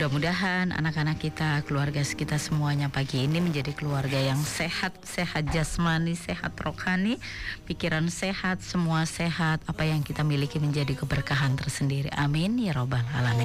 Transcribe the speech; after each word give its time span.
Mudah-mudahan 0.00 0.72
anak-anak 0.72 1.20
kita, 1.20 1.60
keluarga 1.68 2.00
kita 2.00 2.40
semuanya 2.40 2.88
pagi 2.88 3.20
ini 3.20 3.36
menjadi 3.36 3.76
keluarga 3.76 4.16
yang 4.16 4.40
sehat, 4.40 4.96
sehat 5.04 5.52
jasmani, 5.52 6.16
sehat 6.16 6.56
rohani, 6.56 7.20
pikiran 7.68 8.08
sehat, 8.08 8.64
semua 8.64 9.04
sehat. 9.04 9.60
Apa 9.68 9.84
yang 9.84 10.00
kita 10.00 10.24
miliki 10.24 10.56
menjadi 10.56 10.96
keberkahan 10.96 11.52
tersendiri. 11.52 12.08
Amin 12.16 12.56
ya 12.56 12.72
robbal 12.72 13.04
alamin. 13.12 13.44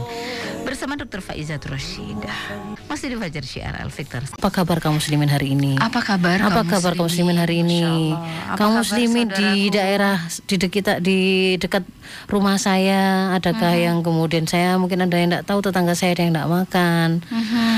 Bersama 0.63 0.95
Dr. 0.95 1.19
Faizat 1.19 1.59
Roshidah. 1.67 2.39
Masih 2.87 3.11
di 3.11 3.19
Fajar 3.19 3.43
Syiar 3.43 3.75
Al 3.75 3.91
Victor. 3.91 4.23
Apa 4.23 4.47
kabar 4.47 4.79
kaum 4.79 4.95
muslimin 4.95 5.27
hari 5.27 5.59
ini? 5.59 5.75
Apa 5.75 5.99
kabar? 5.99 6.39
Apa 6.39 6.63
kabar 6.63 6.95
kaum 6.95 7.11
muslimin 7.11 7.35
hari 7.35 7.67
ini? 7.67 8.15
Kaum 8.55 8.79
muslimin 8.79 9.27
di 9.27 9.75
daerah 9.75 10.23
di 10.47 10.55
dekat 10.55 11.03
di 11.03 11.19
dekat 11.59 11.83
rumah 12.27 12.57
saya 12.57 13.31
adakah 13.35 13.75
Mhm. 13.75 13.83
yang 13.83 13.97
kemudian 14.01 14.45
saya 14.45 14.77
mungkin 14.81 15.05
ada 15.05 15.15
yang 15.17 15.29
tidak 15.31 15.45
tahu 15.47 15.59
tetangga 15.61 15.93
saya 15.93 16.13
ada 16.17 16.23
yang 16.25 16.33
tidak 16.33 16.49
makan. 16.51 17.09
Mhm. 17.25 17.75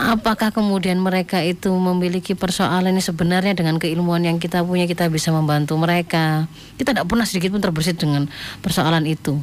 Apakah 0.00 0.50
kemudian 0.54 0.96
mereka 1.02 1.44
itu 1.44 1.68
memiliki 1.74 2.32
persoalan 2.32 2.96
yang 2.96 3.04
sebenarnya 3.04 3.52
dengan 3.52 3.76
keilmuan 3.76 4.24
yang 4.24 4.40
kita 4.40 4.64
punya 4.64 4.88
kita 4.88 5.08
bisa 5.12 5.30
membantu 5.30 5.76
mereka. 5.76 6.48
Kita 6.80 6.96
tidak 6.96 7.06
pernah 7.06 7.28
sedikit 7.28 7.52
pun 7.52 7.60
terbersih 7.60 7.96
dengan 7.96 8.30
persoalan 8.64 9.04
itu. 9.04 9.40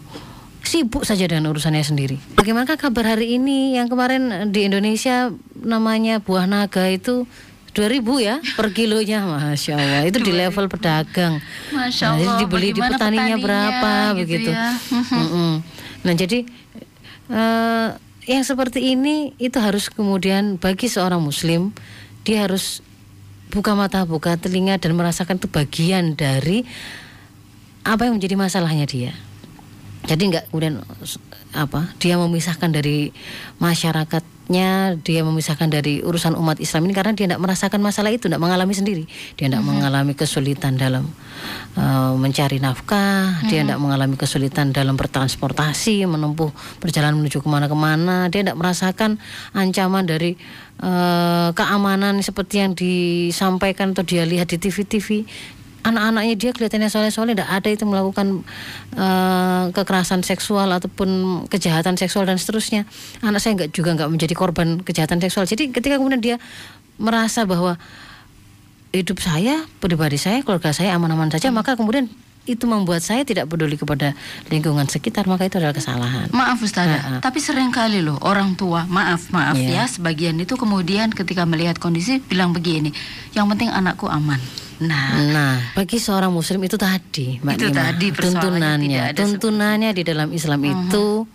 Sibuk 0.68 1.08
saja 1.08 1.24
dengan 1.32 1.48
urusannya 1.48 1.80
sendiri. 1.80 2.20
Bagaimana 2.35 2.76
kabar 2.76 3.16
hari 3.16 3.40
ini 3.40 3.79
yang 3.79 3.88
kemarin 3.88 4.51
di 4.51 4.68
Indonesia 4.68 5.32
namanya 5.55 6.20
buah 6.20 6.44
naga 6.44 6.91
itu 6.91 7.24
2000 7.77 8.01
ya 8.17 8.35
per 8.57 8.73
kilonya 8.73 9.21
Masya 9.29 9.73
Allah. 9.77 10.01
Itu 10.09 10.17
di 10.17 10.33
level 10.33 10.65
pedagang. 10.65 11.37
Masya 11.70 12.05
Nah, 12.09 12.17
jadi 12.17 12.25
Allah, 12.25 12.39
dibeli 12.41 12.70
di 12.73 12.81
petaninya 12.81 12.97
petaninya 12.97 13.37
berapa 13.37 13.93
gitu 14.17 14.21
begitu. 14.25 14.49
Ya. 14.49 14.70
Mm-mm. 15.13 15.51
nah 16.01 16.13
jadi 16.17 16.39
eh, 17.29 17.89
yang 18.27 18.43
seperti 18.43 18.98
ini 18.98 19.37
itu 19.37 19.55
harus 19.61 19.93
kemudian 19.93 20.57
bagi 20.57 20.89
seorang 20.89 21.21
muslim 21.21 21.71
dia 22.25 22.43
harus 22.49 22.81
buka 23.53 23.77
mata 23.77 24.03
buka 24.03 24.35
telinga 24.35 24.75
dan 24.81 24.98
merasakan 24.98 25.39
itu 25.39 25.48
bagian 25.48 26.17
dari 26.17 26.67
apa 27.87 28.03
yang 28.09 28.20
menjadi 28.20 28.35
masalahnya 28.35 28.83
dia. 28.83 29.13
Jadi 30.07 30.33
nggak 30.33 30.51
kemudian 30.51 30.83
apa 31.55 31.91
dia 32.01 32.20
memisahkan 32.20 32.73
dari 32.73 33.15
masyarakatnya 34.48 35.03
dia 35.03 35.21
memisahkan 35.27 35.67
dari 35.67 35.99
urusan 35.99 36.35
umat 36.40 36.59
Islam 36.63 36.87
ini 36.87 36.93
karena 36.95 37.12
dia 37.12 37.27
tidak 37.27 37.43
merasakan 37.43 37.79
masalah 37.84 38.12
itu 38.15 38.31
tidak 38.31 38.40
mengalami 38.40 38.73
sendiri. 38.73 39.04
Dia 39.35 39.51
tidak 39.51 39.63
mengalami 39.63 40.15
kesulitan 40.15 40.79
dalam 40.79 41.12
eh, 41.76 42.13
mencari 42.15 42.63
nafkah 42.63 43.43
dia 43.51 43.67
tidak 43.67 43.79
mengalami 43.79 44.15
kesulitan 44.15 44.71
dalam 44.71 44.95
bertransportasi 44.95 46.07
menempuh 46.07 46.51
perjalanan 46.79 47.20
menuju 47.20 47.43
ke 47.43 47.48
mana-kemana. 47.51 48.31
Dia 48.31 48.48
tidak 48.48 48.57
merasakan 48.57 49.20
ancaman 49.51 50.07
dari 50.07 50.39
eh, 50.79 51.49
keamanan 51.51 52.23
seperti 52.23 52.55
yang 52.63 52.71
disampaikan 52.71 53.91
atau 53.91 54.07
dia 54.07 54.23
lihat 54.23 54.48
di 54.48 54.57
TV-TV 54.57 55.27
anak-anaknya 55.88 56.35
dia 56.35 56.52
kelihatannya 56.52 56.91
soleh-soleh 56.91 57.32
tidak 57.32 57.48
ada 57.48 57.70
itu 57.71 57.84
melakukan 57.88 58.43
eh, 58.93 59.63
kekerasan 59.71 60.21
seksual 60.27 60.68
ataupun 60.76 61.10
kejahatan 61.48 61.96
seksual 61.96 62.27
dan 62.27 62.35
seterusnya 62.35 62.84
anak 63.24 63.40
saya 63.40 63.55
nggak 63.55 63.71
juga 63.71 63.96
nggak 63.96 64.09
menjadi 64.12 64.35
korban 64.35 64.84
kejahatan 64.84 65.24
seksual 65.24 65.47
jadi 65.47 65.72
ketika 65.72 65.96
kemudian 65.96 66.19
dia 66.19 66.35
merasa 67.00 67.47
bahwa 67.47 67.79
hidup 68.91 69.19
saya 69.22 69.63
pribadi 69.79 70.17
saya 70.19 70.44
keluarga 70.44 70.75
saya 70.75 70.95
aman-aman 70.97 71.29
saja 71.31 71.53
maka 71.53 71.78
kemudian 71.79 72.09
itu 72.47 72.63
membuat 72.63 73.03
saya 73.03 73.28
tidak 73.28 73.51
peduli 73.51 73.75
kepada 73.75 74.16
lingkungan 74.47 74.88
sekitar 74.88 75.28
maka 75.28 75.44
itu 75.51 75.59
adalah 75.59 75.75
kesalahan 75.75 76.31
Maaf 76.31 76.63
Ustazah, 76.63 77.19
tapi 77.19 77.44
sering 77.44 77.75
kali 77.75 78.00
loh 78.00 78.16
orang 78.23 78.56
tua, 78.56 78.88
maaf, 78.88 79.28
maaf 79.35 79.59
Iya. 79.59 79.84
ya, 79.84 79.85
sebagian 79.85 80.40
itu 80.40 80.56
kemudian 80.56 81.11
ketika 81.11 81.44
melihat 81.44 81.75
kondisi 81.75 82.23
bilang 82.23 82.56
begini, 82.56 82.95
yang 83.35 83.51
penting 83.51 83.67
anakku 83.67 84.07
aman. 84.07 84.40
Nah, 84.77 85.09
Nah, 85.33 85.55
bagi 85.73 85.97
seorang 85.97 86.29
muslim 86.29 86.61
itu 86.61 86.77
tadi, 86.77 87.41
Mbak 87.41 87.53
Itu 87.57 87.67
Nima, 87.69 87.77
tadi 87.81 88.07
tuntunannya, 88.13 89.03
tuntunannya 89.17 89.89
di 89.93 90.03
dalam 90.05 90.29
Islam 90.29 90.61
itu 90.61 91.25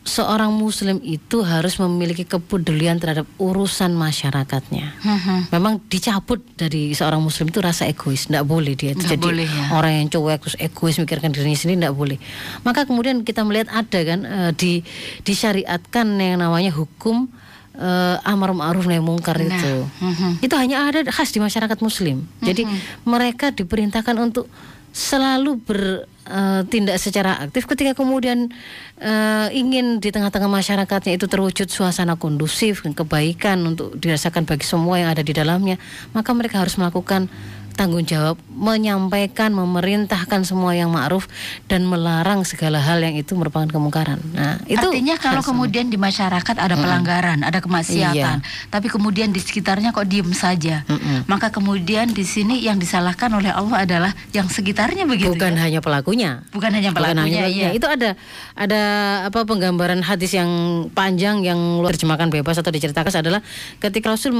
seorang 0.00 0.48
muslim 0.56 0.96
itu 1.04 1.44
harus 1.44 1.76
memiliki 1.76 2.24
kepedulian 2.24 2.96
terhadap 2.96 3.28
urusan 3.36 3.92
masyarakatnya. 3.92 4.96
Mhm. 4.96 5.52
Memang 5.52 5.84
dicabut 5.92 6.40
dari 6.56 6.96
seorang 6.96 7.20
muslim 7.20 7.52
itu 7.52 7.60
rasa 7.60 7.84
egois, 7.84 8.24
tidak 8.24 8.48
boleh 8.48 8.72
dia 8.72 8.96
itu 8.96 9.04
jadi 9.04 9.20
boleh 9.20 9.48
ya. 9.48 9.76
orang 9.76 9.92
yang 10.00 10.06
cuek 10.08 10.40
terus 10.40 10.56
egois 10.56 10.96
mikirkan 10.96 11.36
dirinya 11.36 11.58
sendiri 11.58 11.84
tidak 11.84 11.96
boleh. 11.96 12.18
Maka 12.64 12.88
kemudian 12.88 13.22
kita 13.28 13.44
melihat 13.44 13.68
ada 13.68 14.00
kan 14.00 14.20
eh, 14.24 14.50
di 14.56 14.80
disyariatkan 15.24 16.06
yang 16.16 16.40
namanya 16.40 16.72
hukum 16.72 17.28
eh, 17.74 18.16
amar 18.26 18.50
ma'ruf 18.52 18.86
nahi 18.86 18.98
mungkar 18.98 19.38
Nah, 19.38 19.46
itu. 19.46 19.74
mhm. 20.02 20.30
Itu 20.42 20.54
hanya 20.58 20.88
ada 20.88 21.06
khas 21.06 21.30
di 21.30 21.38
masyarakat 21.38 21.78
muslim. 21.80 22.26
Jadi 22.42 22.66
mereka 23.04 23.54
diperintahkan 23.54 24.16
untuk 24.18 24.50
selalu 24.90 25.62
bertindak 25.62 26.98
secara 26.98 27.38
aktif 27.38 27.62
ketika 27.66 27.94
kemudian 27.94 28.50
eh, 28.98 29.48
ingin 29.54 30.02
di 30.02 30.10
tengah-tengah 30.10 30.50
masyarakatnya 30.50 31.14
itu 31.14 31.30
terwujud 31.30 31.70
suasana 31.70 32.18
kondusif 32.18 32.82
dan 32.82 32.90
kebaikan 32.94 33.62
untuk 33.62 33.94
dirasakan 33.94 34.50
bagi 34.50 34.66
semua 34.66 34.98
yang 34.98 35.14
ada 35.14 35.22
di 35.22 35.30
dalamnya, 35.30 35.78
maka 36.10 36.34
mereka 36.34 36.58
harus 36.58 36.74
melakukan 36.74 37.30
tanggung 37.74 38.04
jawab 38.04 38.36
menyampaikan 38.50 39.50
memerintahkan 39.50 40.44
semua 40.44 40.76
yang 40.76 40.92
ma'ruf 40.92 41.26
dan 41.66 41.86
melarang 41.88 42.44
segala 42.44 42.78
hal 42.78 43.00
yang 43.00 43.16
itu 43.16 43.32
merupakan 43.34 43.66
kemungkaran. 43.66 44.20
Nah, 44.32 44.60
itu 44.68 44.80
Artinya 44.84 45.16
kalau 45.16 45.40
kemudian 45.40 45.88
di 45.88 45.96
masyarakat 45.96 46.56
ada 46.56 46.74
pelanggaran, 46.76 47.40
ada 47.40 47.58
kemaksiatan, 47.60 48.40
tapi 48.68 48.86
kemudian 48.92 49.32
di 49.32 49.40
sekitarnya 49.40 49.92
kok 49.96 50.06
diem 50.06 50.28
saja, 50.36 50.84
Mm-mm. 50.86 51.24
maka 51.26 51.48
kemudian 51.48 52.10
di 52.10 52.24
sini 52.24 52.60
yang 52.60 52.76
disalahkan 52.76 53.32
oleh 53.32 53.50
Allah 53.52 53.84
adalah 53.84 54.12
yang 54.36 54.46
sekitarnya 54.48 55.08
begitu. 55.08 55.32
bukan 55.32 55.56
ya? 55.56 55.60
hanya 55.68 55.80
pelakunya. 55.80 56.30
bukan 56.52 56.70
hanya 56.76 56.90
Bukan 56.90 57.16
hanya 57.16 57.30
pelakunya, 57.30 57.42
pelakunya. 57.48 57.68
iya. 57.70 57.76
Itu 57.76 57.86
ada 57.88 58.10
ada 58.58 58.82
apa 59.26 59.46
penggambaran 59.48 60.04
hadis 60.04 60.36
yang 60.36 60.48
panjang 60.92 61.40
yang 61.44 61.58
luar 61.80 61.94
terjemahkan 61.96 62.28
bebas 62.28 62.60
atau 62.60 62.70
diceritakan 62.70 63.10
adalah 63.10 63.40
ketika 63.80 64.12
Rasul 64.12 64.32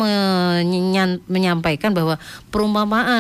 menyampaikan 1.31 1.93
bahwa 1.93 2.17
perumpamaan 2.53 3.20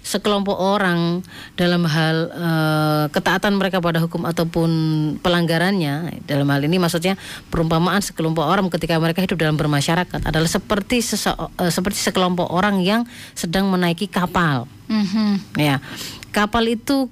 sekelompok 0.00 0.56
orang 0.56 1.20
dalam 1.60 1.84
hal 1.84 2.16
eh, 2.32 3.04
ketaatan 3.12 3.60
mereka 3.60 3.84
pada 3.84 4.00
hukum 4.00 4.24
ataupun 4.24 4.70
pelanggarannya 5.20 6.24
dalam 6.24 6.48
hal 6.48 6.64
ini 6.64 6.80
maksudnya 6.80 7.20
perumpamaan 7.52 8.00
sekelompok 8.00 8.40
orang 8.40 8.72
ketika 8.72 8.96
mereka 8.96 9.20
hidup 9.20 9.36
dalam 9.36 9.60
bermasyarakat 9.60 10.24
adalah 10.24 10.48
seperti 10.48 11.04
sese- 11.04 11.36
eh, 11.36 11.68
seperti 11.68 12.00
sekelompok 12.00 12.48
orang 12.48 12.80
yang 12.80 13.04
sedang 13.36 13.68
menaiki 13.68 14.08
kapal 14.08 14.64
Mhm. 14.90 15.54
Ya, 15.54 15.78
kapal 16.34 16.66
itu 16.66 17.06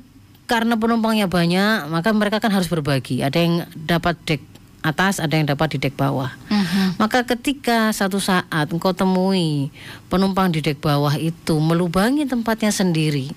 karena 0.51 0.75
penumpangnya 0.75 1.31
banyak, 1.31 1.87
maka 1.87 2.11
mereka 2.11 2.43
kan 2.43 2.51
harus 2.51 2.67
berbagi. 2.67 3.23
Ada 3.23 3.39
yang 3.39 3.55
dapat 3.77 4.19
dek 4.27 4.43
atas, 4.89 5.21
ada 5.21 5.37
yang 5.37 5.45
dapat 5.45 5.77
di 5.77 5.79
dek 5.79 5.95
bawah. 5.95 6.33
Mhm. 6.49 6.97
Maka 6.97 7.29
ketika 7.29 7.93
satu 7.93 8.19
saat 8.19 8.73
engkau 8.73 8.97
temui 8.97 9.69
penumpang 10.09 10.49
di 10.49 10.65
dek 10.65 10.81
bawah 10.81 11.13
itu 11.21 11.61
melubangi 11.61 12.25
tempatnya 12.25 12.73
sendiri, 12.73 13.29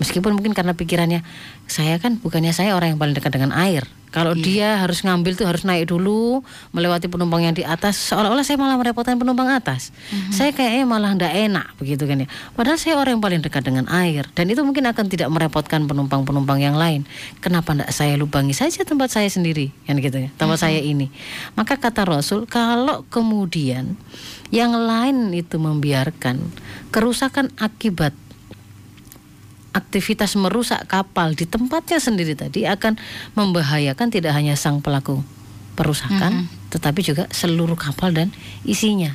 meskipun 0.00 0.32
mungkin 0.32 0.56
karena 0.56 0.72
pikirannya 0.72 1.20
saya 1.68 2.00
kan 2.00 2.16
bukannya 2.16 2.56
saya 2.56 2.72
orang 2.72 2.96
yang 2.96 3.00
paling 3.00 3.12
dekat 3.12 3.36
dengan 3.36 3.52
air. 3.52 3.84
Kalau 4.08 4.32
dia 4.32 4.80
harus 4.80 5.04
ngambil 5.04 5.36
tuh 5.36 5.46
harus 5.48 5.62
naik 5.68 5.92
dulu 5.92 6.40
melewati 6.72 7.06
penumpang 7.08 7.44
yang 7.44 7.54
di 7.56 7.64
atas 7.64 7.96
seolah-olah 8.08 8.44
saya 8.44 8.56
malah 8.56 8.80
merepotkan 8.80 9.20
penumpang 9.20 9.52
atas. 9.52 9.92
Saya 10.32 10.52
kayaknya 10.52 10.84
malah 10.88 11.12
ndak 11.16 11.32
enak 11.32 11.66
begitu 11.76 12.08
kan 12.08 12.24
ya. 12.24 12.28
Padahal 12.56 12.78
saya 12.80 12.96
orang 12.96 13.18
yang 13.18 13.24
paling 13.24 13.40
dekat 13.44 13.62
dengan 13.64 13.84
air 13.92 14.24
dan 14.32 14.48
itu 14.48 14.60
mungkin 14.64 14.88
akan 14.88 15.06
tidak 15.12 15.28
merepotkan 15.28 15.84
penumpang-penumpang 15.84 16.58
yang 16.60 16.76
lain. 16.76 17.04
Kenapa 17.44 17.76
ndak 17.76 17.92
saya 17.92 18.16
lubangi 18.16 18.56
saja 18.56 18.84
tempat 18.84 19.12
saya 19.12 19.28
sendiri 19.28 19.72
kan 19.84 20.00
gitu 20.00 20.24
ya. 20.24 20.28
Tempat 20.36 20.58
saya 20.64 20.80
ini. 20.80 21.12
Maka 21.56 21.76
kata 21.76 22.08
Rasul 22.08 22.48
kalau 22.48 23.04
kemudian 23.12 23.96
yang 24.48 24.72
lain 24.72 25.32
itu 25.36 25.60
membiarkan 25.60 26.40
kerusakan 26.88 27.52
akibat 27.60 28.16
aktivitas 29.76 30.34
merusak 30.34 30.84
kapal 30.88 31.36
di 31.36 31.44
tempatnya 31.44 32.00
sendiri 32.00 32.32
tadi 32.34 32.64
akan 32.64 32.96
membahayakan 33.36 34.08
tidak 34.08 34.32
hanya 34.32 34.56
sang 34.56 34.80
pelaku 34.80 35.20
perusakan 35.78 36.50
tetapi 36.68 37.00
juga 37.00 37.24
seluruh 37.32 37.76
kapal 37.76 38.12
dan 38.12 38.28
isinya. 38.64 39.12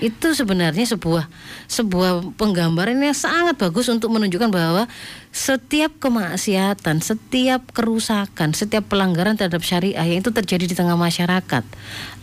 Itu 0.00 0.32
sebenarnya 0.32 0.88
sebuah 0.88 1.28
sebuah 1.68 2.32
penggambaran 2.40 2.96
yang 2.96 3.12
sangat 3.12 3.60
bagus 3.60 3.84
untuk 3.92 4.08
menunjukkan 4.08 4.48
bahwa 4.48 4.88
setiap 5.28 5.92
kemaksiatan, 6.00 7.04
setiap 7.04 7.68
kerusakan, 7.76 8.56
setiap 8.56 8.88
pelanggaran 8.88 9.36
terhadap 9.36 9.60
syariah 9.60 10.00
yang 10.08 10.24
itu 10.24 10.32
terjadi 10.32 10.64
di 10.64 10.72
tengah 10.72 10.96
masyarakat, 10.96 11.62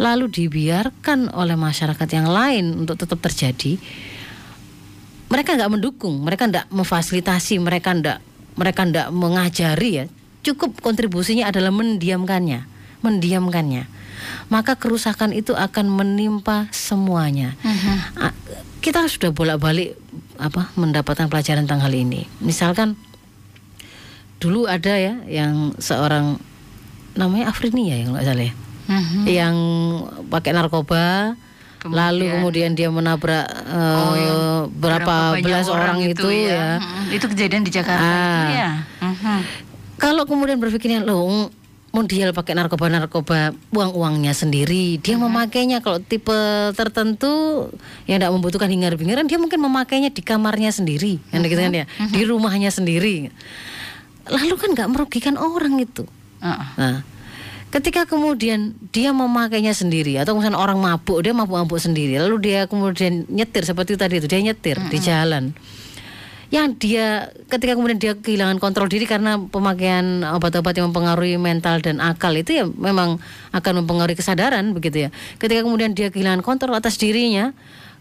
lalu 0.02 0.26
dibiarkan 0.26 1.30
oleh 1.38 1.54
masyarakat 1.54 2.10
yang 2.10 2.26
lain 2.26 2.82
untuk 2.82 2.98
tetap 2.98 3.22
terjadi, 3.22 3.78
mereka 5.28 5.54
nggak 5.54 5.72
mendukung, 5.72 6.16
mereka 6.20 6.48
nggak 6.48 6.66
memfasilitasi, 6.70 7.60
mereka 7.60 7.92
nggak 7.92 8.20
mereka 8.56 8.82
nggak 8.84 9.08
mengajari 9.12 9.90
ya. 9.94 10.06
Cukup 10.42 10.80
kontribusinya 10.80 11.46
adalah 11.46 11.70
mendiamkannya, 11.70 12.64
mendiamkannya, 13.02 13.84
maka 14.48 14.74
kerusakan 14.74 15.32
itu 15.32 15.52
akan 15.52 15.86
menimpa 15.88 16.72
semuanya. 16.72 17.54
A- 18.18 18.36
Kita 18.78 19.04
sudah 19.04 19.36
bolak-balik 19.36 20.00
apa 20.40 20.72
mendapatkan 20.74 21.28
pelajaran 21.28 21.68
tentang 21.68 21.84
hal 21.84 21.92
ini. 21.92 22.24
Misalkan 22.40 22.96
dulu 24.38 24.64
ada 24.64 24.96
ya 24.96 25.18
yang 25.28 25.76
seorang 25.76 26.38
namanya 27.18 27.50
Afrini 27.50 27.90
ya 27.90 27.98
yang 28.00 28.14
nggak 28.14 28.24
salah 28.24 28.46
ya, 28.46 28.54
Mhm. 28.88 29.22
yang 29.26 29.56
pakai 30.30 30.54
narkoba. 30.54 31.36
Kemudian- 31.78 31.98
Lalu 32.10 32.26
kemudian 32.32 32.70
dia 32.74 32.90
menabrak 32.90 33.46
eh, 33.48 33.98
Oh, 33.98 34.16
yang 34.16 34.42
berapa 34.74 35.38
belas 35.38 35.66
orang, 35.66 36.02
itu, 36.02 36.26
ya. 36.26 36.78
Mhm. 36.78 37.14
Itu 37.14 37.26
kejadian 37.28 37.62
di 37.62 37.72
Jakarta 37.72 38.02
Ah. 38.02 38.38
itu 38.42 38.54
ya. 38.56 38.72
Mhm. 39.00 39.38
Kalau 39.98 40.24
kemudian 40.24 40.58
berpikirnya 40.58 41.02
loh 41.02 41.50
mau 41.88 42.04
dia 42.04 42.30
pakai 42.30 42.54
narkoba 42.54 42.92
narkoba 42.92 43.40
uang 43.72 43.92
uangnya 43.96 44.30
sendiri 44.30 45.00
dia 45.00 45.18
memakainya 45.18 45.80
kalau 45.80 45.98
tipe 45.98 46.36
tertentu 46.76 47.66
yang 48.06 48.20
tidak 48.20 48.30
membutuhkan 48.30 48.70
hingar 48.70 48.94
bingaran 48.94 49.26
dia 49.26 49.38
mungkin 49.38 49.58
memakainya 49.58 50.12
di 50.12 50.22
kamarnya 50.22 50.70
sendiri 50.70 51.18
kan 51.32 51.42
gitu 51.42 51.58
kan 51.58 51.74
ya 51.74 51.86
di 52.06 52.22
rumahnya 52.22 52.70
sendiri 52.70 53.34
lalu 54.28 54.54
kan 54.56 54.70
nggak 54.74 54.90
merugikan 54.92 55.36
orang 55.40 55.80
itu 55.80 56.06
Heeh. 56.38 56.68
nah 56.78 56.98
ketika 57.68 58.08
kemudian 58.08 58.76
dia 58.96 59.12
memakainya 59.12 59.76
sendiri 59.76 60.16
atau 60.18 60.40
misalnya 60.40 60.60
orang 60.60 60.80
mabuk 60.80 61.20
dia 61.20 61.36
mabuk-mabuk 61.36 61.78
sendiri 61.78 62.16
lalu 62.18 62.40
dia 62.40 62.60
kemudian 62.66 63.28
nyetir 63.28 63.68
seperti 63.68 64.00
tadi 64.00 64.24
itu 64.24 64.28
dia 64.28 64.40
nyetir 64.40 64.80
di 64.88 64.98
jalan 65.04 65.52
yang 66.48 66.80
dia 66.80 67.28
ketika 67.52 67.76
kemudian 67.76 68.00
dia 68.00 68.16
kehilangan 68.16 68.64
kontrol 68.64 68.88
diri 68.88 69.04
karena 69.04 69.36
pemakaian 69.36 70.24
obat-obat 70.32 70.80
yang 70.80 70.96
mempengaruhi 70.96 71.36
mental 71.36 71.84
dan 71.84 72.00
akal 72.00 72.32
itu 72.32 72.64
ya 72.64 72.64
memang 72.64 73.20
akan 73.52 73.84
mempengaruhi 73.84 74.16
kesadaran 74.16 74.72
begitu 74.72 75.08
ya. 75.08 75.10
Ketika 75.44 75.68
kemudian 75.68 75.92
dia 75.92 76.08
kehilangan 76.08 76.40
kontrol 76.48 76.80
atas 76.80 76.96
dirinya, 76.96 77.52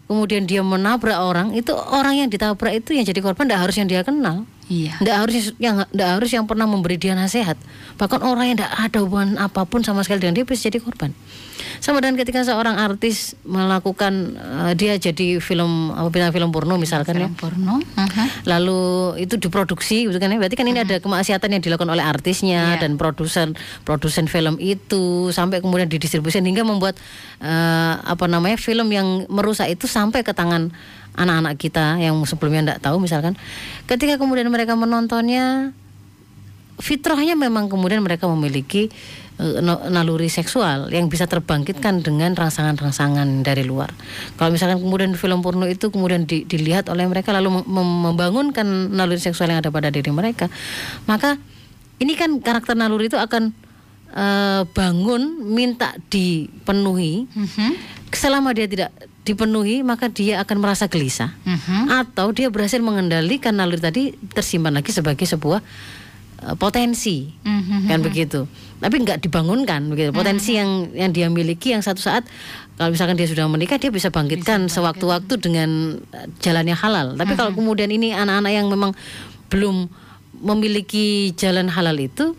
kemudian 0.07 0.47
dia 0.47 0.63
menabrak 0.63 1.19
orang, 1.19 1.51
itu 1.59 1.75
orang 1.75 2.23
yang 2.23 2.31
ditabrak 2.31 2.71
itu 2.71 2.95
yang 2.95 3.03
jadi 3.03 3.19
korban 3.19 3.51
tidak 3.51 3.67
harus 3.67 3.75
yang 3.75 3.91
dia 3.91 4.07
kenal. 4.07 4.47
Iya. 4.67 4.99
Tidak 4.99 5.15
harus 5.15 5.55
yang 5.63 5.87
tidak 5.87 6.09
harus 6.19 6.29
yang 6.35 6.43
pernah 6.43 6.67
memberi 6.67 6.99
dia 6.99 7.15
nasihat. 7.15 7.55
Bahkan 7.95 8.19
orang 8.19 8.51
yang 8.51 8.57
tidak 8.59 8.73
ada 8.75 8.97
hubungan 8.99 9.39
apa 9.39 9.63
pun 9.63 9.79
sama 9.79 10.03
sekali 10.03 10.19
dengan 10.19 10.35
dia 10.35 10.43
bisa 10.43 10.67
jadi 10.67 10.83
korban. 10.83 11.15
Sama 11.79 12.03
dengan 12.03 12.19
ketika 12.19 12.43
seorang 12.43 12.75
artis 12.75 13.39
melakukan 13.47 14.35
eh, 14.35 14.73
dia 14.75 14.99
jadi 14.99 15.39
film 15.39 15.95
apa 15.95 16.11
bintang 16.11 16.35
film 16.35 16.51
porno 16.51 16.75
misalkan 16.75 17.15
ya. 17.15 17.31
Film 17.31 17.39
porno. 17.39 17.75
Mhm. 17.79 18.43
Lalu 18.43 18.81
itu 19.23 19.39
diproduksi 19.39 20.03
gitu 20.11 20.19
kan 20.19 20.35
ya. 20.35 20.37
Berarti 20.37 20.59
kan 20.59 20.67
ini 20.67 20.83
ada 20.83 20.99
kemaksiatan 20.99 21.47
yang 21.47 21.63
dilakukan 21.63 21.87
oleh 21.87 22.03
artisnya 22.03 22.75
Iya. 22.75 22.83
dan 22.83 22.99
produsen 22.99 23.55
produsen 23.87 24.27
film 24.27 24.59
itu 24.59 25.31
sampai 25.31 25.63
kemudian 25.63 25.87
didistribusi 25.87 26.43
hingga 26.43 26.67
membuat 26.67 26.99
eh, 27.39 27.93
apa 28.03 28.27
namanya 28.27 28.59
film 28.59 28.91
yang 28.91 29.23
merusak 29.31 29.71
itu 29.71 29.87
sampai 29.87 30.27
ke 30.27 30.35
tangan 30.35 30.75
anak-anak 31.17 31.57
kita 31.57 31.97
yang 31.97 32.15
sebelumnya 32.29 32.61
tidak 32.63 32.79
tahu 32.85 33.01
misalkan. 33.01 33.33
Ketika 33.89 34.21
kemudian 34.21 34.47
mereka 34.53 34.77
menontonnya 34.77 35.73
fitrahnya 36.77 37.33
memang 37.33 37.73
kemudian 37.73 38.05
mereka 38.05 38.29
memiliki 38.29 38.93
eh, 39.41 39.59
naluri 39.65 40.29
seksual 40.29 40.93
yang 40.93 41.09
bisa 41.09 41.25
terbangkitkan 41.25 42.05
dengan 42.05 42.37
rangsangan-rangsangan 42.37 43.25
dari 43.41 43.65
luar. 43.65 43.89
Kalau 44.37 44.53
misalkan 44.53 44.77
kemudian 44.77 45.17
film 45.17 45.41
porno 45.41 45.65
itu 45.65 45.89
kemudian 45.89 46.29
di- 46.29 46.45
dilihat 46.45 46.93
oleh 46.93 47.09
mereka 47.09 47.33
lalu 47.33 47.61
mem- 47.61 47.69
mem- 47.69 48.01
membangunkan 48.13 48.93
naluri 48.93 49.17
seksual 49.17 49.49
yang 49.49 49.65
ada 49.65 49.73
pada 49.73 49.89
diri 49.89 50.13
mereka, 50.13 50.53
maka 51.09 51.41
ini 51.97 52.13
kan 52.13 52.37
karakter 52.45 52.77
naluri 52.77 53.09
itu 53.09 53.17
akan 53.17 53.57
eh, 54.13 54.61
bangun 54.69 55.49
minta 55.49 55.97
dipenuhi. 56.13 57.25
Mhm. 57.25 57.69
Selama 58.13 58.53
dia 58.53 58.69
tidak 58.69 58.93
dipenuhi, 59.27 59.83
maka 59.83 60.07
dia 60.07 60.39
akan 60.39 60.63
merasa 60.63 60.87
gelisah. 60.87 61.35
Mhm. 61.43 61.91
atau 61.91 62.31
dia 62.31 62.47
berhasil 62.47 62.79
mengendalikan 62.79 63.51
naluri 63.51 63.83
tadi 63.83 64.03
tersimpan 64.31 64.79
lagi 64.79 64.95
sebagai 64.95 65.27
sebuah 65.27 65.59
eh, 66.37 66.55
potensi. 66.55 67.27
Mhm. 67.43 67.91
kan 67.91 67.99
begitu. 67.99 68.47
Tapi 68.77 68.95
nggak 69.03 69.25
dibangunkan 69.25 69.89
begitu. 69.89 70.13
Potensi 70.13 70.55
yang 70.55 70.93
yang 70.93 71.09
dia 71.11 71.27
miliki 71.27 71.73
yang 71.73 71.81
satu 71.81 71.99
saat 71.99 72.23
kalau 72.77 72.93
misalkan 72.93 73.17
dia 73.17 73.25
sudah 73.25 73.49
menikah 73.49 73.81
dia 73.81 73.89
bisa 73.89 74.13
bangkitkan 74.13 74.69
sewaktu-waktu 74.69 75.33
dengan 75.41 75.99
eh, 76.15 76.27
jalan 76.39 76.65
yang 76.69 76.79
halal. 76.79 77.17
Tapi 77.19 77.33
kalau 77.35 77.51
kemudian 77.51 77.91
ini 77.91 78.13
anak-anak 78.15 78.53
yang 78.53 78.71
memang 78.71 78.93
belum 79.51 79.89
memiliki 80.37 81.33
jalan 81.33 81.67
halal 81.73 81.97
itu 81.97 82.37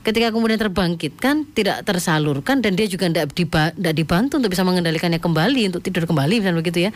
ketika 0.00 0.32
kemudian 0.32 0.56
terbangkitkan 0.56 1.44
tidak 1.52 1.84
tersalurkan 1.84 2.64
dan 2.64 2.72
dia 2.76 2.88
juga 2.88 3.08
tidak 3.08 3.32
diba- 3.36 3.72
tidak 3.76 3.94
dibantu 3.94 4.40
untuk 4.40 4.50
bisa 4.52 4.64
mengendalikannya 4.64 5.20
kembali 5.20 5.72
untuk 5.74 5.84
tidur 5.84 6.08
kembali 6.08 6.40
misalnya 6.40 6.58
begitu 6.60 6.88
ya. 6.88 6.90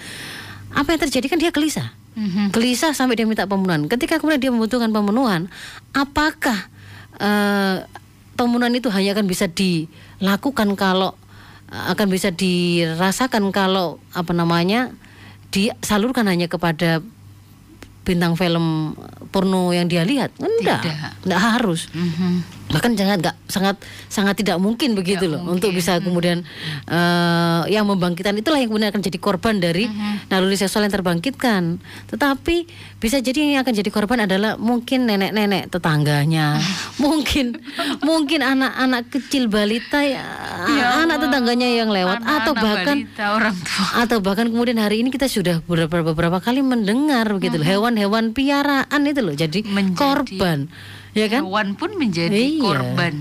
Apa 0.74 0.96
yang 0.96 1.00
terjadi? 1.06 1.26
Kan 1.28 1.38
dia 1.38 1.52
gelisah. 1.54 1.92
Mhm. 2.14 2.54
gelisah 2.54 2.94
sampai 2.94 3.18
dia 3.18 3.26
minta 3.26 3.42
pemenuhan 3.42 3.90
ketika 3.90 4.22
kemudian 4.22 4.38
dia 4.38 4.54
membutuhkan 4.54 4.86
pemenuhan 4.94 5.50
apakah 5.90 6.70
eh, 7.18 7.82
pemenuhan 8.38 8.70
itu 8.70 8.86
hanya 8.86 9.18
akan 9.18 9.26
bisa 9.26 9.50
dilakukan 9.50 10.78
kalau 10.78 11.18
akan 11.74 12.06
bisa 12.06 12.30
dirasakan 12.30 13.50
kalau 13.50 13.98
apa 14.14 14.30
namanya 14.30 14.94
disalurkan 15.50 16.30
hanya 16.30 16.46
kepada 16.46 17.02
bintang 18.06 18.38
film 18.38 18.94
porno 19.34 19.74
yang 19.74 19.90
dia 19.90 20.06
lihat? 20.06 20.30
Enggak 20.38 20.86
Tidak. 20.86 21.12
enggak 21.26 21.42
harus. 21.42 21.90
Mhm. 21.90 22.32
Bahkan 22.74 22.98
jangan 22.98 23.22
nggak 23.22 23.36
sangat 23.46 23.78
sangat 24.10 24.42
tidak 24.42 24.58
mungkin 24.58 24.98
begitu 24.98 25.30
loh 25.30 25.46
untuk 25.46 25.70
bisa 25.70 26.02
kemudian 26.02 26.42
eh, 26.90 27.62
yang 27.70 27.86
membangkitkan 27.86 28.34
itulah 28.34 28.58
yang 28.58 28.68
kemudian 28.68 28.90
akan 28.90 29.02
jadi 29.06 29.18
korban 29.22 29.62
dari 29.62 29.86
naluri 30.28 30.58
seksual 30.58 30.86
yang 30.86 30.94
terbangkitkan. 30.94 31.78
Tetapi 32.10 32.56
bisa 32.98 33.20
jadi 33.20 33.54
yang 33.54 33.62
akan 33.62 33.74
jadi 33.76 33.90
korban 33.92 34.24
adalah 34.24 34.56
mungkin 34.58 35.06
nenek-nenek 35.06 35.70
tetangganya. 35.70 36.58
Mungkin 36.98 37.60
mungkin 38.08 38.40
anak-anak 38.42 39.12
kecil 39.12 39.46
balita 39.46 40.02
ya, 40.02 40.24
anak 41.04 41.22
tetangganya 41.22 41.68
yang 41.68 41.92
lewat. 41.92 42.24
Atau 42.24 42.52
bahkan 42.56 43.06
balita, 43.06 43.24
orang 43.36 43.56
tua. 43.56 43.86
atau 44.02 44.18
bahkan 44.24 44.46
kemudian 44.50 44.80
hari 44.80 45.04
ini 45.04 45.12
kita 45.14 45.30
sudah 45.30 45.60
beberapa 45.64 46.02
beberapa 46.02 46.38
kali 46.42 46.64
mendengar 46.64 47.28
begitu 47.30 47.60
loh 47.60 47.66
hewan-hewan 47.68 48.34
piaraan 48.34 49.00
itu 49.06 49.20
loh 49.20 49.34
jadi 49.36 49.60
Menjadi 49.64 49.94
korban 49.96 50.58
ya 51.14 51.26
kan 51.30 51.46
Hewan 51.46 51.74
pun 51.74 51.94
menjadi 51.94 52.34
Iya. 52.34 52.60
korban. 52.60 53.12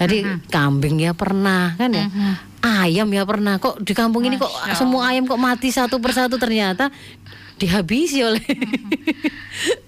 Jadi 0.00 0.16
kambing 0.50 0.98
ya 0.98 1.12
pernah 1.14 1.78
kan 1.78 1.92
ya. 1.92 2.06
Ayam 2.58 3.06
ya 3.10 3.22
pernah. 3.22 3.56
Kok 3.56 3.80
di 3.80 3.92
kampung 3.92 4.24
ini 4.24 4.34
kok 4.34 4.50
semua 4.74 5.08
ayam 5.08 5.24
kok 5.24 5.36
mati 5.36 5.70
satu 5.70 5.98
persatu 5.98 6.36
ternyata 6.36 6.90
dihabisi 7.56 8.20
oleh. 8.20 8.42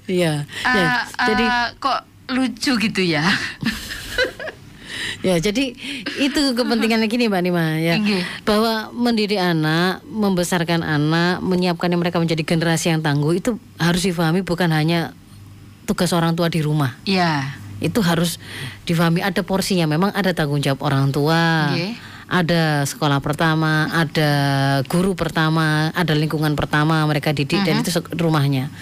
Iya. 0.05 0.45
ya, 0.45 0.69
Ah, 0.69 1.01
jadi 1.33 1.45
ah, 1.49 1.69
kok 1.81 2.05
lucu 2.29 2.77
gitu 2.77 3.01
ya. 3.01 3.25
ya 5.25 5.41
jadi 5.41 5.73
itu 6.21 6.41
kepentingannya 6.53 7.09
gini 7.09 7.27
Mbak 7.27 7.43
Nima 7.43 7.81
ya. 7.81 7.97
Bahwa 8.45 8.93
mendidik 8.93 9.41
anak, 9.41 10.05
membesarkan 10.05 10.85
anak, 10.85 11.41
menyiapkan 11.41 11.89
mereka 11.97 12.21
menjadi 12.21 12.45
generasi 12.45 12.93
yang 12.93 13.01
tangguh 13.01 13.33
itu 13.33 13.57
harus 13.81 14.05
difahami 14.05 14.45
bukan 14.45 14.69
hanya 14.71 15.17
tugas 15.85 16.11
orang 16.17 16.33
tua 16.35 16.49
di 16.49 16.61
rumah. 16.65 16.97
ya. 17.05 17.61
itu 17.83 18.01
harus 18.01 18.41
difahami 18.89 19.21
ada 19.21 19.45
porsinya 19.45 19.85
memang 19.85 20.09
ada 20.17 20.33
tanggung 20.33 20.63
jawab 20.63 20.81
orang 20.89 21.13
tua 21.13 21.69
Nggih. 21.75 21.93
Ada 22.25 22.83
sekolah 22.83 23.21
pertama 23.21 23.87
ada 23.91 24.31
guru 24.85 25.13
pertama 25.13 25.93
ada 25.93 26.13
lingkungan 26.13 26.55
pertama 26.55 27.05
mereka 27.05 27.31
didik 27.31 27.61
dan 27.63 27.81
itu 27.81 27.91
sek- 27.91 28.13
rumahnya. 28.15 28.73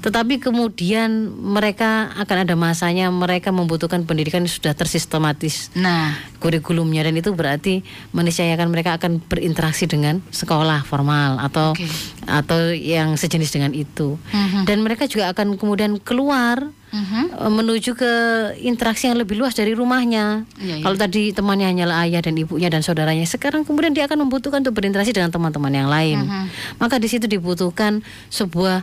Tetapi 0.00 0.38
kemudian 0.38 1.08
mereka 1.32 2.12
akan 2.14 2.44
ada 2.44 2.54
masanya 2.54 3.08
mereka 3.08 3.50
membutuhkan 3.50 4.04
pendidikan 4.04 4.44
yang 4.44 4.52
sudah 4.52 4.72
tersistematis 4.72 5.72
Nah, 5.72 6.12
kurikulumnya. 6.38 7.00
Dan 7.00 7.16
itu 7.16 7.32
berarti 7.32 7.80
meniscayakan 8.10 8.68
mereka 8.68 8.96
akan 8.96 9.20
berinteraksi 9.22 9.84
dengan 9.84 10.20
sekolah 10.28 10.84
formal 10.84 11.40
atau 11.40 11.72
Oke. 11.72 11.88
atau 12.24 12.70
yang 12.70 13.16
sejenis 13.16 13.50
dengan 13.50 13.72
itu. 13.72 14.16
Mhm. 14.30 14.64
dan 14.64 14.80
mereka 14.80 15.06
juga 15.06 15.30
akan 15.30 15.56
kemudian 15.56 15.98
keluar 15.98 16.70
eh, 16.92 17.50
menuju 17.50 17.94
ke 17.94 18.12
interaksi 18.60 19.06
yang 19.06 19.18
lebih 19.18 19.38
luas 19.38 19.54
dari 19.54 19.72
rumahnya. 19.72 20.44
Iya, 20.58 20.78
iya. 20.78 20.84
Kalau 20.84 20.96
tadi 20.98 21.30
temannya 21.30 21.70
hanyalah 21.70 22.06
ayah 22.06 22.20
dan 22.22 22.34
ibunya 22.34 22.66
dan 22.66 22.82
saudaranya, 22.82 23.24
sekarang 23.26 23.62
kemudian 23.62 23.94
dia 23.94 24.10
akan 24.10 24.26
membutuhkan 24.26 24.62
untuk 24.62 24.76
berinteraksi 24.76 25.14
dengan 25.14 25.30
teman-teman 25.30 25.70
yang 25.70 25.88
lain. 25.88 26.18
Mhm. 26.26 26.46
Maka 26.82 26.98
di 26.98 27.06
situ 27.06 27.30
dibutuhkan 27.30 28.02
sebuah 28.28 28.82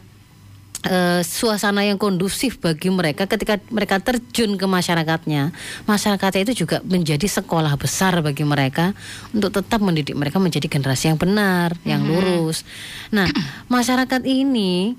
eh, 0.88 1.22
suasana 1.26 1.84
yang 1.84 2.00
kondusif 2.00 2.62
bagi 2.64 2.88
mereka 2.88 3.28
ketika 3.28 3.60
mereka 3.68 4.00
terjun 4.00 4.56
ke 4.56 4.66
masyarakatnya. 4.70 5.52
Masyarakatnya 5.90 6.42
itu 6.48 6.64
juga 6.64 6.80
menjadi 6.86 7.28
sekolah 7.28 7.76
besar 7.76 8.20
bagi 8.24 8.48
mereka 8.48 8.96
untuk 9.36 9.52
tetap 9.52 9.84
mendidik 9.84 10.16
mereka 10.16 10.40
menjadi 10.40 10.70
generasi 10.70 11.12
yang 11.12 11.20
benar, 11.20 11.76
yang 11.84 12.06
lurus. 12.08 12.64
Nah, 13.12 13.28
masyarakat 13.74 14.24
ini 14.24 14.96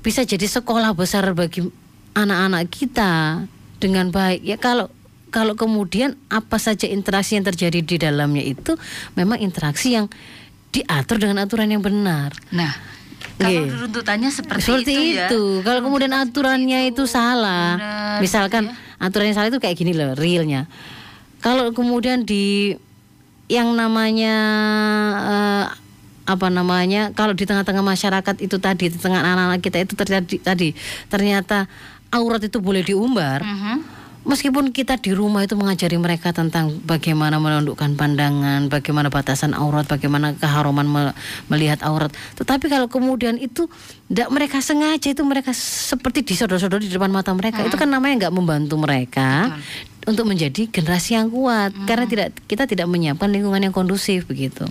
bisa 0.00 0.24
jadi 0.24 0.46
sekolah 0.48 0.96
besar 0.96 1.26
bagi 1.36 1.66
anak-anak 2.14 2.66
kita 2.70 3.44
dengan 3.80 4.10
baik. 4.12 4.40
Ya 4.44 4.56
kalau 4.60 4.90
kalau 5.30 5.54
kemudian 5.54 6.18
apa 6.26 6.58
saja 6.58 6.90
interaksi 6.90 7.38
yang 7.38 7.46
terjadi 7.46 7.80
di 7.80 7.96
dalamnya 7.96 8.42
itu 8.42 8.74
memang 9.14 9.38
interaksi 9.38 9.94
yang 9.94 10.10
diatur 10.74 11.22
dengan 11.22 11.42
aturan 11.46 11.70
yang 11.70 11.82
benar. 11.82 12.34
Nah, 12.50 12.74
kalau 13.40 13.66
Nggih. 13.66 13.78
runtutannya 13.86 14.30
seperti, 14.30 14.62
Seperti 14.68 14.92
itu, 14.92 15.16
itu. 15.16 15.42
ya. 15.58 15.64
Kalau 15.64 15.80
kemudian 15.86 16.12
aturannya 16.14 16.90
itu, 16.90 17.08
salah, 17.08 17.78
Benar, 17.78 18.18
misalkan 18.22 18.64
gitu 18.70 18.78
aturannya 19.00 19.34
salah 19.34 19.48
itu 19.48 19.58
kayak 19.58 19.76
gini 19.80 19.96
loh, 19.96 20.12
realnya. 20.12 20.68
Kalau 21.40 21.72
kemudian 21.72 22.28
di 22.28 22.76
yang 23.50 23.72
namanya 23.74 24.34
eh, 25.24 25.64
apa 26.28 26.46
namanya, 26.52 27.10
kalau 27.16 27.34
di 27.34 27.42
tengah-tengah 27.48 27.82
masyarakat 27.82 28.36
itu 28.44 28.60
tadi, 28.60 28.92
di 28.92 28.98
tengah 29.00 29.24
anak-anak 29.24 29.60
kita 29.64 29.78
itu 29.82 29.94
terjadi 29.98 30.36
tadi 30.38 30.68
ternyata 31.10 31.66
aurat 32.10 32.42
itu 32.42 32.58
boleh 32.58 32.82
diumbar. 32.82 33.42
Mhm. 33.42 33.98
Meskipun 34.20 34.68
kita 34.68 35.00
di 35.00 35.16
rumah 35.16 35.48
itu 35.48 35.56
mengajari 35.56 35.96
mereka 35.96 36.28
tentang 36.36 36.76
bagaimana 36.84 37.40
menundukkan 37.40 37.96
pandangan, 37.96 38.68
bagaimana 38.68 39.08
batasan 39.08 39.56
aurat, 39.56 39.88
bagaimana 39.88 40.36
keharuman 40.36 40.84
me- 40.84 41.16
melihat 41.48 41.80
aurat. 41.80 42.12
Tetapi 42.36 42.68
kalau 42.68 42.84
kemudian 42.92 43.40
itu 43.40 43.64
tidak 44.12 44.28
mereka 44.28 44.60
sengaja 44.60 45.08
itu 45.16 45.24
mereka 45.24 45.56
seperti 45.56 46.20
disodor-sodor 46.20 46.84
di 46.84 46.92
depan 46.92 47.08
mata 47.08 47.32
mereka, 47.32 47.64
itu 47.64 47.80
kan 47.80 47.88
namanya 47.88 48.28
nggak 48.28 48.34
membantu 48.36 48.76
mereka 48.76 49.56
untuk 50.04 50.28
menjadi 50.28 50.68
generasi 50.68 51.16
yang 51.16 51.32
kuat 51.32 51.72
karena 51.88 52.04
tidak 52.04 52.36
kita 52.44 52.68
tidak 52.68 52.92
menyiapkan 52.92 53.32
lingkungan 53.32 53.64
yang 53.64 53.72
kondusif 53.72 54.28
begitu. 54.28 54.68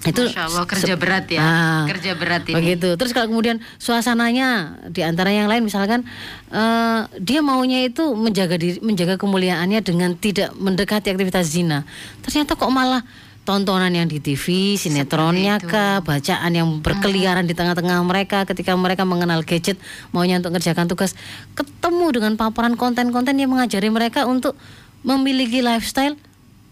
Itu 0.00 0.32
Masya 0.32 0.48
Allah, 0.48 0.64
kerja 0.64 0.94
berat 0.96 1.28
ya. 1.28 1.40
Ah, 1.44 1.84
Kerja 1.84 2.16
berat 2.16 2.48
ini. 2.48 2.56
Begitu. 2.56 2.96
Terus 2.96 3.12
kalau 3.12 3.28
kemudian 3.28 3.60
suasananya 3.76 4.80
di 4.88 5.04
antara 5.04 5.28
yang 5.28 5.44
lain 5.44 5.60
misalkan 5.60 6.08
eh, 6.48 7.00
dia 7.20 7.44
maunya 7.44 7.84
itu 7.84 8.16
menjaga 8.16 8.56
diri, 8.56 8.80
menjaga 8.80 9.20
kemuliaannya 9.20 9.84
dengan 9.84 10.16
tidak 10.16 10.56
mendekati 10.56 11.12
aktivitas 11.12 11.52
zina. 11.52 11.84
Ternyata 12.24 12.56
kok 12.56 12.72
malah 12.72 13.04
tontonan 13.44 13.92
yang 13.92 14.08
di 14.08 14.20
TV, 14.22 14.76
sinetronnya 14.78 15.58
kah, 15.60 16.00
bacaan 16.04 16.52
yang 16.54 16.68
berkeliaran 16.80 17.48
di 17.48 17.56
tengah-tengah 17.56 17.98
mereka 18.04 18.44
ketika 18.48 18.76
mereka 18.76 19.02
mengenal 19.08 19.42
gadget 19.42 19.80
maunya 20.12 20.38
untuk 20.38 20.54
mengerjakan 20.54 20.86
tugas, 20.86 21.16
ketemu 21.56 22.06
dengan 22.14 22.32
paparan 22.40 22.76
konten-konten 22.76 23.36
yang 23.36 23.50
mengajari 23.52 23.88
mereka 23.90 24.28
untuk 24.28 24.56
memiliki 25.02 25.64
lifestyle 25.64 26.14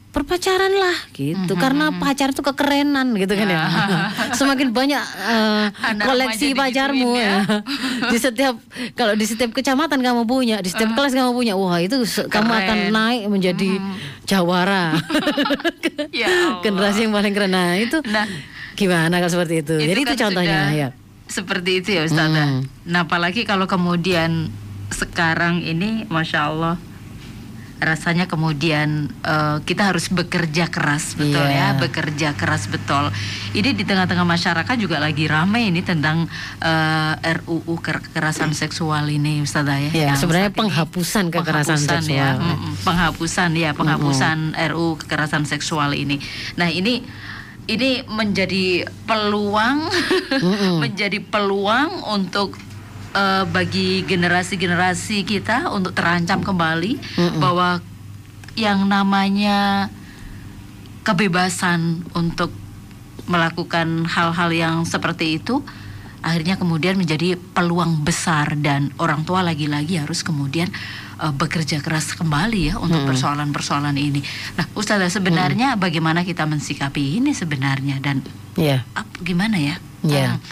berpacaran 0.09 0.73
lah 0.73 0.97
gitu 1.13 1.53
Mhm. 1.53 1.61
karena 1.61 1.85
pacar 1.93 2.31
itu 2.31 2.41
kekerenan 2.41 3.13
gitu 3.15 3.29
kan 3.31 3.45
ya 3.47 3.61
semakin 4.39 4.73
banyak 4.73 4.99
Anak 5.85 6.05
koleksi 6.05 6.53
pacarmu 6.53 7.13
ya. 7.13 7.45
ya. 7.45 7.61
di 8.13 8.19
setiap 8.19 8.57
kalau 8.95 9.13
di 9.13 9.23
setiap 9.23 9.53
kecamatan 9.53 10.01
kamu 10.01 10.25
punya 10.25 10.57
di 10.59 10.67
setiap 10.67 10.93
kelas 10.93 11.13
kamu 11.13 11.31
punya 11.31 11.55
wah 11.55 11.77
itu 11.77 12.03
se- 12.03 12.25
kamu 12.25 12.49
akan 12.49 12.79
Keren. 12.83 12.91
naik 12.91 13.23
menjadi 13.27 13.71
jawara 14.25 14.97
Ya 16.11 16.27
Allah. 16.27 16.61
generasi 16.63 17.05
yang 17.05 17.13
paling 17.13 17.33
keren 17.33 17.51
nah 17.51 17.75
itu 17.75 18.01
Nah, 18.03 18.25
gimana 18.75 19.19
kalau 19.19 19.29
seperti 19.31 19.61
itu, 19.61 19.75
jadi 19.77 19.93
itu 19.99 20.09
kan 20.09 20.19
contohnya 20.25 20.61
sudah 20.63 20.75
ya 20.75 20.89
Seperti 21.29 21.71
itu 21.77 21.89
ya 21.93 22.03
Ustazah. 22.03 22.47
Hmm. 22.49 22.65
Nah, 22.85 23.05
apalagi 23.05 23.45
kalau 23.45 23.69
kemudian 23.69 24.49
sekarang 24.89 25.61
ini 25.61 26.07
Masya 26.07 26.41
Allah 26.49 26.75
rasanya 27.79 28.25
kemudian 28.25 28.89
eh, 29.21 29.59
kita 29.63 29.89
harus 29.89 30.09
bekerja 30.09 30.67
keras 30.67 31.15
betul 31.15 31.41
Iya. 31.41 31.75
ya 31.75 31.79
bekerja 31.79 32.29
keras 32.33 32.67
betul. 32.67 33.11
Ini 33.51 33.73
di 33.73 33.83
tengah-tengah 33.83 34.23
masyarakat 34.23 34.77
juga 34.77 34.99
lagi 34.99 35.25
ramai 35.25 35.69
ini 35.69 35.81
tentang 35.81 36.27
eh, 36.59 37.15
RUU 37.39 37.79
kekerasan 37.79 38.53
seksual 38.53 39.07
ini 39.07 39.41
Ustazah 39.41 39.79
ya. 39.79 39.91
Ya, 39.91 40.07
Yang 40.11 40.23
sebenarnya 40.23 40.53
penghapusan 40.53 41.25
kekerasan 41.29 41.79
penghapusan 41.79 42.03
seksual. 42.05 42.15
ya, 42.15 42.29
mm-mm, 42.37 42.73
penghapusan 42.83 43.51
ya 43.55 43.71
penghapusan 43.73 44.39
RUU 44.69 44.99
kekerasan 44.99 45.45
seksual 45.45 45.93
ini. 45.93 46.19
Nah 46.55 46.69
ini 46.69 47.03
ini 47.67 48.01
menjadi 48.05 48.89
peluang 49.05 49.87
menjadi 50.83 51.21
peluang 51.21 52.01
untuk 52.09 52.57
eh, 53.19 53.45
bagi 53.45 54.03
generasi-generasi 54.05 55.25
kita 55.25 55.69
untuk 55.69 55.91
terancam 55.93 56.39
kembali 56.41 56.93
bahwa 57.37 57.83
yang 58.55 58.87
namanya 58.87 59.91
kebebasan 61.03 62.05
untuk 62.13 62.51
melakukan 63.27 64.07
hal-hal 64.07 64.51
yang 64.51 64.77
seperti 64.85 65.37
itu 65.37 65.61
akhirnya 66.19 66.59
kemudian 66.59 66.99
menjadi 66.99 67.39
peluang 67.39 68.03
besar 68.03 68.59
dan 68.59 68.91
orang 68.99 69.23
tua 69.23 69.39
lagi-lagi 69.41 70.03
harus 70.03 70.27
kemudian 70.27 70.67
eh, 71.17 71.33
bekerja 71.33 71.79
keras 71.79 72.11
kembali 72.13 72.61
ya 72.71 72.75
untuk 72.77 73.07
persoalan-persoalan 73.07 73.95
ini. 73.95 74.19
Nah, 74.59 74.67
Ustazah 74.75 75.07
sebenarnya 75.09 75.79
bagaimana 75.79 76.27
kita 76.27 76.43
mensikapi 76.43 77.23
ini 77.23 77.31
sebenarnya 77.31 78.03
dan 78.03 78.27
ya 78.59 78.83
ap- 78.95 79.19
gimana 79.23 79.57
ya? 79.57 79.77
Ya, 80.03 80.35
Hmm. 80.35 80.43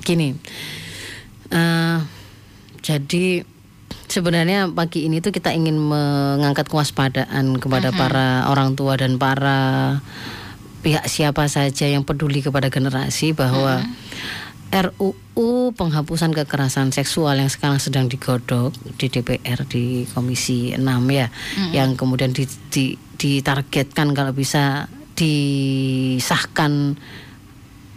gini. 0.00 0.38
Eh, 1.50 1.98
jadi 2.80 3.42
sebenarnya 4.04 4.68
pagi 4.68 5.04
ini 5.04 5.18
tuh 5.18 5.30
kita 5.30 5.50
ingin 5.50 5.76
mengangkat 5.76 6.66
kewaspadaan 6.66 7.56
kepada 7.56 7.92
para 7.92 8.28
orang 8.46 8.72
tua 8.72 8.96
dan 8.96 9.16
para 9.16 10.00
pihak 10.80 11.04
siapa 11.04 11.44
saja 11.44 11.84
yang 11.84 12.04
peduli 12.04 12.40
kepada 12.40 12.68
generasi 12.68 13.32
bahwa 13.32 13.82
RUU 14.68 15.72
penghapusan 15.72 16.30
kekerasan 16.30 16.92
seksual 16.92 17.34
yang 17.34 17.48
sekarang 17.48 17.80
sedang 17.80 18.04
digodok 18.04 18.70
di 18.94 19.08
DPR 19.08 19.64
di 19.64 20.04
Komisi 20.06 20.76
6 20.76 20.80
ya, 21.08 21.32
yang 21.72 21.96
kemudian 21.96 22.36
di- 22.36 22.44
di- 22.68 22.96
ditargetkan 23.16 24.12
kalau 24.12 24.30
bisa 24.30 24.84
disahkan 25.16 26.94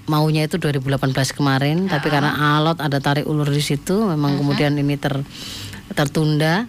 maunya 0.06 0.44
itu 0.44 0.58
2018 0.58 0.98
kemarin 1.32 1.86
tapi 1.86 2.10
karena 2.10 2.34
alot 2.58 2.80
ada 2.80 2.98
tarik 2.98 3.26
ulur 3.26 3.46
di 3.46 3.62
situ 3.62 4.06
memang 4.06 4.36
kemudian 4.36 4.74
ini 4.74 4.96
ter 4.96 5.22
tertunda 5.92 6.66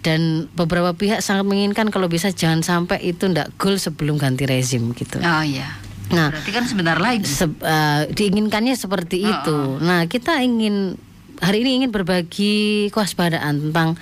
dan 0.00 0.46
beberapa 0.52 0.94
pihak 0.94 1.18
sangat 1.18 1.44
menginginkan 1.44 1.90
kalau 1.90 2.06
bisa 2.06 2.30
jangan 2.30 2.62
sampai 2.62 3.02
itu 3.02 3.26
ndak 3.26 3.54
goal 3.56 3.74
sebelum 3.74 4.16
ganti 4.16 4.46
rezim 4.46 4.94
gitu. 4.94 5.18
Oh 5.18 5.42
iya. 5.42 5.66
Nah, 6.06 6.30
Berarti 6.30 6.50
kan 6.54 6.62
sebentar 6.62 6.94
lagi. 6.96 7.26
se- 7.26 7.50
eh, 7.50 8.02
diinginkannya 8.14 8.78
seperti 8.78 9.26
itu. 9.26 9.58
Nah, 9.82 10.06
kita 10.06 10.38
ingin 10.38 10.94
hari 11.42 11.66
ini 11.66 11.82
ingin 11.82 11.90
berbagi 11.90 12.86
kewaspadaan 12.94 13.58
tentang 13.66 13.98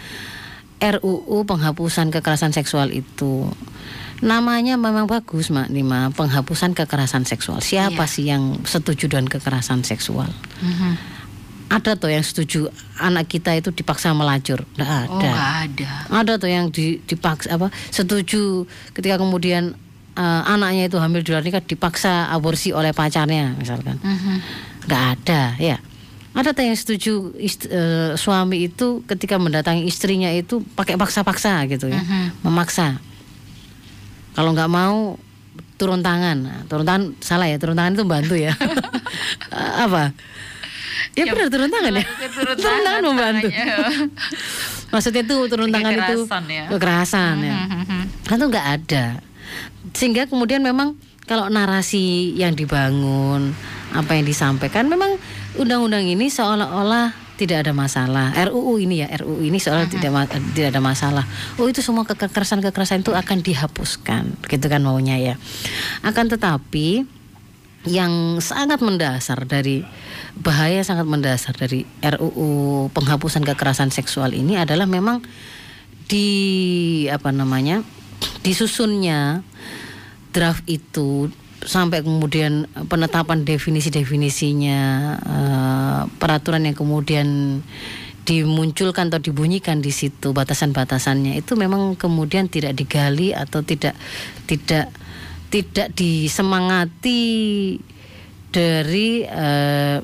RUU 0.76 1.48
penghapusan 1.48 2.12
kekerasan 2.12 2.52
seksual 2.52 2.92
itu. 2.92 3.48
Namanya 4.20 4.76
memang 4.76 5.04
bagus, 5.04 5.50
Mak 5.50 5.68
Nima, 5.68 6.10
penghapusan 6.10 6.72
kekerasan 6.72 7.24
seksual. 7.24 7.58
Siapa 7.58 8.04
Iya. 8.04 8.10
sih 8.10 8.24
yang 8.26 8.62
setuju 8.62 9.10
dengan 9.10 9.26
kekerasan 9.26 9.82
seksual? 9.82 10.30
Mhm. 10.60 10.92
Ada 11.66 11.96
tuh 11.96 12.12
yang 12.12 12.22
setuju 12.22 12.68
anak 12.96 13.26
kita 13.26 13.50
itu 13.52 13.72
dipaksa 13.72 14.12
melacur? 14.12 14.62
Nggak 14.76 14.90
ada. 15.08 15.10
Oh 15.10 15.34
ada. 15.64 15.90
Ada 16.12 16.32
tuh 16.36 16.46
yang 16.46 16.68
di- 16.68 17.00
dipaksa 17.02 17.50
apa 17.50 17.72
setuju 17.90 18.62
ketika 18.92 19.16
kemudian 19.16 19.74
eh, 20.14 20.42
anaknya 20.46 20.86
itu 20.86 20.94
hamil 20.94 21.26
di 21.26 21.34
luar 21.34 21.42
nikah 21.42 21.58
dipaksa 21.58 22.30
aborsi 22.30 22.70
oleh 22.70 22.94
pacarnya 22.94 23.50
misalkan 23.58 23.98
Mhm. 23.98 24.34
nggak 24.86 25.02
ada 25.10 25.58
ya 25.58 25.82
ada 26.30 26.54
tuh 26.54 26.62
yang 26.62 26.78
setuju 26.78 27.34
ist- 27.34 27.66
eh, 27.66 28.14
suami 28.14 28.62
itu 28.64 29.02
ketika 29.10 29.34
mendatangi 29.36 29.82
istrinya 29.82 30.30
itu 30.30 30.62
pakai 30.78 30.94
paksa-paksa 30.94 31.66
gitu 31.66 31.90
ya 31.90 31.98
memaksa 32.42 33.02
kalau 34.34 34.50
nggak 34.50 34.68
mau 34.68 35.16
turun 35.74 36.00
tangan. 36.00 36.36
Nah, 36.38 36.58
turun 36.66 36.84
tangan 36.84 37.02
salah 37.18 37.46
ya 37.46 37.56
turun 37.56 37.74
tangan 37.74 37.94
itu 37.94 38.04
bantu 38.04 38.34
ya. 38.34 38.52
Eh, 39.54 39.72
apa? 39.86 40.10
Ya, 41.14 41.30
benar 41.30 41.46
turun 41.46 41.70
tangan 41.70 41.94
ya. 41.94 42.02
Turun 42.02 42.58
turun 42.58 42.80
tangan 42.82 43.02
membantu. 43.04 43.46
tangannya. 43.46 44.10
maksudnya 44.90 45.22
itu 45.22 45.36
turun 45.46 45.70
tangan 45.70 45.92
itu 45.92 46.02
Kekerasan 46.20 46.44
ya. 46.46 46.64
kekerasan 46.68 47.34
ya. 47.40 47.54
Mhm. 47.64 48.00
kan 48.26 48.34
itu 48.36 48.46
nggak 48.48 48.68
ada. 48.74 49.04
Sehingga 49.94 50.22
kemudian 50.26 50.58
memang 50.58 50.98
kalau 51.24 51.46
narasi 51.46 52.34
yang 52.34 52.52
dibangun 52.52 53.54
apa 53.90 54.10
yang 54.12 54.26
disampaikan 54.26 54.86
memang 54.86 55.14
undang-undang 55.54 56.02
ini 56.02 56.26
seolah-olah 56.26 57.14
tidak 57.34 57.66
ada 57.66 57.72
masalah. 57.74 58.30
RUU 58.50 58.78
ini 58.78 59.02
ya 59.02 59.10
RUU 59.18 59.42
ini 59.42 59.58
seolah 59.58 59.90
tidak 59.90 60.10
ma- 60.14 60.30
tidak 60.30 60.70
ada 60.70 60.80
masalah. 60.82 61.24
Oh 61.58 61.66
itu 61.66 61.82
semua 61.82 62.06
kekerasan 62.06 62.62
kekerasan 62.62 63.02
itu 63.02 63.10
akan 63.10 63.42
dihapuskan. 63.42 64.38
Gitu 64.46 64.66
kan 64.70 64.80
maunya 64.86 65.18
ya. 65.18 65.34
Akan 66.06 66.30
tetapi 66.30 67.02
yang 67.84 68.40
sangat 68.40 68.80
mendasar 68.80 69.44
dari 69.44 69.84
bahaya 70.40 70.80
sangat 70.80 71.04
mendasar 71.04 71.52
dari 71.52 71.84
RUU 72.00 72.88
penghapusan 72.90 73.44
kekerasan 73.44 73.92
seksual 73.92 74.32
ini 74.32 74.56
adalah 74.56 74.88
memang 74.88 75.20
di 76.08 76.28
apa 77.08 77.28
namanya 77.32 77.84
disusunnya 78.40 79.44
draft 80.32 80.64
itu 80.66 81.28
sampai 81.64 82.04
kemudian 82.04 82.68
penetapan 82.88 83.42
definisi-definisinya 83.48 84.80
eh, 85.20 86.00
peraturan 86.20 86.68
yang 86.68 86.76
kemudian 86.76 87.60
dimunculkan 88.24 89.12
atau 89.12 89.20
dibunyikan 89.20 89.84
di 89.84 89.92
situ 89.92 90.32
batasan-batasannya 90.32 91.36
itu 91.44 91.60
memang 91.60 91.92
kemudian 91.92 92.48
tidak 92.48 92.72
digali 92.72 93.36
atau 93.36 93.60
tidak 93.60 93.92
tidak 94.48 94.88
tidak 95.52 95.92
disemangati 95.92 97.20
dari 98.48 99.28
uh, 99.28 100.00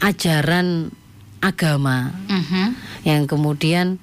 ajaran 0.00 0.94
agama 1.42 2.14
Mhm. 2.30 2.66
yang 3.04 3.22
kemudian 3.26 3.98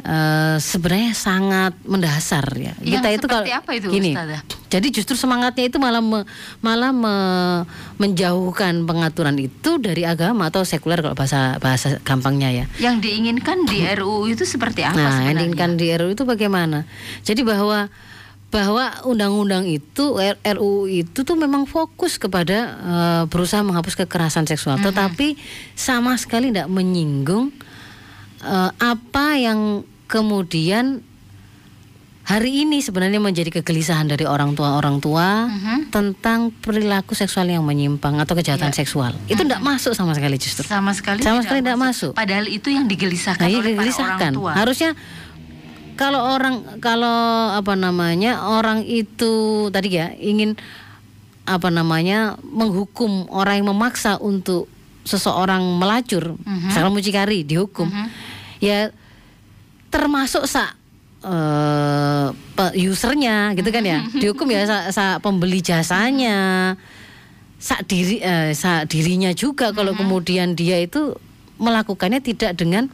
eh, 0.00 0.56
sebenarnya 0.56 1.12
sangat 1.12 1.72
mendasar 1.84 2.44
ya. 2.52 2.72
Yang 2.80 3.00
Kita 3.00 3.08
itu 3.10 3.26
kalau 3.26 3.44
seperti 3.44 3.54
apa 3.54 3.70
itu, 3.76 3.86
gini. 3.88 4.10
Ustazah? 4.12 4.42
Jadi 4.70 4.86
justru 4.90 5.14
semangatnya 5.14 5.66
itu 5.66 5.76
malah 5.76 5.98
me- 5.98 6.26
malah 6.60 6.94
me- 6.94 7.64
menjauhkan 7.96 8.86
pengaturan 8.86 9.34
itu 9.36 9.76
dari 9.76 10.06
agama 10.06 10.48
atau 10.48 10.62
sekuler 10.62 10.98
kalau 10.98 11.12
bahasa 11.12 11.58
bahasa 11.58 11.98
gampangnya 12.00 12.50
ya. 12.50 12.64
Yang 12.78 12.96
diinginkan 13.04 13.66
di 13.66 13.82
RUU 13.84 14.30
itu 14.30 14.42
seperti 14.42 14.82
apa 14.82 14.96
Nah, 14.96 15.26
yang 15.26 15.36
diinginkan 15.36 15.74
di 15.74 15.90
RUU 15.90 16.14
itu 16.14 16.22
bagaimana? 16.22 16.86
Jadi 17.22 17.42
bahwa 17.42 17.90
bahwa 18.50 19.06
undang-undang 19.06 19.62
itu 19.62 20.18
RUU 20.42 20.90
itu 20.90 21.22
tuh 21.22 21.38
memang 21.38 21.66
fokus 21.66 22.18
kepada 22.18 22.58
eh, 22.78 23.22
berusaha 23.26 23.62
menghapus 23.62 23.94
kekerasan 23.96 24.42
seksual, 24.44 24.78
tetapi 24.80 25.38
sama 25.72 26.18
sekali 26.18 26.50
tidak 26.50 26.66
menyinggung 26.66 27.54
eh, 28.42 28.70
apa 28.74 29.26
yang 29.34 29.86
kemudian 30.10 31.06
hari 32.20 32.62
ini 32.62 32.78
sebenarnya 32.78 33.18
menjadi 33.18 33.62
kegelisahan 33.62 34.06
dari 34.06 34.26
orang 34.26 34.54
tua 34.54 34.74
orang 34.74 34.98
tua 34.98 35.46
Mhm. 35.46 35.90
tentang 35.90 36.50
perilaku 36.52 37.14
seksual 37.14 37.46
yang 37.46 37.62
menyimpang 37.62 38.18
atau 38.18 38.34
kejahatan 38.34 38.70
seksual. 38.70 39.14
Itu 39.26 39.42
tidak 39.42 39.62
masuk 39.62 39.94
sama 39.94 40.14
sekali 40.14 40.36
justru. 40.36 40.66
sama 40.66 40.90
sekali 40.90 41.22
Sama 41.22 41.42
sekali 41.42 41.62
tidak 41.62 41.78
masuk. 41.80 42.12
Padahal 42.12 42.46
itu 42.46 42.70
yang 42.70 42.86
digelisahkan 42.86 43.46
Nah, 43.46 43.50
iya 43.50 43.62
oleh 43.62 43.74
para 43.74 43.90
orang 43.94 44.34
tua. 44.34 44.52
Harusnya 44.54 44.90
kalau 45.94 46.20
orang 46.28 46.54
kalau 46.78 47.18
apa 47.52 47.74
namanya 47.74 48.46
orang 48.46 48.82
itu 48.82 49.32
tadi 49.68 49.94
ya 49.94 50.10
ingin 50.14 50.54
apa 51.44 51.66
namanya 51.68 52.38
menghukum 52.40 53.26
orang 53.28 53.60
yang 53.60 53.74
memaksa 53.74 54.16
untuk 54.16 54.70
seseorang 55.02 55.64
melacur, 55.80 56.36
misalnya 56.46 56.92
mucikari 56.92 57.42
dihukum, 57.42 57.88
ya 58.60 58.92
termasuk 59.90 60.46
sa 60.46 60.72
eh, 61.20 62.26
pe- 62.30 62.74
usernya 62.86 63.52
gitu 63.58 63.68
kan 63.68 63.84
ya 63.84 63.98
dihukum 64.14 64.48
ya 64.48 64.64
sa, 64.64 64.78
sa 64.94 65.04
pembeli 65.18 65.60
jasanya 65.60 66.74
sak 67.60 67.84
diri 67.84 68.22
eh, 68.24 68.56
sak 68.56 68.88
dirinya 68.88 69.34
juga 69.36 69.74
kalau 69.76 69.92
kemudian 69.92 70.56
dia 70.56 70.80
itu 70.80 71.12
melakukannya 71.60 72.24
tidak 72.24 72.56
dengan 72.56 72.88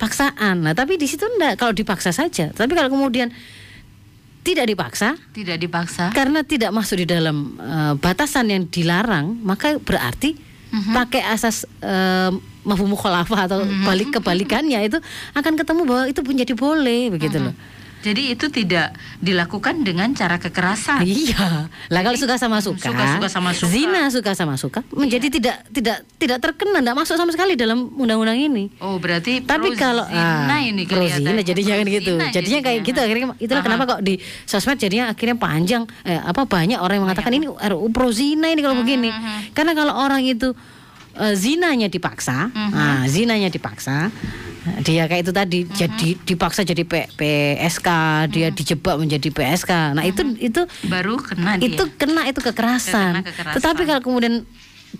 paksaan. 0.00 0.64
Nah, 0.64 0.72
tapi 0.72 0.96
di 0.96 1.04
situ 1.04 1.24
enggak 1.24 1.60
kalau 1.60 1.76
dipaksa 1.76 2.16
saja. 2.16 2.48
Tapi 2.48 2.72
kalau 2.72 2.88
kemudian 2.88 3.28
tidak 4.40 4.68
dipaksa 4.72 5.20
tidak 5.36 5.58
dipaksa. 5.60 6.14
karena 6.16 6.40
tidak 6.46 6.72
masuk 6.72 7.04
di 7.04 7.06
dalam 7.08 7.60
eh, 7.60 7.92
batasan 8.00 8.48
yang 8.48 8.64
dilarang, 8.72 9.36
maka 9.44 9.76
berarti 9.76 10.38
pakai 10.92 11.22
asas 11.24 11.64
uh, 11.80 12.28
mafhum 12.66 12.90
mukhalafah 12.90 13.46
atau 13.46 13.62
balik 13.86 14.10
kebalikannya 14.12 14.82
itu 14.82 14.98
akan 15.32 15.54
ketemu 15.54 15.82
bahwa 15.86 16.04
itu 16.10 16.20
menjadi 16.20 16.52
boleh 16.52 17.14
begitu 17.14 17.38
loh. 17.38 17.54
Jadi 17.96 18.38
itu 18.38 18.46
tidak 18.54 18.94
dilakukan 19.18 19.82
dengan 19.82 20.14
cara 20.14 20.38
kekerasan. 20.38 21.02
Iya. 21.02 21.66
Lah 21.90 22.00
kalau 22.06 22.14
suka 22.14 22.38
sama 22.38 22.62
suka, 22.62 22.86
Suka-suka 22.94 23.26
sama 23.26 23.50
suka. 23.50 23.66
zina 23.66 24.02
suka 24.14 24.30
sama 24.30 24.54
suka 24.54 24.86
menjadi 24.94 25.26
tidak 25.26 25.66
tidak 25.74 26.06
tidak 26.14 26.38
terkena, 26.38 26.78
tidak 26.86 26.94
masuk 26.94 27.18
sama 27.18 27.34
sekali 27.34 27.58
dalam 27.58 27.90
undang-undang 27.98 28.38
ini. 28.38 28.70
Oh, 28.78 29.02
berarti 29.02 29.42
Tapi 29.42 29.74
pro 29.74 29.80
kalau 29.80 30.06
zina 30.06 30.54
ah, 30.54 30.62
ini 30.62 30.86
pro 30.86 31.02
kelihatannya. 31.02 31.34
zina 31.34 31.42
jadinya 31.42 31.74
kan 31.74 31.86
gitu. 31.90 32.12
zina 32.14 32.26
Jadinya 32.30 32.60
kayak 32.62 32.78
gitu 32.86 32.98
akhirnya 33.02 33.26
itulah 33.42 33.62
Aha. 33.64 33.66
kenapa 33.74 33.82
kok 33.90 34.00
di 34.06 34.14
sosmed 34.46 34.78
jadinya 34.78 35.10
akhirnya 35.10 35.34
panjang 35.34 35.82
eh, 36.06 36.20
apa 36.22 36.46
banyak 36.46 36.78
orang 36.78 37.02
yang 37.02 37.04
mengatakan 37.10 37.32
ini 37.34 37.50
RUU 37.50 37.90
pro 37.90 38.14
zina 38.14 38.54
ini 38.54 38.62
kalau 38.62 38.78
begini. 38.78 39.10
Karena 39.50 39.74
kalau 39.74 39.98
orang 39.98 40.22
itu 40.22 40.54
eh, 41.16 41.34
zinanya 41.34 41.88
dipaksa, 41.88 42.48
nah, 42.52 43.04
zinanya 43.06 43.48
dipaksa 43.48 44.08
dia 44.82 45.06
kayak 45.06 45.22
itu 45.22 45.30
tadi 45.30 45.58
jadi 45.64 46.08
dipaksa 46.26 46.66
jadi 46.66 46.82
P- 46.82 47.06
PSK, 47.14 47.88
dia 48.26 48.50
dijebak 48.50 48.98
menjadi 48.98 49.30
PSK. 49.30 49.94
Nah, 49.94 50.02
itu 50.02 50.26
itu 50.42 50.58
baru 50.90 51.22
kena 51.22 51.54
itu 51.56 51.78
dia. 51.78 51.94
kena 51.94 52.26
itu 52.26 52.42
kekerasan. 52.42 53.22
Kena 53.22 53.22
kekerasan. 53.22 53.54
Tetapi 53.62 53.82
kalau 53.86 54.02
kemudian 54.02 54.42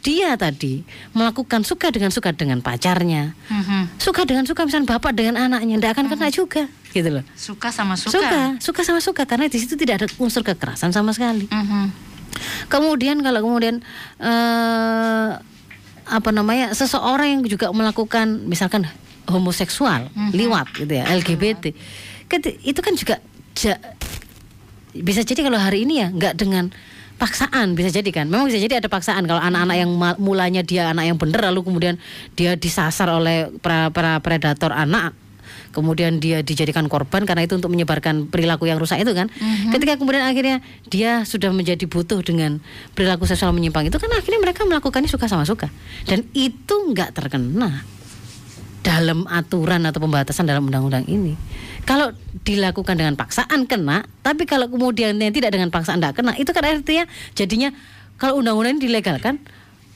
dia 0.07 0.39
tadi 0.39 0.87
melakukan 1.11 1.67
suka 1.67 1.91
dengan 1.91 2.15
suka 2.15 2.31
dengan 2.31 2.63
pacarnya, 2.63 3.35
Mhm. 3.51 3.99
suka 3.99 4.23
dengan 4.23 4.47
suka 4.47 4.63
misalnya 4.63 4.87
bapak 4.87 5.19
dengan 5.19 5.35
anaknya, 5.35 5.83
tidak 5.83 5.99
akan 5.99 6.07
kena 6.11 6.29
juga, 6.31 6.63
gitu 6.93 7.09
loh. 7.11 7.25
Suka 7.35 7.75
sama 7.75 7.99
suka. 7.99 8.15
Suka, 8.15 8.41
suka 8.63 8.81
sama 8.87 9.01
suka 9.03 9.27
karena 9.27 9.51
di 9.51 9.59
situ 9.59 9.75
tidak 9.75 9.99
ada 9.99 10.07
unsur 10.23 10.47
kekerasan 10.47 10.95
sama 10.95 11.11
sekali. 11.11 11.51
Mhm. 11.51 11.91
Kemudian 12.71 13.19
kalau 13.19 13.43
kemudian 13.43 13.83
eh 14.21 15.31
apa 16.07 16.31
namanya 16.31 16.71
seseorang 16.71 17.29
yang 17.29 17.43
juga 17.45 17.69
melakukan 17.69 18.47
misalkan 18.47 18.87
homoseksual, 19.27 20.07
liwat 20.31 20.71
gitu 20.73 20.93
ya, 20.93 21.05
LGBT, 21.05 21.75
Keti- 22.27 22.59
itu 22.63 22.79
kan 22.79 22.95
juga 22.95 23.19
ja- 23.55 23.83
bisa 24.93 25.21
jadi 25.21 25.43
kalau 25.43 25.59
hari 25.59 25.83
ini 25.83 25.99
ya 25.99 26.09
nggak 26.09 26.35
dengan 26.35 26.71
paksaan 27.17 27.75
bisa 27.75 27.91
jadi 27.91 28.07
kan? 28.13 28.27
Memang 28.27 28.47
bisa 28.47 28.57
jadi 28.57 28.79
ada 28.79 28.87
paksaan 28.87 29.25
kalau 29.25 29.41
anak-anak 29.41 29.77
yang 29.77 29.91
mulanya 30.17 30.63
dia 30.63 30.91
anak 30.91 31.07
yang 31.07 31.19
bener 31.19 31.43
lalu 31.43 31.65
kemudian 31.65 31.97
dia 32.33 32.55
disasar 32.55 33.09
oleh 33.09 33.51
para, 33.59 33.91
para 33.91 34.21
predator 34.21 34.71
anak 34.71 35.11
kemudian 35.73 36.19
dia 36.23 36.41
dijadikan 36.41 36.87
korban 36.87 37.25
karena 37.25 37.45
itu 37.45 37.57
untuk 37.57 37.71
menyebarkan 37.73 38.29
perilaku 38.29 38.71
yang 38.71 38.79
rusak 38.81 39.03
itu 39.03 39.13
kan 39.13 39.31
ketika 39.73 39.99
kemudian 39.99 40.25
akhirnya 40.25 40.65
dia 40.87 41.23
sudah 41.27 41.51
menjadi 41.51 41.85
butuh 41.87 42.23
dengan 42.23 42.59
perilaku 42.95 43.25
seksual 43.25 43.53
menyimpang 43.57 43.89
itu 43.89 43.97
kan 43.99 44.11
akhirnya 44.13 44.41
mereka 44.41 44.67
melakukannya 44.67 45.11
suka 45.11 45.27
sama 45.27 45.45
suka 45.45 45.71
dan 46.07 46.27
itu 46.37 46.75
nggak 46.95 47.15
terkena 47.17 47.85
dalam 48.87 49.27
aturan 49.27 49.83
atau 49.83 49.99
pembatasan 49.99 50.47
dalam 50.47 50.71
undang-undang 50.71 51.03
ini. 51.11 51.35
Kalau 51.83 52.15
dilakukan 52.47 52.95
dengan 52.95 53.19
paksaan 53.19 53.67
kena, 53.67 54.07
tapi 54.23 54.47
kalau 54.47 54.71
kemudian 54.71 55.19
yang 55.19 55.35
tidak 55.35 55.51
dengan 55.59 55.75
paksaan 55.75 55.99
tidak 55.99 56.23
kena, 56.23 56.39
itu 56.39 56.55
kan 56.55 56.63
artinya 56.63 57.03
jadinya 57.35 57.75
kalau 58.15 58.39
undang-undang 58.39 58.79
ini 58.79 58.87
dilegalkan 58.87 59.43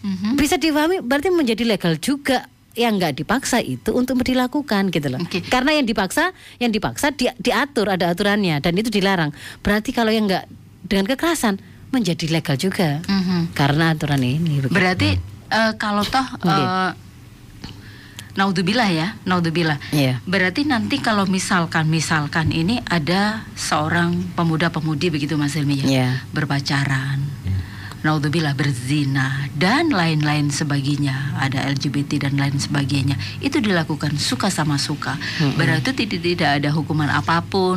Mhm. 0.00 0.40
bisa 0.40 0.56
difahami 0.56 1.04
berarti 1.04 1.28
menjadi 1.28 1.60
legal 1.68 1.92
juga 2.00 2.48
yang 2.72 2.96
nggak 2.96 3.18
dipaksa 3.18 3.58
itu 3.58 3.90
untuk 3.90 4.22
dilakukan 4.22 4.88
gitu 4.88 5.10
loh. 5.10 5.18
Oke. 5.18 5.42
Karena 5.42 5.74
yang 5.74 5.84
dipaksa, 5.84 6.30
yang 6.56 6.70
dipaksa 6.70 7.10
di- 7.10 7.34
diatur 7.36 7.90
ada 7.90 8.08
aturannya 8.08 8.58
dan 8.58 8.72
itu 8.74 8.88
dilarang. 8.88 9.34
Berarti 9.58 9.90
kalau 9.90 10.08
yang 10.08 10.30
nggak 10.30 10.46
dengan 10.86 11.06
kekerasan 11.06 11.58
menjadi 11.90 12.30
legal 12.30 12.54
juga 12.54 13.02
Mhm. 13.02 13.52
karena 13.52 13.90
aturan 13.90 14.22
ini. 14.22 14.62
begitu. 14.62 14.70
Berarti 14.70 15.08
eh, 15.50 15.72
kalau 15.74 16.06
toh 16.06 16.22
Oke. 16.38 16.46
eh, 16.46 16.90
naudzubillah 18.30 18.86
ya, 18.88 19.08
naudzubillah. 19.26 19.82
Iya. 19.90 20.22
Berarti 20.22 20.62
nanti 20.62 21.02
kalau 21.02 21.26
misalkan 21.26 21.90
misalkan 21.90 22.54
ini 22.54 22.78
ada 22.86 23.42
seorang 23.58 24.14
pemuda-pemudi 24.32 25.10
begitu 25.10 25.34
Mas 25.34 25.58
Ilmi 25.58 25.82
ya, 25.82 25.86
Iya. 25.86 26.08
berpacaran. 26.30 27.18
Naudzubillah 28.00 28.52
berzina 28.52 29.44
dan 29.52 29.88
lain-lain 29.88 30.48
sebagainya, 30.48 31.12
ada 31.36 31.68
LGBT 31.68 32.16
dan 32.22 32.34
lain 32.34 32.56
sebagainya. 32.56 33.12
Itu 33.38 33.60
dilakukan 33.60 34.16
suka 34.16 34.48
sama 34.48 34.76
suka. 34.76 35.20
Berarti 35.52 35.92
tidak 35.92 36.18
tidak 36.18 36.50
ada 36.56 36.70
hukuman 36.70 37.06
apa 37.06 37.42
pun, 37.42 37.76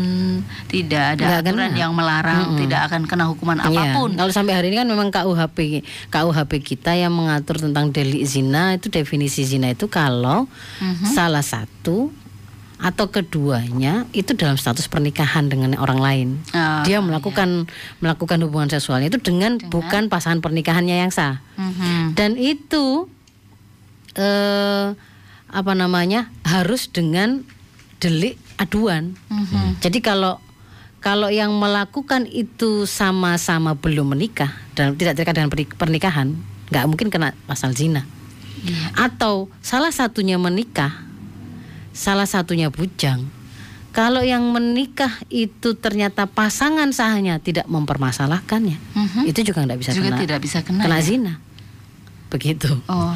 tidak 0.65 1.19
ada 1.19 1.23
Nggak 1.27 1.39
aturan 1.43 1.67
kena. 1.67 1.77
yang 1.77 1.91
melarang, 1.91 2.55
tidak 2.55 2.79
akan 2.87 3.01
kena 3.03 3.25
hukuman 3.27 3.57
Iya, 3.59 3.67
apa 3.67 3.83
pun. 3.93 4.09
Kalau 4.13 4.31
sampai 4.31 4.53
hari 4.53 4.67
ini 4.69 4.79
kan 4.79 4.87
memang 4.87 5.09
KUHP 5.09 5.83
KUHP 6.07 6.51
kita 6.61 6.93
yang 6.93 7.11
mengatur 7.11 7.59
tentang 7.59 7.91
delik 7.91 8.23
zina 8.23 8.73
itu 8.73 8.87
definisi 8.87 9.43
zina 9.43 9.69
itu 9.69 9.85
kalau 9.85 10.47
Mhm. 10.79 11.03
salah 11.09 11.43
satu 11.43 12.15
atau 12.83 13.07
keduanya 13.07 14.03
itu 14.11 14.35
dalam 14.35 14.59
status 14.59 14.91
pernikahan 14.91 15.47
dengan 15.47 15.79
orang 15.79 16.03
lain. 16.03 16.27
Ah, 16.51 16.83
Dia 16.83 16.99
melakukan 16.99 17.71
melakukan 18.03 18.43
hubungan 18.43 18.67
seksualnya 18.67 19.07
itu 19.07 19.23
dengan, 19.23 19.55
bukan 19.55 20.11
pasangan 20.11 20.43
pernikahannya 20.43 21.07
yang 21.07 21.07
sah. 21.07 21.39
Mhm. 21.55 22.19
Dan 22.19 22.35
itu 22.35 23.07
eh 24.19 24.91
apa 25.53 25.71
namanya? 25.77 26.27
harus 26.43 26.91
dengan 26.91 27.47
delik 28.03 28.35
aduan. 28.59 29.15
Mhm. 29.31 29.79
Jadi 29.79 30.03
kalau 30.03 30.37
kalau 30.99 31.31
yang 31.31 31.55
melakukan 31.55 32.27
itu 32.27 32.83
sama-sama 32.83 33.75
belum 33.79 34.11
menikah 34.11 34.51
dan 34.75 34.95
tidak 34.99 35.15
terikat 35.19 35.35
dengan 35.39 35.51
perni- 35.51 35.71
pernikahan, 35.75 36.27
nggak 36.67 36.85
mungkin 36.87 37.07
kena 37.07 37.31
pasal 37.47 37.71
zina. 37.71 38.03
Iya. 38.63 39.07
Atau 39.07 39.51
salah 39.59 39.91
satunya 39.91 40.39
menikah, 40.39 41.03
salah 41.93 42.25
satunya 42.25 42.67
bujang. 42.67 43.23
Kalau 43.93 44.19
yang 44.19 44.41
menikah 44.49 45.21
itu 45.29 45.77
ternyata 45.77 46.25
pasangan 46.25 46.89
sahnya 46.89 47.37
tidak 47.37 47.69
mempermasalahkannya, 47.69 48.77
Mhm. 48.97 49.21
itu 49.29 49.39
juga 49.45 49.61
nggak 49.63 49.77
bisa 49.77 49.91
juga 49.93 50.09
kena 50.09 50.17
tidak 50.19 50.39
bisa 50.41 50.59
kena. 50.59 50.81
kena 50.81 50.97
ya? 50.97 51.05
zina. 51.05 51.33
Begitu. 52.27 52.73
Oh, 52.89 53.13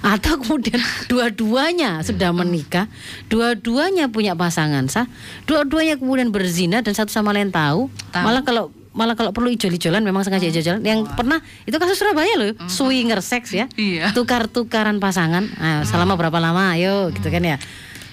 atau 0.00 0.40
kemudian 0.40 0.80
dua-duanya 1.12 2.00
sudah 2.00 2.32
menikah, 2.32 2.88
dua-duanya 3.28 4.08
punya 4.08 4.32
pasangan 4.32 4.88
sah, 4.88 5.04
dua-duanya 5.44 6.00
kemudian 6.00 6.32
berzina 6.32 6.80
dan 6.80 6.96
satu 6.96 7.12
sama 7.12 7.32
lain 7.32 7.52
tahu, 7.52 7.92
Tahu. 8.08 8.24
malah 8.24 8.40
kalau 8.40 8.72
malah 8.94 9.12
kalau 9.12 9.34
perlu 9.34 9.50
ijol-ijolan 9.50 10.00
memang 10.00 10.22
sengaja 10.22 10.46
ijol-ijolan 10.46 10.80
yang 10.80 11.04
pernah 11.04 11.42
itu 11.64 11.74
kasus 11.74 11.98
Surabaya 11.98 12.30
loh 12.38 12.54
swinger 12.70 13.18
sex 13.20 13.50
ya 13.50 13.66
Iya. 13.74 14.14
tukar-tukaran 14.14 15.02
pasangan 15.02 15.50
ah, 15.58 15.82
selama 15.82 16.14
berapa 16.14 16.38
lama 16.38 16.78
ayo 16.78 17.10
gitu 17.10 17.26
kan 17.26 17.42
ya 17.42 17.56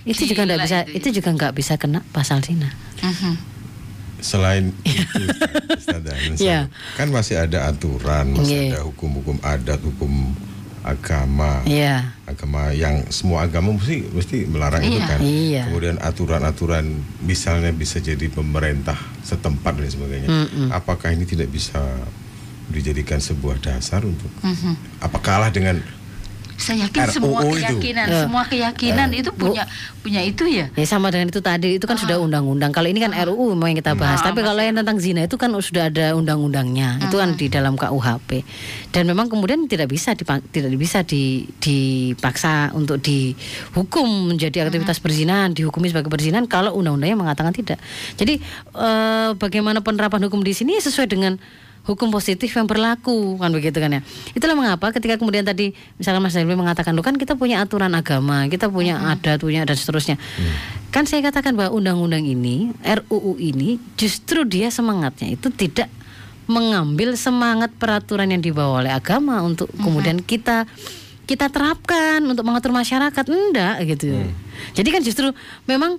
itu 0.04 0.24
juga 0.26 0.42
nggak 0.44 0.60
bisa 0.62 0.78
itu 0.88 0.98
itu 0.98 1.08
juga 1.22 1.30
nggak 1.32 1.54
bisa 1.54 1.74
kena 1.78 2.02
pasal 2.10 2.42
zina 2.42 2.70
Mhm. 3.02 3.34
Selain 4.22 4.70
itu, 4.86 6.46
Iya. 6.46 6.70
kan 6.94 7.10
masih 7.10 7.42
ada 7.42 7.66
aturan, 7.66 8.38
masih 8.38 8.70
Iya. 8.70 8.78
ada 8.78 8.82
hukum-hukum 8.86 9.42
adat, 9.42 9.82
hukum 9.82 10.38
agama, 10.82 11.62
Iya 11.66 12.14
agama 12.26 12.70
yang 12.70 13.06
semua 13.10 13.46
agama 13.46 13.74
mesti 13.74 14.06
mesti 14.08 14.46
melarang 14.46 14.82
itu 14.82 14.98
Iya. 14.98 15.06
kan. 15.10 15.20
Iya. 15.22 15.64
Kemudian 15.66 15.98
aturan-aturan 15.98 16.86
misalnya 17.22 17.74
bisa 17.74 17.98
jadi 17.98 18.30
pemerintah 18.30 18.98
setempat 19.22 19.78
dan 19.78 19.90
sebagainya. 19.90 20.30
Apakah 20.70 21.10
ini 21.10 21.26
tidak 21.26 21.50
bisa 21.50 21.82
dijadikan 22.70 23.18
sebuah 23.18 23.58
dasar 23.58 24.02
untuk 24.02 24.30
Mhm. 24.42 25.02
apa 25.02 25.18
kalah 25.18 25.50
dengan 25.50 25.82
Saya 26.62 26.86
yakin 26.86 27.02
RUU 27.02 27.12
semua 27.12 27.39
itu. 27.41 27.58
keyakinan, 27.58 28.06
Ya. 28.06 28.19
semua 28.21 28.43
keyakinan 28.45 29.10
itu 29.12 29.34
punya 29.34 29.65
punya 30.00 30.21
itu 30.21 30.45
ya. 30.45 30.69
Ya 30.71 30.86
sama 30.86 31.10
dengan 31.10 31.28
itu 31.28 31.41
tadi 31.41 31.76
itu 31.76 31.84
kan 31.84 31.97
sudah 31.97 32.17
undang-undang. 32.17 32.69
Kalau 32.69 32.86
ini 32.86 32.97
kan 32.97 33.10
RUU 33.12 33.52
memang 33.52 33.74
yang 33.74 33.80
kita 33.80 33.93
bahas. 33.93 34.21
Ah, 34.21 34.30
Tapi 34.30 34.41
kalau 34.41 34.58
yang 34.58 34.74
tentang 34.76 34.95
zina 34.95 35.21
itu 35.21 35.36
kan 35.36 35.50
sudah 35.52 35.88
ada 35.88 36.13
undang-undangnya. 36.13 37.02
Itu 37.02 37.17
kan 37.17 37.34
di 37.34 37.47
dalam 37.47 37.74
KUHP. 37.74 38.45
Dan 38.88 39.06
memang 39.06 39.26
kemudian 39.26 39.65
tidak 39.65 39.89
bisa 39.89 40.13
dipa- 40.13 40.45
tidak 40.45 40.69
bisa 40.74 41.02
di- 41.02 41.50
dipaksa 41.58 42.69
untuk 42.71 43.02
dihukum 43.02 44.06
menjadi 44.30 44.63
aktivitas 44.63 44.97
perzinahan, 44.97 45.52
dihukumi 45.52 45.88
sebagai 45.88 46.08
perzinahan 46.08 46.45
kalau 46.45 46.74
undang-undangnya 46.74 47.17
mengatakan 47.17 47.52
tidak. 47.52 47.82
Jadi 48.15 48.38
eh, 48.71 49.30
bagaimana 49.34 49.82
penerapan 49.82 50.21
hukum 50.24 50.39
di 50.39 50.54
sini 50.54 50.78
sesuai 50.78 51.08
dengan 51.08 51.41
hukum 51.82 52.13
positif 52.13 52.54
yang 52.54 52.70
berlaku 52.70 53.41
kan 53.41 53.50
begitu 53.50 53.82
kan 53.82 53.89
ya. 53.89 54.02
Itulah 54.38 54.54
mengapa 54.54 54.94
ketika 54.94 55.17
kemudian 55.17 55.41
tadi 55.41 55.74
misalkan 55.98 56.22
Mas 56.22 56.38
Dalmi 56.38 56.54
mengatakan 56.54 56.94
lu 56.94 57.02
kan 57.02 57.17
kita 57.17 57.34
punya 57.34 57.62
aturan 57.62 57.91
agama 57.98 58.46
kita 58.48 58.70
punya 58.70 59.02
adat 59.12 59.41
punya 59.41 59.65
dan 59.65 59.74
seterusnya. 59.74 60.22
Kan 60.94 61.10
saya 61.10 61.26
katakan 61.26 61.58
bahwa 61.58 61.74
undang-undang 61.74 62.28
ini 62.28 62.70
RUU 62.84 63.39
ini 63.41 63.82
justru 63.98 64.46
dia 64.46 64.70
semangatnya 64.70 65.34
itu 65.34 65.50
tidak 65.50 65.89
mengambil 66.52 67.15
semangat 67.15 67.72
peraturan 67.80 68.28
yang 68.28 68.44
dibawa 68.44 68.84
oleh 68.84 68.91
agama 68.91 69.39
untuk 69.41 69.72
kemudian 69.78 70.20
kita 70.20 70.67
kita 71.26 71.48
terapkan 71.48 72.20
untuk 72.28 72.44
mengatur 72.44 72.76
masyarakat. 72.76 73.26
Enggak 73.26 73.76
gitu. 73.88 74.12
Jadi 74.76 74.89
kan 74.91 75.02
justru 75.02 75.32
memang 75.63 75.98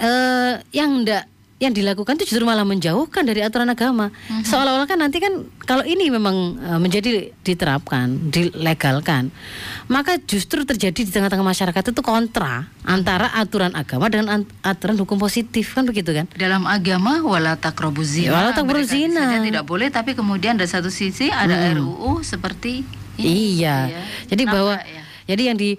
eh 0.00 0.56
yang 0.72 1.04
enggak 1.04 1.28
yang 1.62 1.70
dilakukan 1.70 2.18
itu 2.18 2.26
justru 2.26 2.42
malah 2.42 2.66
menjauhkan 2.66 3.22
dari 3.22 3.38
aturan 3.38 3.70
agama. 3.70 4.10
Seolah-olah 4.42 4.82
kan 4.84 4.98
nanti 4.98 5.22
kan 5.22 5.46
kalau 5.62 5.86
ini 5.86 6.10
memang 6.10 6.58
eh, 6.58 6.74
menjadi 6.76 7.30
diterapkan, 7.38 8.34
dilegalkan, 8.34 9.30
maka 9.86 10.18
justru 10.18 10.66
terjadi 10.66 11.06
di 11.06 11.08
tengah-tengah 11.08 11.46
masyarakat 11.46 11.94
itu 11.94 12.02
kontra 12.02 12.66
antara 12.82 13.30
aturan 13.32 13.70
agama 13.72 14.10
dengan 14.10 14.42
an- 14.42 14.50
aturan 14.60 14.98
hukum 14.98 15.16
positif 15.16 15.70
kan 15.70 15.86
begitu 15.86 16.10
kan? 16.10 16.26
Dalam 16.34 16.66
agama 16.66 17.22
wala 17.22 17.54
taqrabuz 17.54 18.18
zina. 18.18 18.34
Wala 18.34 18.50
Mereka 18.58 18.90
zina. 18.90 19.38
tidak 19.38 19.62
boleh 19.62 19.86
tapi 19.86 20.18
kemudian 20.18 20.58
dari 20.58 20.66
satu 20.66 20.90
sisi 20.90 21.30
ada 21.30 21.70
RUU 21.72 22.26
seperti 22.26 22.82
ini. 23.14 23.54
Iya. 23.62 23.76
gitu 23.86 23.94
ya. 23.94 24.02
Jadi 24.26 24.42
Kenapa 24.42 24.54
bahwa 24.58 24.74
ya? 24.82 25.02
jadi 25.30 25.42
yang 25.46 25.56
di 25.56 25.70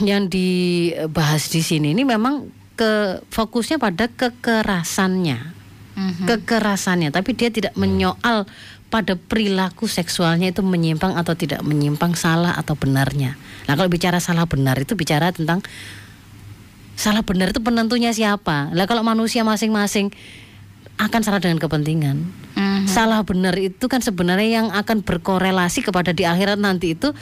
yang 0.00 0.22
dibahas 0.26 1.50
di 1.50 1.60
sini 1.60 1.94
ini 1.94 2.02
memang 2.02 2.50
ke 2.80 3.20
fokusnya 3.28 3.76
pada 3.76 4.08
kekerasannya. 4.08 5.52
Mhm. 6.00 6.24
Kekerasannya, 6.24 7.12
tapi 7.12 7.36
dia 7.36 7.52
tidak 7.52 7.76
menyoal 7.76 8.48
pada 8.88 9.20
perilaku 9.20 9.84
seksualnya 9.84 10.48
itu 10.48 10.64
menyimpang 10.64 11.12
atau 11.12 11.36
tidak 11.36 11.60
menyimpang, 11.60 12.16
salah 12.16 12.56
atau 12.56 12.72
benarnya. 12.72 13.36
Nah, 13.68 13.76
kalau 13.76 13.92
bicara 13.92 14.16
salah 14.16 14.48
benar 14.48 14.80
itu 14.80 14.96
bicara 14.96 15.28
tentang 15.28 15.60
salah 16.96 17.20
benar 17.20 17.52
itu 17.52 17.60
penentunya 17.60 18.16
siapa. 18.16 18.72
Lah 18.72 18.88
kalau 18.88 19.04
manusia 19.04 19.44
masing-masing 19.44 20.08
akan 20.96 21.20
salah 21.20 21.40
dengan 21.40 21.60
kepentingan. 21.60 22.16
Mhm. 22.56 22.88
Salah 22.88 23.20
benar 23.28 23.60
itu 23.60 23.84
kan 23.92 24.00
sebenarnya 24.00 24.64
yang 24.64 24.68
akan 24.72 25.04
berkorelasi 25.04 25.84
kepada 25.84 26.16
di 26.16 26.24
akhirat 26.24 26.56
nanti 26.56 26.96
itu 26.96 27.12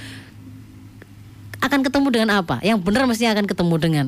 akan 1.58 1.82
ketemu 1.82 2.08
dengan 2.14 2.30
apa? 2.38 2.62
Yang 2.62 2.78
benar 2.86 3.10
mesti 3.10 3.26
akan 3.26 3.50
ketemu 3.50 3.74
dengan 3.82 4.06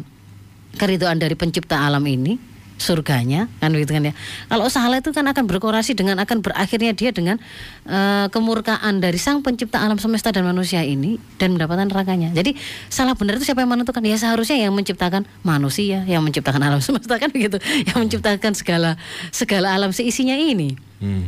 keridoan 0.76 1.18
dari 1.18 1.34
pencipta 1.34 1.80
alam 1.82 2.04
ini, 2.06 2.38
surganya, 2.80 3.46
kan 3.60 3.70
begitu 3.70 3.92
kan 3.92 4.02
ya. 4.08 4.14
Kalau 4.48 4.66
salah 4.72 4.98
itu 4.98 5.12
kan 5.12 5.28
akan 5.28 5.44
berkorelasi 5.44 5.92
dengan 5.92 6.16
akan 6.18 6.40
berakhirnya 6.40 6.96
dia 6.96 7.12
dengan 7.12 7.36
eh, 7.84 8.26
kemurkaan 8.32 9.04
dari 9.04 9.20
sang 9.20 9.44
pencipta 9.44 9.78
alam 9.84 10.00
semesta 10.00 10.32
dan 10.32 10.48
manusia 10.48 10.80
ini 10.80 11.20
dan 11.36 11.54
mendapatkan 11.54 11.86
nerakanya. 11.86 12.32
Jadi 12.32 12.56
salah 12.88 13.12
benar 13.12 13.36
itu 13.36 13.52
siapa 13.52 13.60
yang 13.60 13.70
menentukan? 13.70 14.00
Ya 14.00 14.16
seharusnya 14.16 14.56
yang 14.56 14.72
menciptakan 14.72 15.28
manusia, 15.44 16.02
yang 16.08 16.24
menciptakan 16.24 16.64
alam 16.64 16.80
semesta 16.86 17.20
kan 17.20 17.28
begitu, 17.28 17.60
yang 17.84 18.00
menciptakan 18.00 18.56
segala 18.56 18.96
segala 19.30 19.76
alam 19.76 19.92
seisinya 19.92 20.34
ini. 20.34 20.89
Hmm. 21.00 21.24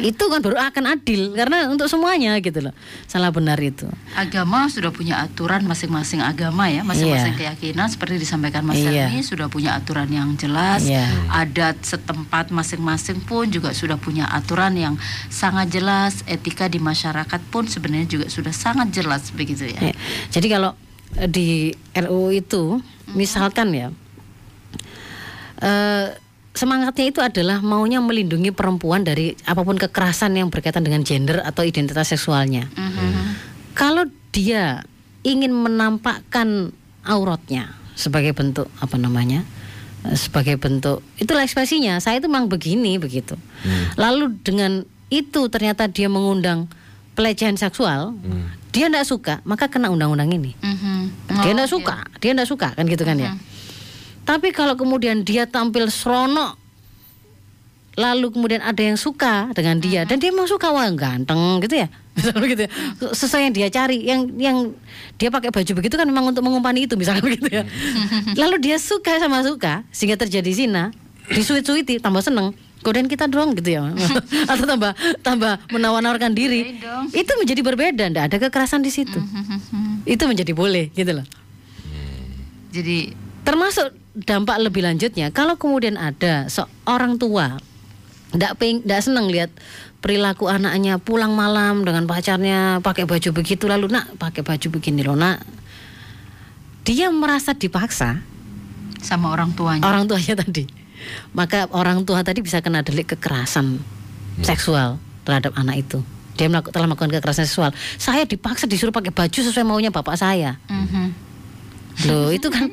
Itu 0.00 0.32
kan 0.32 0.40
baru 0.40 0.56
akan 0.56 0.96
adil 0.96 1.36
karena 1.36 1.68
untuk 1.68 1.92
semuanya 1.92 2.40
gitu 2.40 2.64
loh. 2.64 2.72
Salah 3.04 3.28
benar 3.28 3.60
itu. 3.60 3.84
Agama 4.16 4.64
sudah 4.72 4.88
punya 4.88 5.20
aturan 5.20 5.60
masing-masing 5.68 6.24
agama 6.24 6.72
ya, 6.72 6.80
masing-masing 6.80 7.36
keyakinan 7.36 7.92
seperti 7.92 8.16
disampaikan 8.16 8.64
Mas 8.64 8.80
Iya. 8.80 9.12
Helmi 9.12 9.20
sudah 9.20 9.52
punya 9.52 9.76
aturan 9.76 10.08
yang 10.08 10.32
jelas. 10.40 10.88
Iya. 10.88 11.04
Adat 11.28 11.84
setempat 11.84 12.48
masing-masing 12.48 13.20
pun 13.28 13.44
juga 13.52 13.76
sudah 13.76 14.00
punya 14.00 14.24
aturan 14.24 14.72
yang 14.72 14.96
sangat 15.28 15.68
jelas. 15.68 16.24
Etika 16.24 16.72
di 16.72 16.80
masyarakat 16.80 17.40
pun 17.52 17.68
sebenarnya 17.68 18.08
juga 18.08 18.26
sudah 18.32 18.56
sangat 18.56 18.88
jelas 18.88 19.28
begitu 19.36 19.68
ya. 19.68 19.92
Ya, 19.92 19.94
Jadi 20.32 20.48
kalau 20.48 20.72
eh, 21.20 21.28
di 21.28 21.76
RUU 21.92 22.32
itu 22.32 22.80
misalkan 23.12 23.68
ya 23.76 23.92
eh, 25.60 26.08
semangatnya 26.60 27.08
itu 27.08 27.20
adalah 27.24 27.64
maunya 27.64 28.04
melindungi 28.04 28.52
perempuan 28.52 29.00
dari 29.00 29.32
apa 29.48 29.64
pun 29.64 29.80
kekerasan 29.80 30.36
yang 30.36 30.52
berkaitan 30.52 30.84
dengan 30.84 31.00
gender 31.00 31.40
atau 31.40 31.64
identitas 31.64 32.12
seksualnya. 32.12 32.68
Mhm. 32.76 33.12
Kalau 33.72 34.04
dia 34.28 34.84
ingin 35.24 35.56
menampakkan 35.56 36.76
auratnya 37.00 37.72
sebagai 37.96 38.36
bentuk 38.36 38.68
apa 38.76 39.00
namanya? 39.00 39.40
eh, 40.04 40.16
sebagai 40.16 40.60
bentuk 40.60 41.00
itulah 41.16 41.44
ekspresinya. 41.44 41.96
Saya 42.00 42.20
itu 42.20 42.28
memang 42.28 42.52
begini 42.52 43.00
begitu. 43.00 43.40
Lalu 43.96 44.36
dengan 44.44 44.84
itu 45.08 45.48
ternyata 45.48 45.88
dia 45.88 46.08
mengundang 46.12 46.68
pelecehan 47.16 47.56
seksual, 47.60 48.16
dia 48.72 48.88
tidak 48.88 49.04
suka, 49.04 49.34
maka 49.44 49.68
kena 49.68 49.92
undang-undang 49.92 50.32
ini. 50.32 50.56
Dia 50.60 51.36
Oh, 51.36 51.44
tidak 51.52 51.68
suka, 51.68 51.96
dia 52.22 52.32
tidak 52.32 52.48
suka 52.48 52.68
kan 52.72 52.84
gitu 52.88 53.04
kan 53.04 53.16
ya. 53.20 53.32
Tapi 54.30 54.54
kalau 54.54 54.78
kemudian 54.78 55.26
dia 55.26 55.42
tampil 55.42 55.90
seronok 55.90 56.54
lalu 57.98 58.30
kemudian 58.30 58.62
ada 58.62 58.78
yang 58.78 58.94
suka 58.94 59.50
dengan 59.50 59.82
dia 59.82 60.06
dan 60.06 60.22
dia 60.22 60.30
mau 60.30 60.46
suka 60.46 60.70
wah 60.70 60.86
ganteng 60.94 61.58
gitu 61.66 61.82
ya? 61.82 61.90
Misalnya 62.14 62.46
gitu. 62.54 62.62
Ya 62.64 62.70
sesuai 63.10 63.50
yang 63.50 63.54
dia 63.54 63.68
cari. 63.68 63.98
Yang 64.06 64.20
yang 64.38 64.56
dia 65.18 65.28
pakai 65.34 65.50
baju 65.50 65.72
begitu 65.82 65.98
kan 65.98 66.06
memang 66.06 66.30
untuk 66.30 66.46
mengumpani 66.46 66.86
itu 66.86 66.94
misalnya 66.94 67.20
begitu 67.20 67.50
ya. 67.60 67.66
Lalu 68.38 68.62
dia 68.62 68.76
suka 68.78 69.18
sama 69.18 69.42
suka 69.42 69.82
sehingga 69.90 70.14
terjadi 70.14 70.50
zina 70.54 70.94
disuit-suiti 71.34 71.98
tambah 71.98 72.22
seneng. 72.22 72.54
Kemudian 72.80 73.10
kita 73.10 73.28
dong 73.28 73.52
gitu 73.58 73.76
ya. 73.76 73.82
Atau 74.54 74.64
tambah 74.64 74.94
tambah 75.20 75.58
menawar-nawarkan 75.74 76.32
diri. 76.32 76.80
Itu 77.10 77.32
menjadi 77.36 77.60
berbeda 77.66 78.06
ndak 78.14 78.24
ada 78.30 78.36
kekerasan 78.38 78.80
di 78.86 78.94
situ. 78.94 79.18
Mhm. 79.18 80.06
itu 80.08 80.22
menjadi 80.24 80.54
boleh 80.56 80.88
gitu 80.94 81.12
loh. 81.12 81.26
Jadi 82.70 83.12
termasuk 83.42 83.94
dampak 84.14 84.60
lebih 84.60 84.84
lanjutnya 84.84 85.30
kalau 85.30 85.56
kemudian 85.56 85.96
ada 85.96 86.46
seorang 86.50 87.16
tua 87.16 87.56
ndak 88.30 89.00
seneng 89.02 89.26
lihat 89.26 89.50
perilaku 90.00 90.48
anaknya 90.48 90.96
pulang 90.96 91.36
malam 91.36 91.84
dengan 91.84 92.08
pacarnya 92.08 92.80
pakai 92.80 93.04
baju 93.04 93.30
begitu 93.36 93.68
lalu 93.68 93.92
nak 93.92 94.16
pakai 94.16 94.40
baju 94.40 94.66
begini 94.80 95.04
loh 95.04 95.14
nak. 95.14 95.44
Dia 96.86 97.12
merasa 97.12 97.52
dipaksa 97.52 98.24
sama 99.04 99.30
orang 99.36 99.52
tuanya. 99.52 99.84
orang 99.84 100.08
tuanya 100.08 100.40
tadi. 100.40 100.64
Maka 101.36 101.68
orang 101.72 102.04
tua 102.08 102.24
tadi 102.24 102.40
bisa 102.40 102.64
kena 102.64 102.80
delik 102.80 103.12
kekerasan 103.16 103.80
seksual 104.40 104.96
terhadap 105.28 105.52
anak 105.56 105.84
itu. 105.84 106.00
Dia 106.40 106.48
melaku- 106.48 106.72
telah 106.72 106.88
melakukan 106.88 107.12
kekerasan 107.20 107.44
seksual. 107.44 107.70
Saya 108.00 108.24
dipaksa 108.24 108.64
disuruh 108.64 108.92
pakai 108.92 109.12
baju 109.12 109.38
sesuai 109.44 109.64
maunya 109.68 109.92
bapak 109.92 110.16
saya. 110.16 110.56
Mhm. 110.72 111.29
Loh, 112.08 112.30
itu 112.32 112.48
kan 112.48 112.70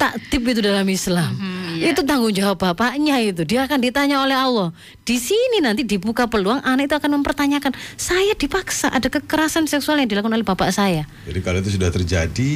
takdib 0.00 0.48
itu 0.48 0.60
dalam 0.64 0.86
Islam. 0.88 1.36
iya. 1.76 1.92
Itu 1.92 2.06
tanggung 2.06 2.32
jawab 2.32 2.56
bapaknya 2.56 3.20
itu. 3.20 3.44
Dia 3.44 3.68
akan 3.68 3.78
ditanya 3.82 4.24
oleh 4.24 4.36
Allah. 4.36 4.72
Di 5.04 5.20
sini 5.20 5.60
nanti 5.60 5.84
dibuka 5.84 6.24
peluang 6.30 6.64
anak 6.64 6.88
itu 6.88 6.96
akan 6.96 7.20
mempertanyakan, 7.20 7.76
"Saya 8.00 8.32
dipaksa 8.32 8.88
ada 8.88 9.12
kekerasan 9.12 9.68
seksual 9.68 10.00
yang 10.00 10.08
dilakukan 10.08 10.32
oleh 10.32 10.46
bapak 10.46 10.72
saya." 10.72 11.04
Jadi 11.28 11.40
kalau 11.44 11.60
itu 11.60 11.76
sudah 11.76 11.92
terjadi 11.92 12.50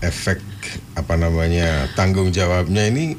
efek 0.00 0.40
apa 0.96 1.14
namanya 1.16 1.88
tanggung 1.96 2.32
jawabnya 2.32 2.88
ini 2.88 3.16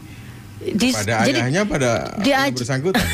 Di- 0.57 0.89
pada 0.89 1.21
jadi 1.21 1.39
ayahnya 1.45 1.63
pada 1.63 2.17
di 2.17 2.33
bersangkutan. 2.33 2.97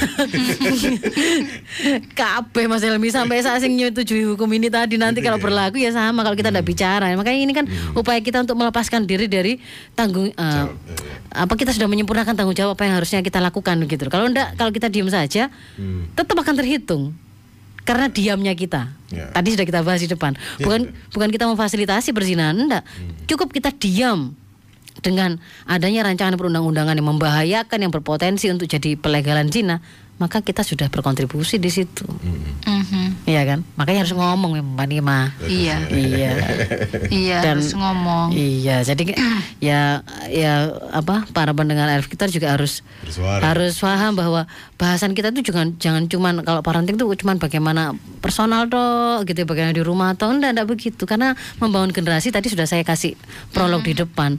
Kabeh 2.13 2.65
Mas 2.65 2.81
Helmi 2.81 3.09
sampai 3.09 3.43
saat 3.43 3.59
sing 3.59 3.75
nyetujui 3.75 4.23
hukum 4.25 4.47
ini 4.49 4.67
tadi 4.67 4.95
nanti 4.95 5.19
Gitu 5.19 5.27
kalau 5.27 5.39
ya. 5.39 5.43
berlaku 5.43 5.77
ya 5.77 5.91
sama 5.91 6.23
kalau 6.23 6.33
kita 6.33 6.49
tidak 6.49 6.63
bicara. 6.63 7.11
Makanya 7.13 7.39
ini 7.39 7.51
kan 7.51 7.65
upaya 7.93 8.19
kita 8.19 8.39
untuk 8.39 8.55
melepaskan 8.55 9.03
diri 9.03 9.27
dari 9.27 9.59
tanggung 9.93 10.31
Jawab, 10.33 10.75
apa 11.31 11.53
kita 11.53 11.71
sudah 11.71 11.85
menyempurnakan 11.85 12.33
tanggung 12.33 12.53
jawab 12.53 12.75
apa 12.75 12.83
yang 12.83 12.95
harusnya 12.95 13.19
kita 13.19 13.39
lakukan 13.39 13.75
gitu. 13.85 14.07
Kalau 14.07 14.27
enggak 14.27 14.55
kalau 14.55 14.71
kita 14.71 14.87
diam 14.87 15.07
saja 15.07 15.51
tetap 16.13 16.35
akan 16.35 16.55
terhitung 16.55 17.03
karena 17.83 18.07
diamnya 18.07 18.55
kita. 18.55 18.87
Ya. 19.11 19.27
Tadi 19.29 19.51
sudah 19.51 19.65
kita 19.65 19.79
bahas 19.83 19.99
di 19.99 20.07
depan. 20.07 20.31
Ya, 20.57 20.63
Bukan 20.63 20.79
sudah. 20.87 21.11
bukan 21.11 21.29
kita 21.29 21.45
memfasilitasi 21.45 22.09
perzinahan 22.11 22.55
enggak. 22.55 22.83
Cukup 23.27 23.51
kita 23.51 23.71
diam 23.71 24.31
dengan 25.03 25.37
adanya 25.67 26.07
rancangan 26.07 26.39
perundang-undangan 26.39 26.95
yang 26.95 27.07
membahayakan 27.11 27.79
yang 27.83 27.91
berpotensi 27.91 28.47
untuk 28.47 28.71
jadi 28.71 28.95
pelegalan 28.95 29.51
zina, 29.51 29.83
maka 30.17 30.39
kita 30.39 30.63
sudah 30.63 30.87
berkontribusi 30.87 31.59
di 31.59 31.67
situ. 31.67 32.07
Mhm. 32.07 33.02
Iya 33.23 33.41
kan? 33.47 33.59
Makanya 33.79 34.03
harus 34.03 34.11
ngomong 34.11 34.51
ya 34.59 34.63
Mbak 34.63 34.87
Nima. 34.91 35.31
Iya. 35.47 35.77
iya. 35.87 36.31
Iya, 37.07 37.37
Dan- 37.39 37.55
harus 37.55 37.71
ngomong. 37.71 38.35
Iya, 38.35 38.83
jadi 38.83 39.15
ya 39.63 40.03
ya 40.27 40.53
apa 40.91 41.23
para 41.31 41.55
pendengar 41.55 41.87
Elf 41.87 42.11
kita 42.11 42.27
juga 42.27 42.51
harus 42.51 42.83
Bersuara. 43.07 43.39
harus 43.39 43.79
paham 43.79 44.19
bahwa 44.19 44.43
bahasan 44.75 45.15
kita 45.15 45.31
itu 45.31 45.53
jangan 45.53 45.79
jangan 45.79 46.03
cuman 46.11 46.43
kalau 46.43 46.59
parenting 46.59 46.99
itu 46.99 47.07
cuman 47.07 47.39
bagaimana 47.39 47.95
personal 48.19 48.67
toh 48.67 49.23
gitu 49.23 49.43
ya, 49.43 49.47
bagaimana 49.47 49.71
di 49.71 49.83
rumah 49.83 50.11
atau 50.11 50.35
enggak 50.35 50.51
enggak 50.59 50.67
begitu 50.67 51.03
karena 51.07 51.31
membangun 51.63 51.95
generasi 51.95 52.27
tadi 52.27 52.51
sudah 52.51 52.67
saya 52.67 52.83
kasih 52.83 53.15
prolog 53.55 53.87
di 53.87 53.95
depan 53.95 54.35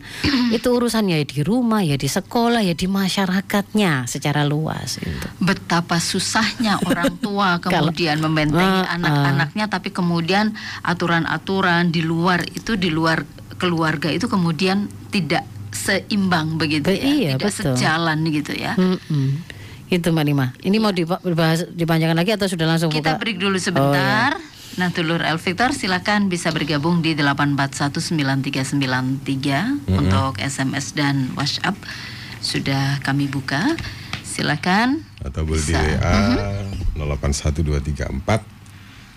itu 0.53 0.69
urusannya 0.69 1.25
ya 1.25 1.27
di 1.27 1.41
rumah 1.41 1.81
ya 1.81 1.97
di 1.97 2.05
sekolah 2.07 2.61
ya 2.61 2.77
di 2.77 2.85
masyarakatnya 2.85 4.05
secara 4.05 4.45
luas 4.45 5.01
gitu. 5.01 5.27
Betapa 5.41 5.97
susahnya 5.97 6.77
orang 6.85 7.17
tua 7.17 7.57
kemudian 7.65 8.21
membentengi 8.21 8.84
Ah, 8.85 8.95
anak-anaknya, 8.95 9.65
tapi 9.67 9.89
kemudian 9.89 10.53
aturan-aturan 10.81 11.89
di 11.89 12.01
luar 12.01 12.45
itu 12.45 12.75
di 12.75 12.89
luar 12.89 13.23
keluarga 13.55 14.09
itu 14.09 14.25
kemudian 14.25 14.89
tidak 15.09 15.43
seimbang 15.71 16.55
begitu 16.55 16.87
Be- 16.87 16.97
ya, 16.97 17.07
iya, 17.07 17.31
tidak 17.35 17.51
betul. 17.51 17.75
sejalan 17.75 18.19
gitu 18.27 18.53
ya. 18.53 18.73
Mm-mm. 18.75 19.43
Itu 19.87 20.11
Mbak 20.11 20.25
Nima. 20.25 20.47
Ini 20.59 20.77
mau 20.79 20.91
dibahas 20.91 21.67
dipanjangkan 21.69 22.17
lagi 22.17 22.31
atau 22.33 22.47
sudah 22.47 22.67
langsung 22.67 22.89
Kita 22.89 23.15
buka? 23.15 23.21
break 23.21 23.37
dulu 23.37 23.53
Oh, 23.53 23.55
iya. 23.55 23.63
sebentar. 23.63 24.31
Nah, 24.75 24.91
Tulur 24.91 25.23
El 25.23 25.39
Victor 25.39 25.71
silakan 25.71 26.27
bisa 26.27 26.51
bergabung 26.51 26.99
di 26.99 27.15
8419393 27.15 29.89
untuk 29.89 30.37
SMS 30.37 30.93
dan 30.93 31.31
WhatsApp 31.33 31.77
sudah 32.41 33.01
kami 33.01 33.27
buka. 33.27 33.77
Silakan. 34.25 34.99
Atau 35.23 35.47
boleh 35.47 35.63
di. 35.63 35.73
WA 35.73 36.15
081234 36.99 38.54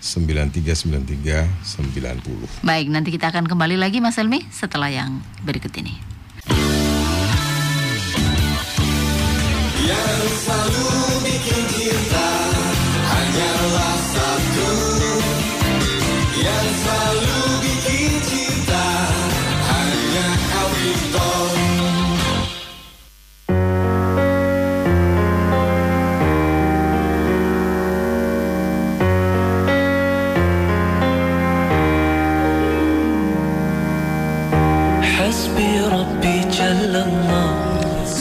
939390. 0.00 2.62
Baik, 2.62 2.86
nanti 2.88 3.10
kita 3.10 3.34
akan 3.34 3.50
kembali 3.50 3.76
lagi 3.76 3.98
Mas 3.98 4.18
Elmi 4.18 4.46
setelah 4.50 4.90
yang 4.90 5.20
berikut 5.42 5.74
ini. 5.78 5.98
Yang 9.82 10.28
selalu 10.44 10.88
bikin 11.24 11.64
kita 11.72 12.47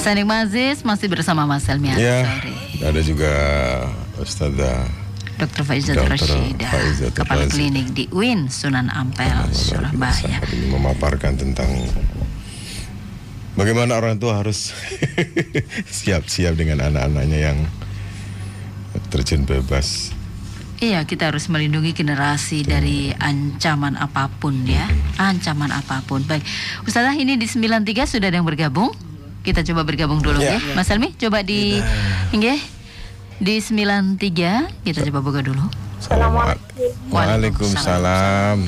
Saning 0.07 0.23
Mazis 0.23 0.87
masih 0.87 1.11
bersama 1.11 1.43
Mas 1.43 1.67
Elmi 1.67 1.91
Ya, 1.99 2.23
ada 2.79 3.01
juga 3.03 3.27
Ustazah 4.15 4.87
Dr. 5.35 5.67
Faizat. 5.67 5.99
Rashidah, 5.99 7.11
Kepala 7.11 7.43
Rashidah. 7.43 7.51
Klinik 7.51 7.91
di 7.91 8.07
UIN 8.15 8.47
Sunan 8.47 8.87
Ampel, 8.87 9.35
Surabaya. 9.51 10.39
Ini 10.47 10.71
memaparkan 10.71 11.35
tentang 11.35 11.67
bagaimana 13.59 13.99
orang 13.99 14.15
tua 14.15 14.39
harus 14.39 14.71
siap-siap 15.99 16.55
dengan 16.55 16.87
anak-anaknya 16.87 17.51
yang 17.51 17.59
terjun 19.11 19.43
bebas. 19.43 20.15
Iya, 20.79 21.03
kita 21.03 21.35
harus 21.35 21.51
melindungi 21.51 21.91
generasi 21.91 22.63
dari 22.63 23.11
ancaman 23.11 23.99
apa 23.99 24.31
pun 24.31 24.55
ya. 24.63 24.87
Ancaman 25.19 25.75
apa 25.75 25.99
pun. 26.07 26.23
Baik. 26.23 26.47
Ustazah 26.87 27.11
ini 27.11 27.35
di 27.35 27.43
93 27.43 28.07
sudah 28.07 28.31
ada 28.31 28.39
yang 28.39 28.47
bergabung. 28.47 28.95
Kita 29.47 29.63
coba 29.63 29.87
bergabung 29.87 30.19
dulu 30.19 30.43
ya. 30.43 30.59
Ya. 30.59 30.75
Mas 30.75 30.91
Elmi 30.91 31.15
coba 31.15 31.39
di 31.39 31.79
nggih. 32.35 32.59
Di 33.39 33.63
93 33.63 34.19
kita 34.83 34.99
coba 35.07 35.19
buka 35.23 35.39
dulu. 35.39 35.63
Assalamualaikum. 36.03 37.15
Waalaikumsalam. 37.15 38.59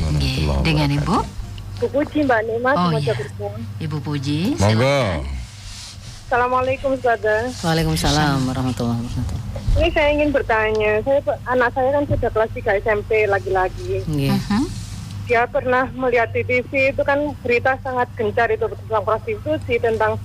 Dengan 0.63 0.87
Ibu 0.95 1.03
wabarakatuh. 1.03 1.37
Bu 1.83 1.85
Puji 1.91 2.19
Mbak 2.23 2.41
Nima 2.47 2.71
Oh, 2.79 2.95
iya. 2.95 3.11
Ibu 3.83 3.97
Puji. 3.99 4.55
Monggo. 4.55 5.27
Assalamualaikum 6.31 6.95
Ustazah. 6.95 7.51
Waalaikumsalam 7.59 8.47
warahmatullahi 8.47 9.03
wabarakatuh. 9.03 9.37
Ini 9.83 9.87
saya 9.91 10.07
ingin 10.15 10.29
bertanya, 10.31 10.91
saya 11.03 11.19
anak 11.43 11.75
saya 11.75 11.89
kan 11.91 12.03
sudah 12.07 12.29
kelas 12.31 12.51
3 12.55 12.79
SMP 12.87 13.11
lagi-lagi. 13.27 14.07
Nggih. 14.07 14.31
Mhm. 14.31 14.63
Dia 15.27 15.43
pernah 15.43 15.91
melihat 15.91 16.31
di 16.31 16.41
TV 16.47 16.95
itu 16.95 17.03
kan 17.03 17.35
berita 17.43 17.75
sangat 17.83 18.07
gencar 18.15 18.47
itu 18.47 18.63
tentang 18.63 19.03
prostitusi, 19.03 19.75
tentang 19.75 20.15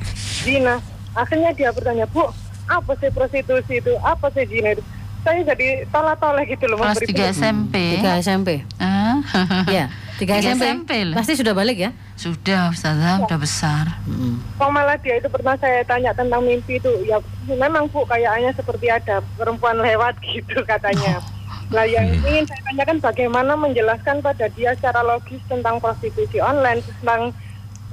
zina. 0.44 0.74
Akhirnya 1.16 1.50
dia 1.56 1.72
bertanya, 1.72 2.04
Bu, 2.04 2.28
apa 2.68 2.92
sih 3.00 3.08
prostitusi 3.08 3.80
itu? 3.80 3.92
Apa 4.04 4.28
sih 4.36 4.44
zina 4.44 4.76
itu? 4.76 4.84
Saya 5.24 5.40
jadi 5.40 5.88
tolak-tolak 5.88 6.44
gitu 6.52 6.68
loh. 6.68 6.76
Kelas 6.76 7.00
memberi 7.00 7.16
3 7.16 7.32
SMP. 7.32 7.74
Tiga 7.96 8.12
SMP. 8.20 8.48
Ah. 8.76 9.24
Ya, 9.72 9.88
tiga 10.20 10.36
Tiga 10.36 10.52
SMP. 10.52 10.64
SMP 10.68 10.90
loh. 11.08 11.16
Pasti 11.16 11.32
sudah 11.32 11.56
balik 11.56 11.80
ya? 11.80 11.90
Sudah 12.20 12.68
Ustazah, 12.68 13.24
udah 13.24 13.38
besar. 13.40 14.04
Mm. 14.04 14.36
Kok 14.60 14.68
malah 14.68 15.00
dia 15.00 15.16
itu 15.16 15.32
pernah 15.32 15.56
saya 15.56 15.80
tanya 15.88 16.12
tentang 16.12 16.44
mimpi 16.44 16.76
itu 16.76 16.92
ya 17.08 17.16
memang 17.48 17.88
bu 17.88 18.04
kayaknya 18.04 18.52
seperti 18.52 18.92
ada 18.92 19.24
perempuan 19.40 19.80
lewat 19.80 20.20
gitu 20.28 20.60
katanya. 20.68 21.24
Nah 21.72 21.88
yang 21.88 22.04
ingin 22.20 22.44
saya 22.44 22.60
tanyakan 22.68 22.98
bagaimana 23.00 23.52
menjelaskan 23.56 24.20
pada 24.20 24.46
dia 24.52 24.76
secara 24.76 25.00
logis 25.00 25.40
tentang 25.48 25.80
prostitusi 25.80 26.36
online 26.36 26.84
tentang 26.84 27.32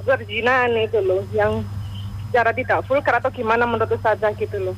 perzinahan 0.04 0.76
itu 0.76 1.00
loh 1.00 1.24
yang 1.32 1.64
secara 2.32 2.48
tidak 2.50 2.80
vulgar 2.88 3.20
atau 3.20 3.28
gimana 3.28 3.68
menurut 3.68 3.92
saja 4.00 4.32
gitu 4.32 4.56
loh. 4.56 4.76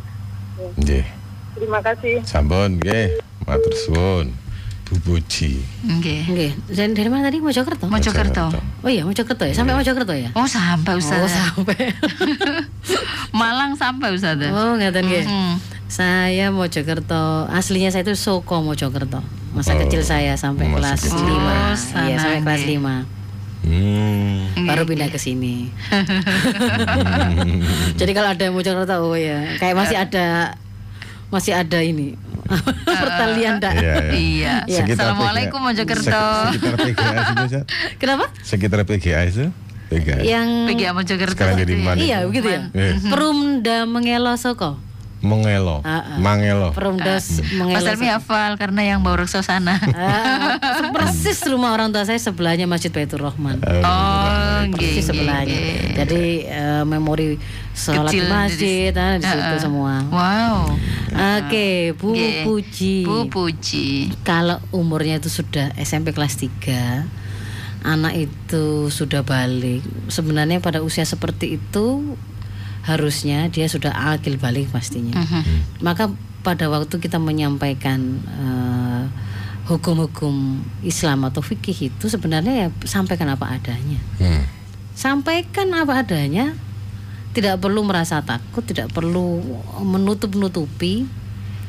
Nggih. 0.74 1.06
Terima 1.54 1.78
kasih. 1.78 2.18
Sampun 2.26 2.82
nggih. 2.82 3.22
Matur 3.46 3.70
suwun. 3.78 4.26
Bu 4.84 4.98
Puji. 5.00 5.62
Nggih. 5.80 6.22
Nggih. 6.28 6.50
Dan 6.68 6.92
dari 6.92 7.06
mana 7.06 7.30
tadi? 7.30 7.38
Mojokerto? 7.38 7.86
Mojokerto. 7.86 8.50
Oh 8.82 8.90
iya, 8.90 9.06
Mojokerto 9.06 9.46
ya. 9.46 9.54
Sampai 9.54 9.72
Mojokerto 9.72 10.12
ya? 10.12 10.34
Oh, 10.34 10.44
sampai 10.44 10.92
Oh, 10.92 11.00
Ustazah. 11.00 11.54
sampai. 11.54 11.94
Malang 13.32 13.74
sampai 13.74 14.12
Ustazah. 14.12 14.50
Oh, 14.50 14.74
ngeten 14.74 15.06
nggih. 15.06 15.24
Mhm. 15.24 15.54
Saya 15.86 16.50
Mojokerto. 16.50 17.46
Aslinya 17.48 17.88
saya 17.88 18.02
itu 18.02 18.18
Soko 18.18 18.60
Mojokerto. 18.60 19.22
Masa 19.54 19.72
Oh, 19.72 19.80
kecil 19.80 20.02
saya 20.02 20.34
sampai 20.34 20.66
masa 20.66 20.98
kelas 20.98 21.00
kecil. 21.06 21.22
5. 21.22 21.38
Oh, 21.38 22.02
iya, 22.04 22.16
sampai 22.18 22.38
kelas 22.42 22.60
nggih. 22.60 22.78
5. 22.82 23.23
Hmm. 23.64 24.52
Baru 24.64 24.84
pindah 24.84 25.08
ke 25.08 25.16
sini. 25.16 25.72
Jadi 27.98 28.12
kalau 28.12 28.28
ada 28.28 28.42
yang 28.42 28.52
Mojokerto, 28.52 28.94
oh 29.02 29.16
ya, 29.16 29.56
kayak 29.56 29.74
masih 29.74 29.96
ada 29.96 30.26
masih 31.32 31.50
ada 31.50 31.80
ini 31.80 32.14
pertalian 33.02 33.58
dak. 33.58 33.74
Iya, 33.74 33.94
iya. 34.12 34.54
Iya. 34.68 34.78
Sekitar 34.84 35.10
Assalamualaikum 35.10 35.58
Mojokerto. 35.58 36.04
Sek- 36.04 36.60
Sekitar 36.84 37.14
itu, 37.16 37.44
Zat? 37.52 37.64
Kenapa? 37.96 38.24
Sekitar 38.44 38.78
PGS 38.84 39.32
itu? 39.34 39.48
Yang 40.22 40.46
PGA 40.68 40.90
Mojokerto. 40.92 41.34
Sekarang 41.34 41.56
jadi 41.56 41.72
ya. 41.72 41.80
mana? 41.80 41.98
iya 41.98 42.18
begitu 42.26 42.48
ya. 42.50 42.60
Eh. 42.72 42.98
Perumda 43.06 43.86
Mengelo 43.86 44.34
Soko. 44.36 44.76
Mengelo, 45.24 45.80
Ah, 45.80 46.04
ah. 46.04 46.18
mangelo. 46.20 46.68
Perumdas 46.70 47.40
Mas 47.40 47.48
mengelola 47.50 47.90
Helmi 47.90 48.06
hafal 48.06 48.54
karena 48.54 48.84
yang 48.84 49.00
bawa 49.00 49.24
rekso 49.24 49.40
sana. 49.40 49.80
Ah, 49.90 50.60
persis 50.92 51.40
rumah 51.48 51.72
orang 51.72 51.88
tua 51.88 52.04
saya 52.04 52.20
sebelahnya 52.20 52.68
Masjid 52.68 52.92
Baitur 52.92 53.24
Rahman. 53.24 53.56
Oh, 53.58 54.60
nggih, 54.68 54.76
Persis 54.76 55.08
sebelahnya. 55.08 55.58
Jadi 55.96 56.44
eh, 56.44 56.84
memori 56.84 57.40
sholat 57.72 58.12
Kecil 58.12 58.28
masjid 58.28 58.92
jadi- 58.92 59.00
ah, 59.00 59.16
di 59.16 59.24
situ 59.24 59.40
Ah, 59.40 59.50
ah. 59.50 59.58
semua. 59.58 59.94
Wow. 60.06 60.56
Oke, 61.40 61.68
Bu 61.94 62.12
Nggih. 62.12 62.44
Puji. 62.44 62.94
Bu 63.02 63.16
Puji. 63.26 64.12
Kalau 64.22 64.60
umurnya 64.70 65.16
itu 65.16 65.32
sudah 65.32 65.72
SMP 65.74 66.10
kelas 66.10 66.36
3, 66.36 67.06
anak 67.82 68.12
itu 68.18 68.64
sudah 68.88 69.22
balik. 69.22 69.80
Sebenarnya 70.06 70.58
pada 70.58 70.80
usia 70.80 71.02
seperti 71.02 71.56
itu 71.56 72.16
harusnya 72.84 73.48
dia 73.48 73.64
sudah 73.66 74.14
akil 74.14 74.36
balik 74.36 74.68
pastinya. 74.68 75.16
Mhm. 75.16 75.80
Maka 75.80 76.12
pada 76.44 76.68
waktu 76.68 77.00
kita 77.00 77.16
menyampaikan 77.16 78.20
eh, 78.20 79.04
hukum-hukum 79.64 80.60
Islam 80.84 81.24
atau 81.24 81.40
fikih 81.40 81.88
itu 81.88 82.04
sebenarnya 82.12 82.52
ya 82.52 82.68
sampaikan 82.84 83.32
apa 83.32 83.56
adanya. 83.56 83.96
Hmm. 84.20 84.44
Sampaikan 84.92 85.72
apa 85.72 86.04
adanya. 86.04 86.52
Tidak 87.34 87.58
perlu 87.58 87.82
merasa 87.82 88.22
takut, 88.22 88.62
tidak 88.62 88.94
perlu 88.94 89.42
menutup-nutupi. 89.82 91.02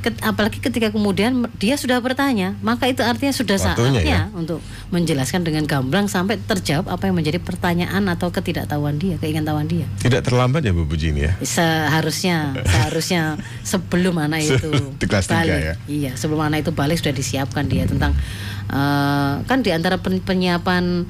Ket- 0.06 0.22
apalagi 0.22 0.62
ketika 0.62 0.94
kemudian 0.94 1.50
dia 1.58 1.74
sudah 1.82 1.98
bertanya, 1.98 2.54
maka 2.62 2.86
itu 2.86 3.02
artinya 3.02 3.34
sudah 3.34 3.58
Waktunya 3.58 4.06
saatnya 4.06 4.30
ya. 4.30 4.38
untuk 4.38 4.62
menjelaskan 4.94 5.41
dengan 5.41 5.65
gamblang 5.65 6.06
sampai 6.06 6.38
terjawab 6.38 6.94
apa 6.94 7.10
yang 7.10 7.18
menjadi 7.18 7.41
pertanyaan 7.41 8.06
atau 8.06 8.30
ketidaktahuan 8.30 9.02
dia, 9.02 9.18
keingintahuan 9.18 9.65
dia. 9.65 9.89
Tidak 9.98 10.22
terlambat 10.22 10.62
ya 10.62 10.78
Bu 10.78 10.86
Puji 10.86 11.10
ini 11.10 11.26
ya? 11.26 11.34
Seharusnya, 11.41 12.54
seharusnya 12.70 13.41
sebelum 13.65 14.22
anak 14.22 14.46
itu 14.46 14.70
Di 15.02 15.10
kelas 15.10 15.26
balik, 15.26 15.58
ya? 15.58 15.74
iya 15.89 16.12
sebelum 16.13 16.46
anak 16.46 16.62
itu 16.62 16.70
balik 16.70 17.02
sudah 17.02 17.10
disiapkan 17.10 17.65
dia 17.65 17.89
tentang 17.89 18.13
eh, 18.70 19.34
kan 19.41 19.65
di 19.65 19.74
antara 19.74 19.98
pen- 19.98 20.22
penyiapan 20.22 21.10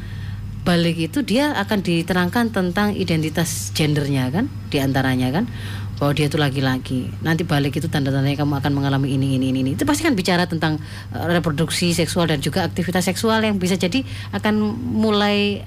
balik 0.63 0.97
itu 0.97 1.21
dia 1.21 1.51
akan 1.53 1.83
diterangkan 1.83 2.49
tentang 2.49 2.95
identitas 2.95 3.69
gendernya 3.75 4.31
kan, 4.33 4.47
di 4.71 4.79
antaranya 4.81 5.29
kan 5.29 5.45
bahwa 5.95 6.11
dia 6.11 6.27
itu 6.27 6.35
laki-laki. 6.35 7.07
Nanti 7.23 7.47
balik 7.47 7.79
itu 7.79 7.87
tanda-tandanya 7.87 8.35
kamu 8.35 8.59
akan 8.59 8.71
mengalami 8.75 9.15
ini 9.15 9.39
ini 9.39 9.51
ini. 9.51 9.59
ini. 9.63 9.71
Itu 9.79 9.87
pasti 9.87 10.03
kan 10.03 10.13
bicara 10.13 10.43
tentang 10.45 10.79
eh, 11.15 11.27
reproduksi 11.31 11.95
seksual 11.95 12.27
dan 12.27 12.43
juga 12.43 12.67
aktivitas 12.67 13.07
seksual 13.07 13.43
yang 13.43 13.55
bisa 13.55 13.79
jadi 13.79 14.03
akan 14.35 14.53
mulai 14.75 15.63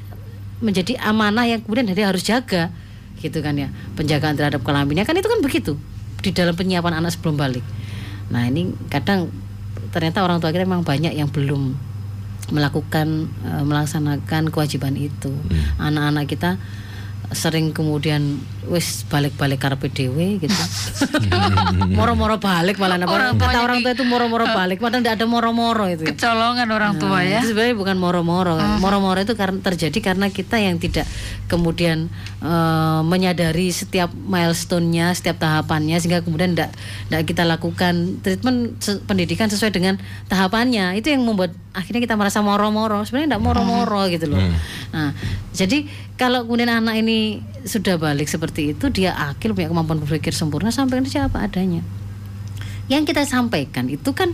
menjadi 0.58 0.98
amanah 0.98 1.46
yang 1.46 1.62
kemudian 1.62 1.86
dia 1.86 2.10
harus 2.10 2.26
jaga 2.26 2.70
gitu 3.18 3.42
kan 3.42 3.54
ya 3.58 3.70
penjagaan 3.98 4.38
terhadap 4.38 4.62
kelaminnya 4.62 5.02
kan 5.02 5.14
itu 5.18 5.26
kan 5.26 5.42
begitu 5.42 5.74
di 6.22 6.30
dalam 6.34 6.54
penyiapan 6.54 6.98
anak 7.02 7.14
sebelum 7.14 7.38
balik 7.38 7.62
nah 8.30 8.46
ini 8.46 8.74
kadang 8.90 9.30
ternyata 9.90 10.22
orang 10.22 10.38
tua 10.38 10.54
kita 10.54 10.66
memang 10.66 10.86
banyak 10.86 11.14
yang 11.14 11.30
belum 11.30 11.74
melakukan 12.54 13.30
eh, 13.46 13.62
melaksanakan 13.66 14.50
kewajiban 14.50 14.94
itu 14.98 15.30
anak-anak 15.78 16.26
kita 16.26 16.50
sering 17.34 17.76
kemudian 17.76 18.40
wis 18.68 19.04
balik-balik 19.04 19.56
karpe 19.56 19.88
dewe 19.88 20.36
gitu 20.38 20.52
moro-moro 21.90 22.36
balik 22.36 22.76
malah 22.76 22.96
apa 22.96 23.08
Orang 23.08 23.34
kata 23.36 23.58
orang 23.58 23.78
tua 23.80 23.92
itu 23.92 24.04
moro-moro 24.04 24.44
balik 24.46 24.78
padahal 24.78 25.00
tidak 25.00 25.14
ada 25.16 25.26
moro-moro 25.26 25.84
itu 25.86 26.04
Kecolongan 26.04 26.68
orang 26.68 26.92
tua 26.96 27.20
ya. 27.22 27.40
itu 27.40 27.52
sebenarnya 27.52 27.74
bukan 27.74 27.96
moro-moro. 27.96 28.54
kan. 28.56 28.78
Moro-moro 28.78 29.18
itu 29.18 29.32
karena 29.32 29.58
terjadi 29.58 29.98
karena 30.02 30.26
kita 30.28 30.56
yang 30.56 30.76
tidak 30.76 31.08
kemudian 31.46 32.12
eh, 32.40 33.00
menyadari 33.02 33.70
setiap 33.70 34.10
milestone-nya, 34.10 35.12
setiap 35.12 35.38
tahapannya 35.38 35.96
sehingga 35.96 36.20
kemudian 36.20 36.52
tidak 36.52 36.70
tidak 37.06 37.22
kita 37.24 37.42
lakukan 37.44 37.94
treatment 38.20 38.58
se- 38.78 39.00
pendidikan 39.02 39.48
sesuai 39.48 39.70
dengan 39.70 39.96
tahapannya. 40.26 40.94
Itu 40.94 41.08
yang 41.08 41.22
membuat 41.22 41.54
akhirnya 41.72 42.02
kita 42.02 42.14
merasa 42.14 42.40
moro-moro. 42.40 43.00
Sebenarnya 43.02 43.36
tidak 43.36 43.42
moro-moro 43.42 44.06
gitu 44.08 44.28
loh. 44.28 44.42
Nah, 44.90 45.12
jadi 45.52 45.86
kalau 46.14 46.42
kemudian 46.42 46.68
anak 46.68 46.98
ini 46.98 47.38
sudah 47.62 47.94
balik 47.94 48.26
seperti 48.26 48.57
itu, 48.62 48.90
dia 48.90 49.14
akil 49.14 49.54
punya 49.54 49.70
kemampuan 49.70 50.02
berpikir 50.02 50.34
sempurna 50.34 50.74
sampai 50.74 51.04
saja 51.06 51.30
apa 51.30 51.46
adanya 51.46 51.86
yang 52.88 53.04
kita 53.04 53.28
sampaikan 53.28 53.86
itu 53.92 54.10
kan 54.16 54.32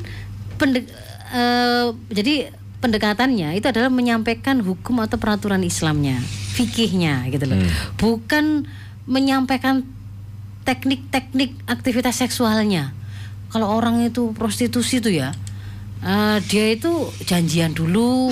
pende- 0.56 0.88
eh, 1.34 1.86
jadi 2.08 2.54
pendekatannya 2.78 3.58
itu 3.58 3.66
adalah 3.66 3.90
menyampaikan 3.90 4.62
hukum 4.62 5.02
atau 5.02 5.18
peraturan 5.18 5.60
Islamnya, 5.66 6.22
fikihnya 6.54 7.26
gitu 7.34 7.50
loh. 7.50 7.58
Bukan 7.98 8.70
menyampaikan 9.10 9.82
teknik-teknik 10.64 11.64
aktivitas 11.66 12.22
seksualnya. 12.24 12.94
Kalau 13.50 13.72
orang 13.72 14.04
itu 14.04 14.36
prostitusi 14.36 15.00
itu 15.00 15.10
ya, 15.16 15.34
eh, 16.04 16.38
dia 16.46 16.76
itu 16.76 17.10
janjian 17.26 17.74
dulu 17.74 18.30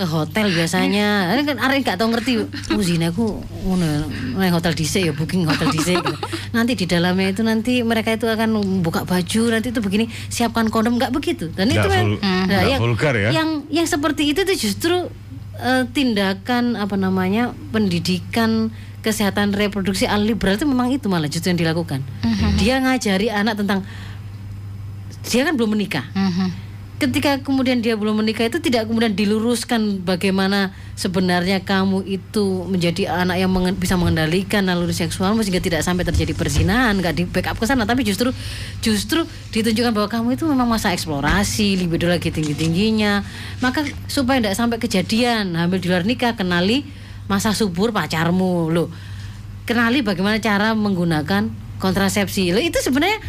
ke 0.00 0.08
hotel 0.08 0.48
biasanya. 0.48 1.36
Ini 1.36 1.44
kan 1.44 1.60
arek 1.60 1.84
nggak 1.84 1.98
tahu 2.00 2.08
ngerti. 2.08 2.32
Oh 2.72 2.80
zina 2.80 3.12
aku 3.12 3.36
ngono 3.68 3.84
nang 4.32 4.48
hotel 4.50 4.72
dhisik 4.72 5.04
ya 5.04 5.12
booking 5.12 5.44
hotel 5.44 5.68
dhisik. 5.68 6.00
Nanti 6.50 6.72
di 6.72 6.88
dalamnya 6.88 7.28
itu 7.28 7.44
nanti 7.44 7.84
mereka 7.84 8.16
itu 8.16 8.24
akan 8.24 8.48
buka 8.80 9.04
baju, 9.04 9.42
nanti 9.52 9.68
itu 9.68 9.78
begini 9.78 10.08
siapkan 10.26 10.72
kondom 10.72 10.96
nggak 10.96 11.12
begitu. 11.12 11.52
Dan 11.52 11.68
Nggak 11.68 11.76
itu 11.76 11.88
yang, 11.92 12.06
vul- 12.08 12.20
nggak 12.48 12.62
yang, 12.64 12.80
vulgar 12.80 13.14
ya? 13.14 13.28
yang 13.30 13.48
yang 13.68 13.84
seperti 13.84 14.32
itu 14.32 14.40
tuh 14.40 14.56
justru 14.56 14.96
eh, 15.54 15.84
tindakan 15.86 16.80
apa 16.80 16.96
namanya 16.96 17.52
pendidikan 17.68 18.72
kesehatan 19.00 19.52
reproduksi 19.52 20.04
al 20.04 20.20
liberal 20.20 20.56
itu 20.56 20.64
memang 20.64 20.88
itu 20.88 21.08
malah 21.08 21.28
justru 21.28 21.52
yang 21.52 21.60
dilakukan. 21.60 22.00
Dia 22.56 22.80
ngajari 22.80 23.28
anak 23.28 23.56
tentang 23.56 23.84
dia 25.20 25.44
kan 25.44 25.52
belum 25.52 25.76
menikah. 25.76 26.08
Mhm. 26.12 26.69
Ketika 27.00 27.40
kemudian 27.40 27.80
dia 27.80 27.96
belum 27.96 28.20
menikah 28.20 28.44
itu 28.44 28.60
tidak 28.60 28.84
kemudian 28.84 29.16
diluruskan 29.16 30.04
bagaimana 30.04 30.76
sebenarnya 31.00 31.64
kamu 31.64 32.04
itu 32.04 32.68
menjadi 32.68 33.24
anak 33.24 33.40
yang 33.40 33.48
mengen- 33.48 33.80
bisa 33.80 33.96
mengendalikan 33.96 34.68
naluri 34.68 34.92
seksualmu 34.92 35.40
sehingga 35.40 35.64
tidak 35.64 35.80
sampai 35.80 36.04
terjadi 36.04 36.36
perzinahan, 36.36 36.92
nggak 37.00 37.14
di 37.16 37.24
backup 37.24 37.56
ke 37.56 37.64
sana, 37.64 37.88
tapi 37.88 38.04
justru 38.04 38.36
justru 38.84 39.24
ditunjukkan 39.48 39.96
bahwa 39.96 40.12
kamu 40.12 40.28
itu 40.36 40.44
memang 40.44 40.68
masa 40.68 40.92
eksplorasi, 40.92 41.80
libido 41.80 42.04
lagi 42.04 42.28
tinggi 42.28 42.52
tingginya. 42.52 43.24
Maka 43.64 43.88
supaya 44.04 44.44
tidak 44.44 44.60
sampai 44.60 44.76
kejadian 44.76 45.56
hamil 45.56 45.80
di 45.80 45.88
luar 45.88 46.04
nikah, 46.04 46.36
kenali 46.36 46.84
masa 47.32 47.56
subur 47.56 47.96
pacarmu, 47.96 48.68
loh. 48.68 48.92
Kenali 49.64 50.04
bagaimana 50.04 50.36
cara 50.36 50.76
menggunakan 50.76 51.48
kontrasepsi. 51.80 52.52
Loh 52.52 52.60
itu 52.60 52.76
sebenarnya 52.76 53.24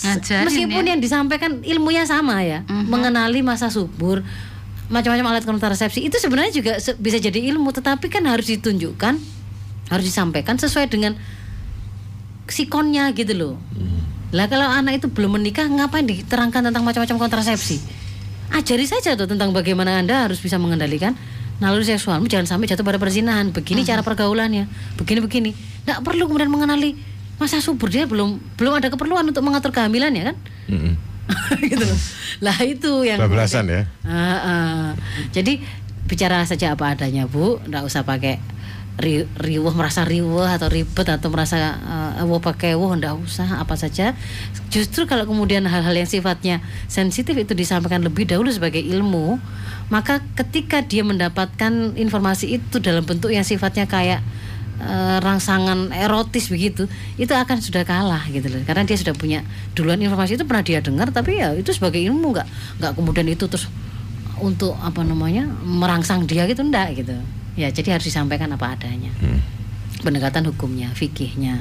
Ngajarin 0.00 0.46
meskipun 0.48 0.82
ya. 0.84 0.90
yang 0.96 1.00
disampaikan 1.00 1.60
ilmunya 1.60 2.08
sama 2.08 2.40
ya 2.40 2.64
mengenali 2.66 3.44
masa 3.44 3.68
subur 3.68 4.24
macam-macam 4.90 5.26
alat 5.30 5.44
kontrasepsi 5.46 6.02
itu 6.02 6.18
sebenarnya 6.18 6.50
juga 6.50 6.72
se- 6.82 6.98
bisa 6.98 7.20
jadi 7.20 7.38
ilmu 7.54 7.70
tetapi 7.70 8.10
kan 8.10 8.26
harus 8.26 8.50
ditunjukkan 8.50 9.14
harus 9.90 10.04
disampaikan 10.06 10.58
sesuai 10.58 10.90
dengan 10.90 11.14
sikonnya 12.50 13.10
gitu 13.14 13.34
loh. 13.34 13.54
Lah 14.30 14.46
kalau 14.46 14.66
anak 14.66 15.02
itu 15.02 15.06
belum 15.10 15.38
menikah 15.38 15.66
ngapain 15.66 16.06
diterangkan 16.06 16.70
tentang 16.70 16.82
macam-macam 16.82 17.16
kontrasepsi? 17.18 17.78
Ajari 18.50 18.86
saja 18.86 19.14
tuh 19.14 19.30
tentang 19.30 19.54
bagaimana 19.54 20.02
anda 20.02 20.26
harus 20.26 20.42
bisa 20.42 20.58
mengendalikan 20.58 21.14
naluri 21.62 21.86
seksualmu 21.86 22.26
jangan 22.26 22.46
sampai 22.50 22.66
jatuh 22.66 22.82
pada 22.82 22.98
perzinahan. 22.98 23.54
Begini 23.54 23.86
cara 23.86 24.02
pergaulannya 24.02 24.66
begini 24.98 25.20
begini 25.22 25.50
nggak 25.86 26.02
perlu 26.02 26.26
kemudian 26.26 26.50
mengenali 26.50 26.98
masa 27.40 27.64
subur 27.64 27.88
dia 27.88 28.04
belum 28.04 28.36
belum 28.60 28.76
ada 28.76 28.92
keperluan 28.92 29.24
untuk 29.24 29.40
mengatur 29.40 29.72
kehamilan 29.72 30.12
ya 30.12 30.24
kan 30.30 30.36
Mm-mm. 30.68 30.94
gitu 31.72 31.84
loh. 31.84 31.98
Lah 32.42 32.58
itu 32.62 32.92
yang 33.06 33.18
Bablasan 33.22 33.70
ya. 33.70 33.82
Ah, 34.02 34.38
ah. 34.38 34.84
Jadi 35.30 35.62
bicara 36.10 36.42
saja 36.42 36.74
apa 36.74 36.94
adanya 36.94 37.30
bu, 37.30 37.62
nggak 37.70 37.86
usah 37.86 38.02
pakai 38.02 38.42
ri, 38.98 39.24
riuh 39.38 39.70
merasa 39.72 40.02
riuh 40.02 40.42
atau 40.42 40.66
ribet 40.66 41.06
atau 41.06 41.30
merasa 41.30 41.78
uh, 42.18 42.26
wah 42.26 42.42
pakai 42.42 42.74
wah 42.74 42.90
nggak 42.94 43.14
usah 43.22 43.62
apa 43.62 43.74
saja. 43.78 44.18
Justru 44.74 45.06
kalau 45.06 45.26
kemudian 45.26 45.62
hal-hal 45.66 45.94
yang 45.94 46.08
sifatnya 46.08 46.62
sensitif 46.90 47.34
itu 47.38 47.54
disampaikan 47.54 48.02
lebih 48.02 48.26
dahulu 48.26 48.50
sebagai 48.50 48.82
ilmu, 48.82 49.38
maka 49.88 50.22
ketika 50.34 50.82
dia 50.82 51.06
mendapatkan 51.06 51.94
informasi 51.94 52.58
itu 52.58 52.82
dalam 52.82 53.06
bentuk 53.06 53.30
yang 53.30 53.46
sifatnya 53.46 53.86
kayak 53.86 54.22
eh, 54.80 55.18
rangsangan 55.18 55.92
erotis 55.92 56.48
begitu 56.48 56.88
itu 57.14 57.30
akan 57.30 57.60
sudah 57.60 57.84
kalah 57.84 58.24
gitu 58.26 58.48
loh 58.48 58.64
karena 58.64 58.82
dia 58.82 58.96
sudah 58.96 59.12
punya 59.12 59.44
duluan 59.72 59.96
informasi 59.96 60.34
itu 60.34 60.44
pernah 60.44 60.60
dia 60.60 60.80
dengar 60.80 61.08
tapi 61.08 61.36
ya 61.36 61.52
itu 61.52 61.70
sebagai 61.70 62.00
ilmu 62.00 62.32
nggak 62.32 62.48
nggak 62.80 62.92
kemudian 62.94 63.28
itu 63.28 63.44
terus 63.44 63.68
untuk 64.40 64.72
apa 64.80 65.00
namanya 65.00 65.44
merangsang 65.60 66.24
dia 66.24 66.44
gitu 66.44 66.64
enggak 66.64 66.96
gitu 66.96 67.12
ya 67.54 67.68
jadi 67.68 67.94
harus 67.94 68.08
disampaikan 68.08 68.48
apa 68.48 68.72
adanya 68.72 69.12
pendekatan 70.00 70.48
hukumnya 70.48 70.88
fikihnya 70.90 71.60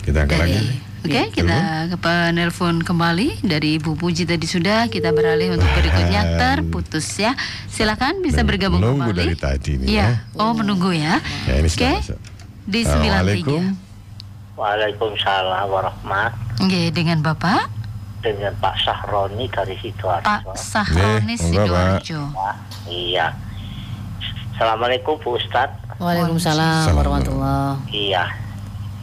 Kita 0.00 0.24
angkat 0.24 0.38
lagi. 0.38 0.58
Dari 0.58 0.88
Oke, 1.00 1.22
kita 1.32 1.56
ke 1.86 1.96
penelpon 1.96 2.80
kembali 2.80 3.40
dari 3.40 3.76
Bu 3.76 3.96
Puji 3.96 4.24
tadi 4.24 4.44
sudah 4.44 4.84
kita 4.86 5.12
beralih 5.12 5.54
untuk 5.54 5.68
berikutnya 5.70 6.36
terputus 6.36 7.08
ya. 7.16 7.32
Silakan 7.66 8.20
bisa 8.20 8.44
bergabung 8.44 8.80
menunggu 8.80 9.08
kembali. 9.08 9.20
dari 9.22 9.32
tadi 9.34 9.70
nih 9.76 9.86
Iya. 9.90 10.08
ya. 10.20 10.36
Oh, 10.36 10.52
menunggu 10.52 10.92
ya. 10.92 11.16
Ya 11.46 11.56
ini 11.56 11.68
Oke. 11.68 11.88
sudah 12.04 12.20
Di 12.70 12.86
Assalamualaikum. 12.86 13.74
93. 14.54 14.54
Waalaikumsalam 14.54 15.66
warahmat 15.66 16.32
Nggih, 16.62 16.94
dengan 16.94 17.18
Bapak 17.18 17.66
dengan 18.20 18.52
Pak 18.60 18.76
Sahroni 18.84 19.48
dari 19.50 19.74
Sidoarjo. 19.80 20.22
Pak 20.22 20.54
Sahroni. 20.54 21.34
Sidoarjo. 21.34 22.20
Ya, 22.30 22.52
iya. 22.86 23.26
Assalamualaikum 24.54 25.18
Bu 25.18 25.34
Ustadz. 25.34 25.98
Waalaikumsalam 25.98 26.94
warahmatullah. 26.94 27.80
Iya. 27.90 28.28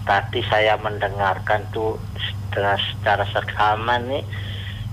Tadi 0.08 0.40
saya 0.48 0.80
mendengarkan 0.80 1.68
tuh 1.76 2.00
secara 2.56 3.26
seksama 3.36 4.00
nih. 4.00 4.24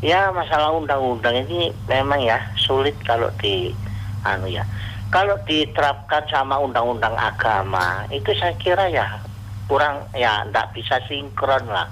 Ya 0.02 0.34
masalah 0.34 0.74
undang-undang 0.74 1.46
ini 1.46 1.70
memang 1.86 2.18
ya 2.26 2.42
sulit 2.58 2.98
kalau 3.06 3.30
di 3.38 3.70
anu 4.26 4.50
ya. 4.50 4.66
Kalau 5.14 5.38
diterapkan 5.46 6.26
sama 6.26 6.58
undang-undang 6.58 7.14
agama 7.14 8.02
itu 8.10 8.34
saya 8.34 8.50
kira 8.58 8.90
ya 8.90 9.06
kurang 9.70 10.02
ya 10.10 10.42
tidak 10.50 10.74
bisa 10.74 10.98
sinkron 11.06 11.70
lah. 11.70 11.86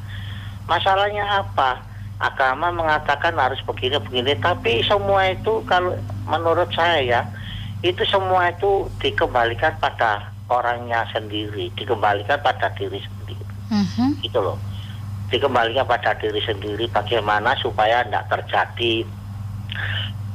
Masalahnya 0.67 1.23
apa? 1.39 1.79
Agama 2.19 2.75
mengatakan 2.75 3.35
harus 3.39 3.63
begini-begini, 3.63 4.39
tapi 4.43 4.83
semua 4.83 5.31
itu 5.31 5.63
kalau 5.71 5.95
menurut 6.27 6.67
saya 6.75 6.99
ya 7.03 7.23
itu 7.83 8.03
semua 8.07 8.51
itu 8.51 8.91
dikembalikan 8.99 9.75
pada 9.79 10.23
orangnya 10.51 11.07
sendiri, 11.15 11.71
dikembalikan 11.79 12.39
pada 12.43 12.71
diri 12.75 12.99
sendiri, 13.03 13.47
Mhm. 13.71 14.23
gitu 14.23 14.39
loh. 14.39 14.59
Dikembalikan 15.31 15.87
pada 15.87 16.15
diri 16.19 16.39
sendiri 16.43 16.87
bagaimana 16.91 17.55
supaya 17.59 18.03
tidak 18.07 18.27
terjadi 18.31 19.07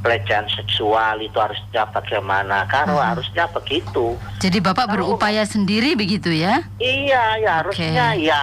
pelecehan 0.07 0.47
seksual 0.47 1.19
itu 1.19 1.35
harusnya 1.35 1.83
bagaimana? 1.91 2.63
Kalau 2.71 2.95
harusnya 2.95 3.43
begitu. 3.51 4.15
Jadi 4.39 4.63
Bapak 4.63 4.87
berupaya 4.87 5.43
sendiri 5.43 5.99
begitu 5.99 6.31
ya? 6.31 6.63
Iya, 6.79 7.43
ya 7.43 7.51
harusnya 7.59 8.15
Oke. 8.15 8.23
ya. 8.23 8.41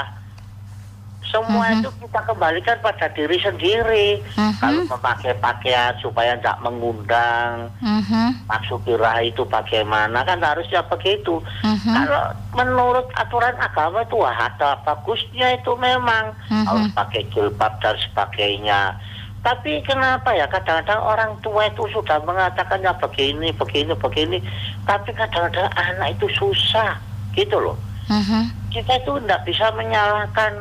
Semua 1.24 1.66
Mhm. 1.66 1.82
itu 1.82 1.90
kita 1.98 2.20
kembalikan 2.30 2.78
pada 2.78 3.10
diri 3.10 3.40
sendiri. 3.40 4.22
Mhm. 4.38 4.54
Kalau 4.60 4.82
memakai 4.86 5.34
pakaian 5.34 5.90
supaya 5.98 6.38
tidak 6.38 6.62
mengundang, 6.62 7.74
Mhm. 7.82 8.46
maksud 8.46 8.78
birah 8.86 9.18
itu 9.18 9.42
bagaimana 9.42 10.22
kan 10.22 10.38
harusnya 10.38 10.84
begitu. 10.86 11.42
Mhm. 11.64 11.90
Kalau 11.90 12.22
menurut 12.54 13.08
aturan 13.18 13.56
agama 13.58 14.04
itu 14.04 14.14
wah 14.14 14.36
ada 14.36 14.78
bagusnya 14.86 15.58
itu 15.58 15.74
memang 15.74 16.38
Mhm. 16.46 16.64
harus 16.70 16.86
pakai 16.94 17.26
jilbab 17.34 17.72
dan 17.82 17.96
sebagainya. 17.98 18.94
Tapi 19.44 19.84
kenapa 19.84 20.32
ya 20.32 20.48
kadang-kadang 20.48 21.04
orang 21.04 21.36
tua 21.44 21.68
itu 21.68 21.84
sudah 21.92 22.16
mengatakan 22.24 22.80
ya 22.80 22.96
begini, 22.96 23.52
begini, 23.52 23.92
begini. 23.92 24.38
Tapi 24.88 25.12
kadang-kadang 25.12 25.68
anak 25.76 26.16
itu 26.16 26.26
susah 26.32 26.96
gitu 27.34 27.58
loh 27.58 27.76
Mhm. 28.06 28.70
kita 28.70 28.94
itu 28.94 29.10
tidak 29.26 29.42
bisa 29.42 29.66
menyalahkan 29.74 30.54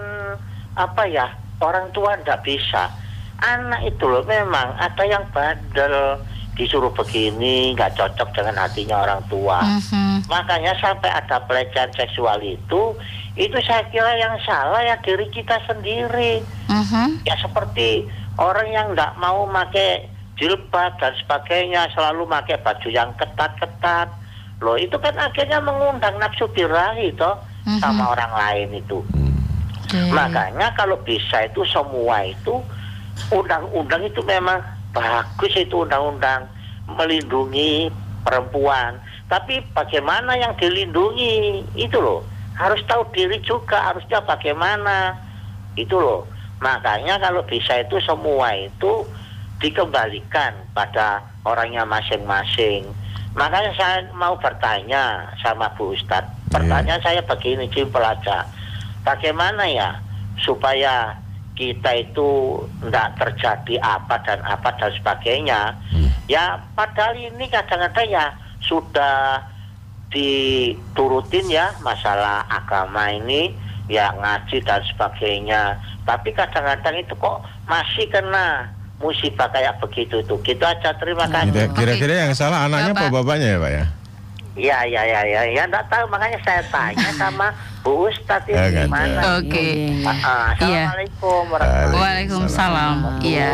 apa 0.73 1.03
ya 1.05 1.29
orang 1.59 1.85
tua 1.93 2.17
tidak 2.17 2.41
bisa 2.41 2.89
anak 3.37 3.83
itu 3.85 4.09
loh 4.09 4.25
memang 4.25 4.73
ada 4.79 5.03
yang 5.05 5.21
bandel 5.29 6.17
disuruh 6.53 6.89
begini 6.89 7.73
nggak 7.73 7.93
cocok 7.93 8.29
dengan 8.31 8.57
hatinya 8.57 9.05
orang 9.05 9.21
tua 9.27 9.61
Mhm. 9.61 10.25
makanya 10.25 10.73
sampai 10.79 11.13
ada 11.13 11.37
pelecehan 11.43 11.93
seksual 11.93 12.41
itu 12.41 12.97
itu 13.35 13.57
saya 13.61 13.85
kira 13.89 14.13
yang 14.15 14.33
salah 14.41 14.81
ya 14.81 14.97
diri 15.01 15.29
kita 15.29 15.61
sendiri 15.65 16.41
Mhm. 16.69 17.21
ya 17.21 17.37
seperti 17.37 18.09
orang 18.37 18.67
yang 18.69 18.87
nggak 18.93 19.13
mau 19.17 19.45
pakai 19.45 20.09
jilbab 20.33 20.97
dan 20.97 21.13
sebagainya 21.21 21.85
selalu 21.93 22.25
pakai 22.25 22.57
baju 22.61 22.89
yang 22.89 23.13
ketat-ketat. 23.13 24.09
Loh 24.61 24.79
itu 24.79 24.95
kan 24.97 25.13
akhirnya 25.19 25.59
mengundang 25.59 26.17
nafsu 26.17 26.47
birahi 26.49 27.13
toh 27.13 27.37
Mhm. 27.63 27.79
sama 27.79 28.11
orang 28.11 28.33
lain 28.33 28.69
itu. 28.81 28.99
Oke. 29.83 30.09
makanya 30.09 30.73
kalau 30.73 30.97
bisa 31.05 31.45
itu 31.45 31.61
semua 31.69 32.25
itu 32.25 32.65
undang-undang 33.29 34.01
itu 34.01 34.25
memang 34.25 34.57
bagus 34.89 35.53
itu 35.53 35.85
undang-undang 35.85 36.49
melindungi 36.89 37.93
perempuan. 38.25 38.97
Tapi 39.29 39.61
bagaimana 39.69 40.33
yang 40.33 40.57
dilindungi? 40.57 41.61
Itu 41.77 42.01
loh 42.01 42.25
harus 42.57 42.81
tahu 42.89 43.05
diri 43.13 43.37
juga 43.45 43.93
harusnya 43.93 44.17
bagaimana. 44.25 45.13
Itu 45.77 46.01
loh 46.01 46.32
makanya 46.63 47.19
kalau 47.19 47.43
bisa 47.43 47.83
itu 47.83 47.99
semua 47.99 48.55
itu 48.55 49.03
dikembalikan 49.59 50.55
pada 50.71 51.19
orangnya 51.43 51.83
masing-masing. 51.83 52.87
Makanya 53.35 53.71
saya 53.75 53.97
mau 54.15 54.39
bertanya 54.39 55.27
sama 55.43 55.67
Bu 55.75 55.91
Ustadz. 55.91 56.31
Pertanyaan 56.53 57.01
saya 57.01 57.19
begini 57.25 57.65
simpel 57.73 58.05
aja 58.05 58.45
bagaimana 59.03 59.67
ya 59.67 59.89
supaya 60.39 61.17
kita 61.53 62.01
itu 62.01 62.57
tidak 62.81 63.13
terjadi 63.21 63.75
apa 63.83 64.15
dan 64.25 64.39
apa 64.41 64.73
dan 64.79 64.89
sebagainya? 64.97 65.61
Ya 66.25 66.57
padahal 66.73 67.13
ini 67.13 67.45
kadang-kadang 67.51 68.09
ya 68.09 68.25
sudah 68.63 69.43
diturutin 70.09 71.49
ya 71.49 71.73
masalah 71.81 72.45
agama 72.49 73.09
ini 73.11 73.53
ya 73.85 74.11
ngaji 74.13 74.57
dan 74.61 74.81
sebagainya 74.85 75.75
tapi 76.03 76.31
kadang-kadang 76.31 76.95
itu 76.97 77.13
kok 77.13 77.37
masih 77.65 78.07
kena 78.07 78.71
musibah 78.97 79.49
kayak 79.49 79.75
begitu 79.79 80.23
tuh 80.23 80.39
gitu 80.41 80.63
aja 80.63 80.95
terima 80.95 81.27
kasih 81.27 81.51
Kira- 81.51 81.73
Kira-kira 81.73 82.13
yang 82.23 82.33
salah 82.33 82.63
anaknya 82.63 82.91
apa 82.93 83.07
Bapak. 83.07 83.15
bapaknya 83.21 83.47
ya 83.49 83.59
Pak 83.59 83.71
ya? 83.71 83.85
ya 84.53 84.77
ya 84.85 85.01
ya 85.01 85.21
ya 85.25 85.41
ya 85.49 85.63
enggak 85.65 85.83
tahu 85.87 86.05
makanya 86.07 86.37
saya 86.39 86.61
tanya 86.65 87.09
sama 87.19 87.49
Bu 87.81 88.07
Ustadz 88.07 88.47
Ya, 88.47 88.69
ini 88.69 88.85
gimana 88.85 89.19
Oke. 89.35 89.67
Ah, 90.01 90.13
ah, 90.13 90.47
Iya. 90.55 90.87
Assalamualaikum 90.87 91.43
warahmatullahi 91.49 91.99
Waalaikumsalam. 91.99 92.95
Waalaikumsalam. 92.95 93.25
Iya. 93.25 93.49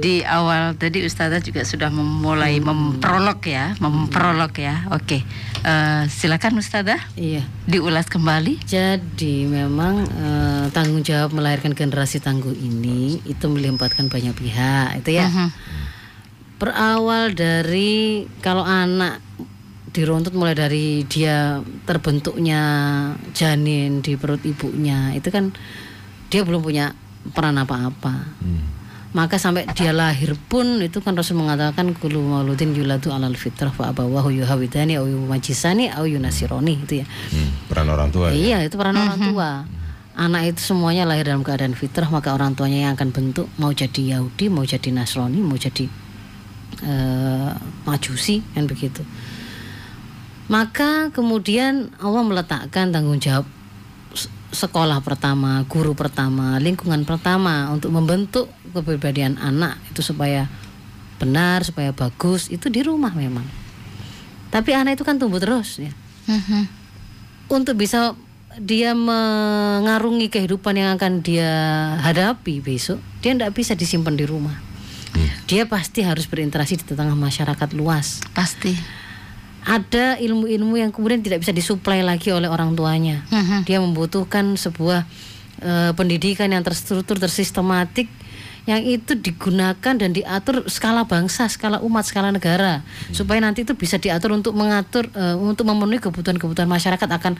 Di 0.00 0.14
awal 0.24 0.74
tadi 0.74 1.04
Ustazah 1.04 1.38
juga 1.38 1.62
sudah 1.62 1.86
memulai 1.86 2.58
memprolog 2.58 3.38
ya, 3.40 3.78
memprolog 3.78 4.50
ya. 4.52 4.90
Oke. 4.90 5.22
Eh, 5.60 6.04
silakan 6.08 6.56
Ustazah 6.56 6.96
Iya. 7.20 7.44
diulas 7.68 8.08
kembali. 8.08 8.64
Jadi 8.64 9.44
memang 9.44 10.08
eh, 10.08 10.64
tanggung 10.72 11.04
jawab 11.04 11.36
melahirkan 11.36 11.76
generasi 11.76 12.16
tangguh 12.16 12.56
ini 12.56 13.20
itu 13.28 13.44
melibatkan 13.44 14.08
banyak 14.08 14.32
pihak, 14.32 15.04
itu 15.04 15.20
ya. 15.20 15.28
Mhm. 15.28 15.48
Berawal 16.56 17.36
dari 17.36 18.24
kalau 18.40 18.64
anak 18.64 19.20
diruntut 19.92 20.32
mulai 20.32 20.56
dari 20.56 21.04
dia 21.04 21.60
terbentuknya 21.84 22.62
janin 23.36 24.00
di 24.00 24.16
perut 24.16 24.40
ibunya, 24.46 25.12
itu 25.12 25.28
kan 25.28 25.52
dia 26.32 26.40
belum 26.40 26.64
punya 26.64 26.96
peran 27.36 27.60
apa-apa. 27.60 28.32
Maka 29.10 29.42
sampai 29.42 29.66
dia 29.74 29.90
lahir 29.90 30.38
pun 30.46 30.78
itu 30.78 31.02
kan 31.02 31.18
Rasul 31.18 31.34
mengatakan 31.34 31.98
kullu 31.98 32.22
mauludin 32.22 32.70
yuladu 32.70 33.10
alal 33.10 33.34
fitrah 33.34 33.74
fa 33.74 33.90
abawahu 33.90 34.30
yuhawidani 34.30 35.02
au 35.02 35.10
yumajisani 35.10 35.90
au 35.90 36.06
yunasironi 36.06 36.86
itu 36.86 37.02
ya. 37.02 37.06
Hmm, 37.34 37.50
peran 37.66 37.90
orang 37.90 38.14
tua. 38.14 38.30
ya? 38.30 38.38
Iya, 38.38 38.58
itu 38.70 38.78
peran 38.78 38.94
orang 38.94 39.18
tua. 39.18 39.50
Anak 40.14 40.54
itu 40.54 40.60
semuanya 40.62 41.10
lahir 41.10 41.26
dalam 41.26 41.42
keadaan 41.42 41.74
fitrah, 41.74 42.06
maka 42.06 42.30
orang 42.30 42.54
tuanya 42.54 42.86
yang 42.86 42.92
akan 42.94 43.10
bentuk 43.10 43.50
mau 43.58 43.74
jadi 43.74 44.18
Yahudi, 44.18 44.46
mau 44.46 44.62
jadi 44.62 44.94
Nasrani, 44.94 45.42
mau 45.42 45.58
jadi 45.58 45.90
eh, 46.86 47.50
Majusi 47.82 48.46
kan 48.54 48.70
begitu. 48.70 49.02
Maka 50.50 51.14
kemudian 51.14 51.94
Allah 52.02 52.22
meletakkan 52.26 52.90
tanggung 52.90 53.18
jawab 53.18 53.46
sekolah 54.50 54.98
pertama, 55.02 55.62
guru 55.70 55.94
pertama, 55.94 56.58
lingkungan 56.58 57.06
pertama 57.06 57.70
untuk 57.70 57.94
membentuk 57.94 58.50
kepribadian 58.72 59.36
anak 59.36 59.76
itu 59.90 60.00
supaya 60.00 60.46
benar, 61.20 61.62
supaya 61.62 61.92
bagus 61.92 62.48
itu 62.48 62.72
di 62.72 62.80
rumah 62.80 63.12
memang. 63.12 63.44
Tapi 64.50 64.74
anak 64.74 64.98
itu 64.98 65.04
kan 65.06 65.20
tumbuh 65.20 65.38
terus 65.38 65.78
ya 65.78 65.92
Mhm. 66.26 66.66
untuk 67.50 67.78
bisa 67.78 68.14
dia 68.58 68.98
mengarungi 68.98 70.26
kehidupan 70.26 70.74
yang 70.74 70.90
akan 70.98 71.22
dia 71.22 71.50
hadapi 72.02 72.58
besok, 72.58 72.98
dia 73.22 73.30
tidak 73.34 73.54
bisa 73.54 73.78
disimpan 73.78 74.18
di 74.18 74.26
rumah. 74.26 74.58
Dia 75.46 75.66
pasti 75.66 76.06
harus 76.06 76.30
berinteraksi 76.30 76.78
di 76.78 76.86
tengah 76.94 77.18
masyarakat 77.18 77.74
luas. 77.74 78.22
Pasti. 78.30 78.74
Ada 79.66 80.16
ilmu-ilmu 80.22 80.78
yang 80.78 80.90
kemudian 80.94 81.20
tidak 81.20 81.42
bisa 81.42 81.50
disuplai 81.50 82.00
lagi 82.00 82.30
oleh 82.30 82.46
orang 82.46 82.74
tuanya. 82.78 83.26
Mhm. 83.30 83.66
Dia 83.66 83.78
membutuhkan 83.82 84.54
sebuah 84.54 85.04
eh, 85.60 85.92
pendidikan 85.92 86.48
yang 86.48 86.64
terstruktur, 86.64 87.20
tersistematik, 87.20 88.08
yang 88.68 88.80
itu 88.84 89.16
digunakan 89.16 89.94
dan 89.96 90.10
diatur 90.12 90.68
skala 90.68 91.08
bangsa, 91.08 91.48
skala 91.48 91.80
umat, 91.80 92.04
skala 92.04 92.28
negara, 92.34 92.84
supaya 93.12 93.40
nanti 93.40 93.64
itu 93.64 93.72
bisa 93.72 93.96
diatur 93.96 94.36
untuk 94.36 94.52
mengatur, 94.52 95.08
eh, 95.16 95.36
untuk 95.36 95.64
memenuhi 95.64 96.00
kebutuhan-kebutuhan 96.00 96.68
masyarakat 96.68 97.08
akan 97.08 97.34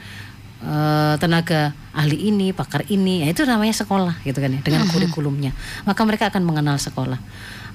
eh, 0.61 1.15
tenaga 1.17 1.73
ahli 1.89 2.29
ini, 2.29 2.53
pakar 2.53 2.85
ini, 2.85 3.25
ya 3.25 3.33
itu 3.33 3.41
namanya 3.49 3.73
sekolah, 3.73 4.21
gitu 4.21 4.37
kan 4.37 4.53
ya, 4.53 4.61
dengan 4.61 4.85
kurikulumnya. 4.89 5.57
Maka 5.89 6.01
mereka 6.05 6.29
akan 6.29 6.45
mengenal 6.45 6.77
sekolah. 6.77 7.17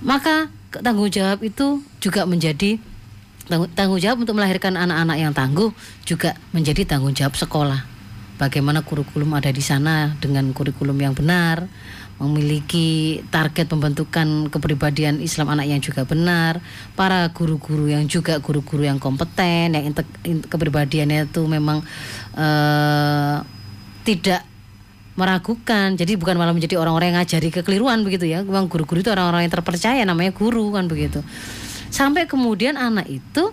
Maka 0.07 0.47
tanggung 0.71 1.11
jawab 1.11 1.43
itu 1.43 1.83
juga 1.99 2.23
menjadi 2.31 2.79
tanggung 3.79 4.03
jawab 4.03 4.27
untuk 4.27 4.35
melahirkan 4.39 4.75
anak-anak 4.75 5.17
yang 5.23 5.33
tangguh 5.35 5.71
juga 6.03 6.35
menjadi 6.51 6.83
tanggung 6.83 7.15
jawab 7.15 7.39
sekolah. 7.39 7.87
Bagaimana 8.37 8.85
kurikulum 8.85 9.33
ada 9.33 9.49
di 9.49 9.65
sana 9.65 10.13
dengan 10.21 10.53
kurikulum 10.53 10.99
yang 11.01 11.17
benar, 11.17 11.65
memiliki 12.17 13.21
target 13.29 13.69
pembentukan 13.69 14.49
kepribadian 14.49 15.21
Islam 15.21 15.53
anak 15.53 15.69
yang 15.69 15.81
juga 15.85 16.09
benar, 16.09 16.65
para 16.97 17.29
guru-guru 17.29 17.93
yang 17.93 18.09
juga 18.09 18.41
guru-guru 18.41 18.89
yang 18.89 18.97
kompeten, 18.97 19.77
yang 19.77 19.93
kepribadiannya 20.49 21.29
itu 21.29 21.43
memang 21.45 21.85
eh, 22.33 23.37
tidak 24.09 24.43
meragukan. 25.17 25.97
Jadi 25.97 26.17
bukan 26.17 26.37
malah 26.41 26.57
menjadi 26.57 26.81
orang-orang 26.81 27.13
yang 27.13 27.19
ngajari 27.21 27.49
kekeliruan 27.53 28.05
begitu 28.05 28.29
ya. 28.29 28.41
Memang 28.45 28.69
guru-guru 28.69 29.05
itu 29.05 29.13
orang-orang 29.13 29.49
yang 29.49 29.53
terpercaya 29.53 30.01
namanya 30.05 30.33
guru 30.33 30.73
kan 30.73 30.89
begitu. 30.89 31.21
Sampai 31.93 32.29
kemudian 32.29 32.77
anak 32.77 33.09
itu 33.09 33.53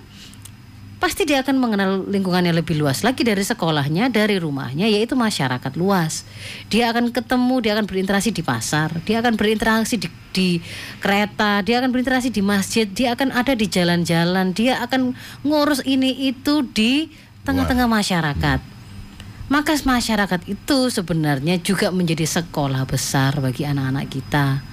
pasti 1.04 1.28
dia 1.28 1.44
akan 1.44 1.60
mengenal 1.60 2.08
lingkungannya 2.08 2.56
lebih 2.56 2.80
luas 2.80 3.04
lagi 3.04 3.28
dari 3.28 3.44
sekolahnya, 3.44 4.08
dari 4.08 4.40
rumahnya, 4.40 4.88
yaitu 4.88 5.20
masyarakat 5.20 5.76
luas. 5.76 6.24
Dia 6.72 6.96
akan 6.96 7.12
ketemu, 7.12 7.60
dia 7.60 7.76
akan 7.76 7.84
berinteraksi 7.84 8.32
di 8.32 8.40
pasar, 8.40 8.88
dia 9.04 9.20
akan 9.20 9.36
berinteraksi 9.36 10.00
di, 10.00 10.08
di 10.32 10.64
kereta, 11.04 11.60
dia 11.60 11.84
akan 11.84 11.92
berinteraksi 11.92 12.32
di 12.32 12.40
masjid, 12.40 12.88
dia 12.88 13.20
akan 13.20 13.36
ada 13.36 13.52
di 13.52 13.68
jalan-jalan, 13.68 14.56
dia 14.56 14.80
akan 14.80 15.12
ngurus 15.44 15.84
ini 15.84 16.32
itu 16.32 16.64
di 16.72 17.12
tengah-tengah 17.44 17.92
masyarakat. 17.92 18.64
Maka 19.52 19.76
masyarakat 19.76 20.48
itu 20.48 20.78
sebenarnya 20.88 21.60
juga 21.60 21.92
menjadi 21.92 22.24
sekolah 22.24 22.88
besar 22.88 23.44
bagi 23.44 23.68
anak-anak 23.68 24.08
kita. 24.08 24.64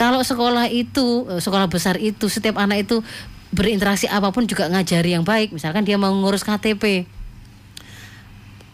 Kalau 0.00 0.24
sekolah 0.24 0.72
itu, 0.72 1.28
eh, 1.28 1.44
sekolah 1.44 1.68
besar 1.68 2.00
itu, 2.00 2.32
setiap 2.32 2.56
anak 2.56 2.88
itu 2.88 3.04
berinteraksi 3.52 4.06
apa 4.08 4.28
pun 4.30 4.44
juga 4.44 4.68
ngajari 4.68 5.16
yang 5.16 5.24
baik. 5.24 5.52
Misalkan 5.52 5.84
dia 5.84 5.96
mau 5.96 6.12
ngurus 6.12 6.44
KTP, 6.44 7.08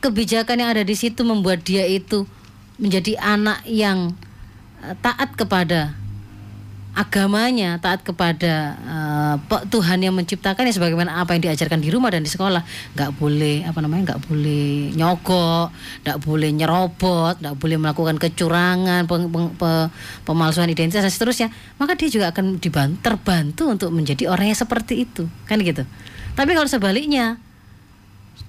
kebijakan 0.04 0.60
yang 0.60 0.70
ada 0.74 0.84
di 0.84 0.92
situ 0.92 1.24
membuat 1.24 1.64
dia 1.64 1.88
itu 1.88 2.28
menjadi 2.76 3.16
anak 3.22 3.62
yang 3.64 4.12
eh, 4.82 4.94
taat 5.00 5.32
kepada 5.38 5.96
agamanya, 6.94 7.82
taat 7.82 8.06
kepada 8.06 8.78
pe- 9.50 9.66
Tuhan 9.66 9.98
yang 9.98 10.14
menciptakannya 10.14 10.70
sebagaimana 10.70 11.18
apa 11.18 11.34
yang 11.34 11.50
diajarkan 11.50 11.82
di 11.82 11.90
rumah 11.90 12.14
dan 12.14 12.22
di 12.22 12.30
sekolah. 12.30 12.62
nggak 12.94 13.10
boleh 13.18 13.66
apa 13.66 13.82
namanya, 13.82 14.14
nggak 14.14 14.20
boleh 14.30 14.94
nyogok, 14.94 15.74
nggak 16.06 16.18
boleh 16.22 16.50
nyerobot, 16.54 17.34
nggak 17.42 17.56
boleh 17.58 17.76
melakukan 17.82 18.16
kecurangan, 18.22 19.10
peng- 19.10 19.30
peng- 19.30 19.54
pe- 19.58 19.88
pemalsuan 20.22 20.70
identitas 20.70 21.02
dan 21.02 21.10
seterusnya. 21.10 21.48
Maka 21.82 21.98
dia 21.98 22.06
juga 22.06 22.30
akan 22.30 22.62
dibantu, 22.62 23.02
terbantu 23.02 23.62
untuk 23.66 23.90
menjadi 23.90 24.30
orang 24.30 24.54
yang 24.54 24.58
seperti 24.58 25.02
itu, 25.02 25.26
kan 25.50 25.58
gitu. 25.58 25.82
Tapi 26.38 26.50
kalau 26.54 26.70
sebaliknya, 26.70 27.42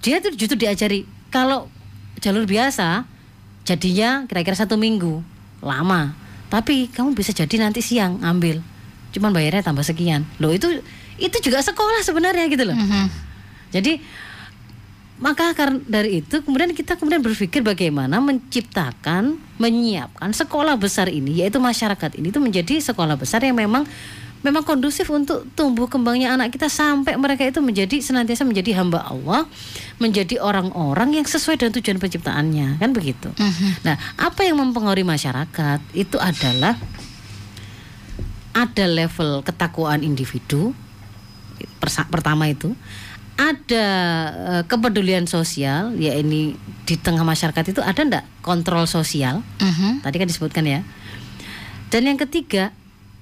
dia 0.06 0.22
tuh 0.22 0.38
justru 0.38 0.54
diajari 0.62 1.10
kalau 1.34 1.66
jalur 2.22 2.46
biasa 2.46 3.10
jadinya 3.66 4.30
kira-kira 4.30 4.54
satu 4.54 4.78
minggu 4.78 5.26
lama 5.66 6.14
tapi 6.56 6.88
kamu 6.88 7.12
bisa 7.12 7.36
jadi 7.36 7.60
nanti 7.60 7.84
siang 7.84 8.24
ambil 8.24 8.64
cuman 9.12 9.36
bayarnya 9.36 9.60
tambah 9.64 9.84
sekian. 9.84 10.24
Loh 10.40 10.56
itu 10.56 10.72
itu 11.20 11.38
juga 11.44 11.60
sekolah 11.60 12.00
sebenarnya 12.00 12.48
gitu 12.48 12.64
loh. 12.64 12.76
Jadi 13.76 14.00
maka 15.20 15.52
karena 15.56 15.80
dari 15.84 16.24
itu 16.24 16.44
kemudian 16.44 16.72
kita 16.72 16.96
kemudian 16.96 17.24
berpikir 17.24 17.60
bagaimana 17.60 18.20
menciptakan 18.24 19.36
menyiapkan 19.60 20.32
sekolah 20.32 20.76
besar 20.76 21.08
ini 21.12 21.44
yaitu 21.44 21.60
masyarakat 21.60 22.20
ini 22.20 22.32
itu 22.32 22.40
menjadi 22.40 22.80
sekolah 22.84 23.16
besar 23.16 23.44
yang 23.44 23.56
memang 23.56 23.88
memang 24.46 24.62
kondusif 24.62 25.10
untuk 25.10 25.50
tumbuh 25.58 25.90
kembangnya 25.90 26.38
anak 26.38 26.54
kita 26.54 26.70
sampai 26.70 27.18
mereka 27.18 27.42
itu 27.50 27.66
menjadi 27.66 27.98
senantiasa 27.98 28.46
menjadi 28.46 28.78
hamba 28.78 29.02
Allah, 29.02 29.50
menjadi 29.98 30.38
orang-orang 30.38 31.18
yang 31.18 31.26
sesuai 31.26 31.58
dengan 31.58 31.74
tujuan 31.74 31.98
penciptaannya, 31.98 32.78
kan 32.78 32.94
begitu. 32.94 33.34
Nah, 33.82 33.98
apa 34.22 34.46
yang 34.46 34.62
mempengaruhi 34.62 35.02
masyarakat? 35.02 35.82
Itu 35.98 36.22
adalah 36.22 36.78
ada 38.54 38.86
level 38.86 39.42
ketakwaan 39.42 40.06
individu 40.06 40.78
pertama 42.14 42.46
itu. 42.46 42.78
Ada 43.36 43.86
eh, 44.32 44.64
kepedulian 44.64 45.28
sosial 45.28 45.92
ya 46.00 46.16
ini 46.16 46.56
di 46.88 46.96
tengah 46.96 47.28
masyarakat 47.28 47.76
itu 47.76 47.82
ada 47.84 48.00
ndak 48.00 48.24
kontrol 48.40 48.86
sosial. 48.86 49.42
Mhm. 49.60 50.06
tadi 50.06 50.16
kan 50.22 50.28
disebutkan 50.30 50.64
ya. 50.64 50.80
Dan 51.90 52.08
yang 52.08 52.16
ketiga 52.22 52.72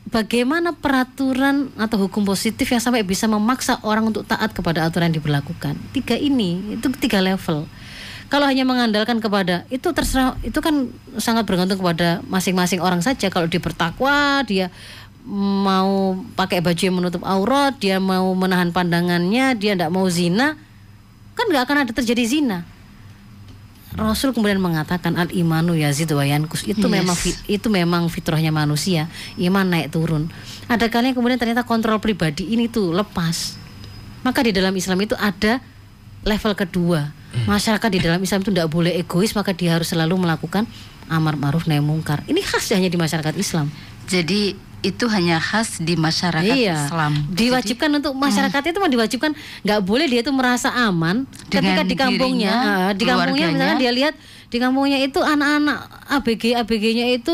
bagaimana 0.10 0.76
peraturan 0.76 1.72
atau 1.80 2.08
hukum 2.08 2.28
positif 2.28 2.68
yang 2.72 2.84
sampai 2.84 3.04
bisa 3.06 3.30
memaksa 3.30 3.80
orang 3.86 4.10
untuk 4.10 4.28
taat 4.28 4.52
kepada 4.52 4.84
aturan 4.84 5.12
yang 5.12 5.24
diberlakukan? 5.24 5.80
Tiga 5.96 6.18
ini 6.20 6.76
itu 6.76 6.88
tiga 7.00 7.24
level. 7.24 7.68
Kalau 8.32 8.50
hanya 8.50 8.66
mengandalkan 8.66 9.22
kepada 9.22 9.62
itu 9.70 9.94
terserah 9.94 10.34
itu 10.42 10.58
kan 10.58 10.90
sangat 11.22 11.46
bergantung 11.46 11.78
kepada 11.78 12.26
masing-masing 12.26 12.82
orang 12.82 13.00
saja. 13.06 13.30
Kalau 13.30 13.46
dia 13.46 13.62
bertakwa 13.62 14.42
dia 14.42 14.74
mau 15.28 16.20
pakai 16.36 16.60
baju 16.60 16.82
yang 16.84 16.98
menutup 17.00 17.24
aurat 17.24 17.72
dia 17.80 17.96
mau 17.96 18.36
menahan 18.36 18.76
pandangannya 18.76 19.56
dia 19.56 19.72
tidak 19.72 19.88
mau 19.88 20.04
zina 20.12 20.60
kan 21.34 21.46
nggak 21.48 21.64
akan 21.64 21.78
ada 21.88 21.92
terjadi 21.96 22.24
zina 22.28 22.68
Rasul 23.94 24.34
kemudian 24.34 24.58
mengatakan 24.58 25.14
al 25.16 25.30
imanu 25.30 25.78
yazid 25.78 26.10
wa 26.14 26.26
yankus. 26.26 26.66
Itu 26.66 26.90
Yes. 26.90 26.94
memang 26.98 27.18
itu 27.46 27.68
memang 27.70 28.04
fitrahnya 28.10 28.50
manusia. 28.50 29.06
Iman 29.38 29.70
naik 29.70 29.94
turun. 29.94 30.34
Ada 30.66 30.90
kalinya 30.90 31.14
kemudian 31.14 31.38
ternyata 31.38 31.62
kontrol 31.62 32.02
pribadi 32.02 32.50
ini 32.50 32.66
tuh 32.66 32.90
lepas. 32.90 33.58
Maka 34.26 34.40
di 34.42 34.52
dalam 34.56 34.74
Islam 34.74 34.98
itu 35.04 35.14
ada 35.20 35.62
level 36.26 36.54
kedua. 36.58 37.14
Masyarakat 37.46 37.90
di 37.90 38.00
dalam 38.02 38.22
Islam 38.22 38.46
itu 38.46 38.50
tidak 38.54 38.70
boleh 38.70 38.94
egois 38.94 39.34
maka 39.34 39.54
dia 39.54 39.74
harus 39.78 39.90
selalu 39.90 40.22
melakukan 40.22 40.70
amar 41.10 41.38
ma'ruf 41.38 41.66
nahi 41.66 41.82
mungkar. 41.82 42.22
Ini 42.30 42.40
khas 42.46 42.70
hanya 42.74 42.90
di 42.90 42.98
masyarakat 42.98 43.34
Islam. 43.38 43.70
Jadi 44.10 44.56
itu 44.84 45.08
hanya 45.08 45.40
khas 45.40 45.80
di 45.80 45.96
masyarakat 45.96 46.54
iya. 46.54 46.76
Islam. 46.76 47.16
Diwajibkan 47.32 47.90
untuk 48.04 48.14
masyarakat 48.20 48.62
itu 48.68 48.78
mah 48.84 48.92
diwajibkan 48.92 49.32
nggak 49.64 49.82
boleh 49.82 50.06
dia 50.12 50.20
itu 50.20 50.32
merasa 50.36 50.76
aman 50.76 51.24
ketika 51.48 51.88
di 51.88 51.96
kampungnya, 51.96 52.52
dirinya, 52.52 52.54
ah, 52.68 52.92
di 52.92 53.04
kampungnya 53.08 53.48
misalnya 53.56 53.78
dia 53.80 53.92
lihat 53.96 54.14
di 54.52 54.58
kampungnya 54.60 55.00
itu 55.00 55.24
anak-anak 55.24 55.80
ABG 56.20 56.44
ABG-nya 56.60 57.16
itu 57.16 57.34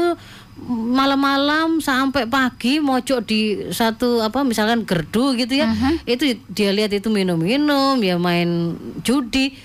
malam-malam 0.69 1.79
sampai 1.81 2.27
pagi 2.27 2.77
mojok 2.83 3.19
di 3.25 3.39
satu 3.73 4.21
apa 4.21 4.45
misalkan 4.45 4.85
gerdu 4.85 5.33
gitu 5.33 5.57
ya. 5.57 5.73
Itu 6.05 6.37
dia 6.51 6.69
lihat 6.69 6.93
itu 6.93 7.09
minum-minum, 7.09 7.97
ya 7.99 8.15
main 8.21 8.77
judi. 9.01 9.57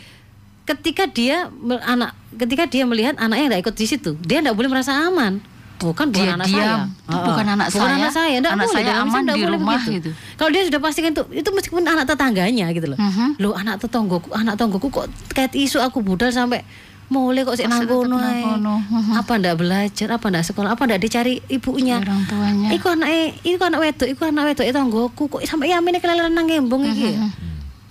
Ketika 0.64 1.04
dia 1.04 1.52
anak 1.84 2.16
ketika 2.40 2.64
dia 2.64 2.88
melihat 2.88 3.20
anaknya 3.20 3.54
nggak 3.54 3.62
ikut 3.68 3.76
di 3.76 3.86
situ, 3.86 4.10
dia 4.24 4.40
nggak 4.40 4.56
boleh 4.56 4.70
merasa 4.72 4.96
aman. 4.96 5.44
Bukan 5.74 6.06
bukan 6.08 6.08
Dia 6.14 6.32
anak 6.32 6.46
diam. 6.46 6.56
saya. 6.56 6.76
Itu 7.04 7.18
bukan 7.20 7.46
anak 7.50 7.66
bukan 7.68 7.82
saya. 7.82 7.96
anak 7.98 8.12
saya. 8.12 8.36
Nggak 8.38 8.52
Anak 8.52 8.64
boleh. 8.64 8.76
saya 8.80 8.92
aman 8.98 9.22
di 9.26 9.42
rumah 9.44 9.74
begitu. 9.76 9.92
gitu. 9.92 10.10
Kalau 10.34 10.50
dia 10.50 10.62
sudah 10.64 10.80
pastikan 10.80 11.10
itu, 11.12 11.22
itu 11.34 11.48
meskipun 11.50 11.82
anak 11.82 12.04
tetangganya 12.06 12.66
gitu 12.70 12.86
loh. 12.88 12.98
Mhm. 12.98 13.26
Loh 13.36 13.52
anak 13.52 13.76
tetanggoku, 13.78 14.28
anak 14.30 14.54
tetanggoku 14.54 14.88
kok 14.88 15.06
kait 15.30 15.52
isu 15.52 15.78
aku 15.78 16.00
budal 16.00 16.30
sampai 16.30 16.62
mulai 17.04 17.44
kok 17.44 17.54
ae. 17.54 17.68
nanggono. 17.68 18.16
Mhm. 18.16 19.12
Apa 19.14 19.32
ndak 19.36 19.54
belajar, 19.56 20.08
apa 20.10 20.26
ndak 20.26 20.44
sekolah, 20.46 20.72
apa 20.72 20.82
ndak 20.84 21.00
dicari 21.00 21.42
ibunya. 21.46 22.00
Orang 22.00 22.22
tuanya. 22.24 22.68
Iku 22.72 22.86
anake, 22.88 23.20
iku 23.44 23.62
anak 23.62 23.80
wedok, 23.82 24.08
iku 24.08 24.22
anak 24.24 24.44
wedok 24.48 24.64
itu 24.64 24.74
tanggoku 24.74 25.22
kok 25.28 25.42
sampai 25.44 25.68
yamene 25.68 25.98
keleleran 25.98 26.32
nang 26.32 26.46
ngembung 26.46 26.86
iki. 26.86 27.12
ya? 27.12 27.28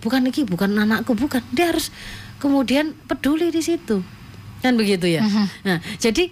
Bukan 0.02 0.28
iki, 0.28 0.44
bukan 0.44 0.74
anakku, 0.74 1.14
bukan. 1.14 1.40
Dia 1.52 1.72
harus 1.72 1.88
kemudian 2.36 2.92
peduli 3.06 3.48
di 3.50 3.60
situ. 3.60 4.04
Kan 4.60 4.76
begitu 4.76 5.08
ya. 5.08 5.24
Nah, 5.64 5.80
jadi 5.96 6.28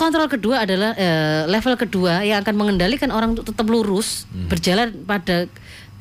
kontrol 0.00 0.32
kedua 0.32 0.64
adalah 0.64 0.96
eh, 0.96 1.44
level 1.44 1.76
kedua 1.76 2.24
yang 2.24 2.40
akan 2.40 2.56
mengendalikan 2.56 3.12
orang 3.12 3.36
untuk 3.36 3.52
tetap 3.52 3.68
lurus 3.68 4.24
berjalan 4.48 4.96
pada 5.04 5.44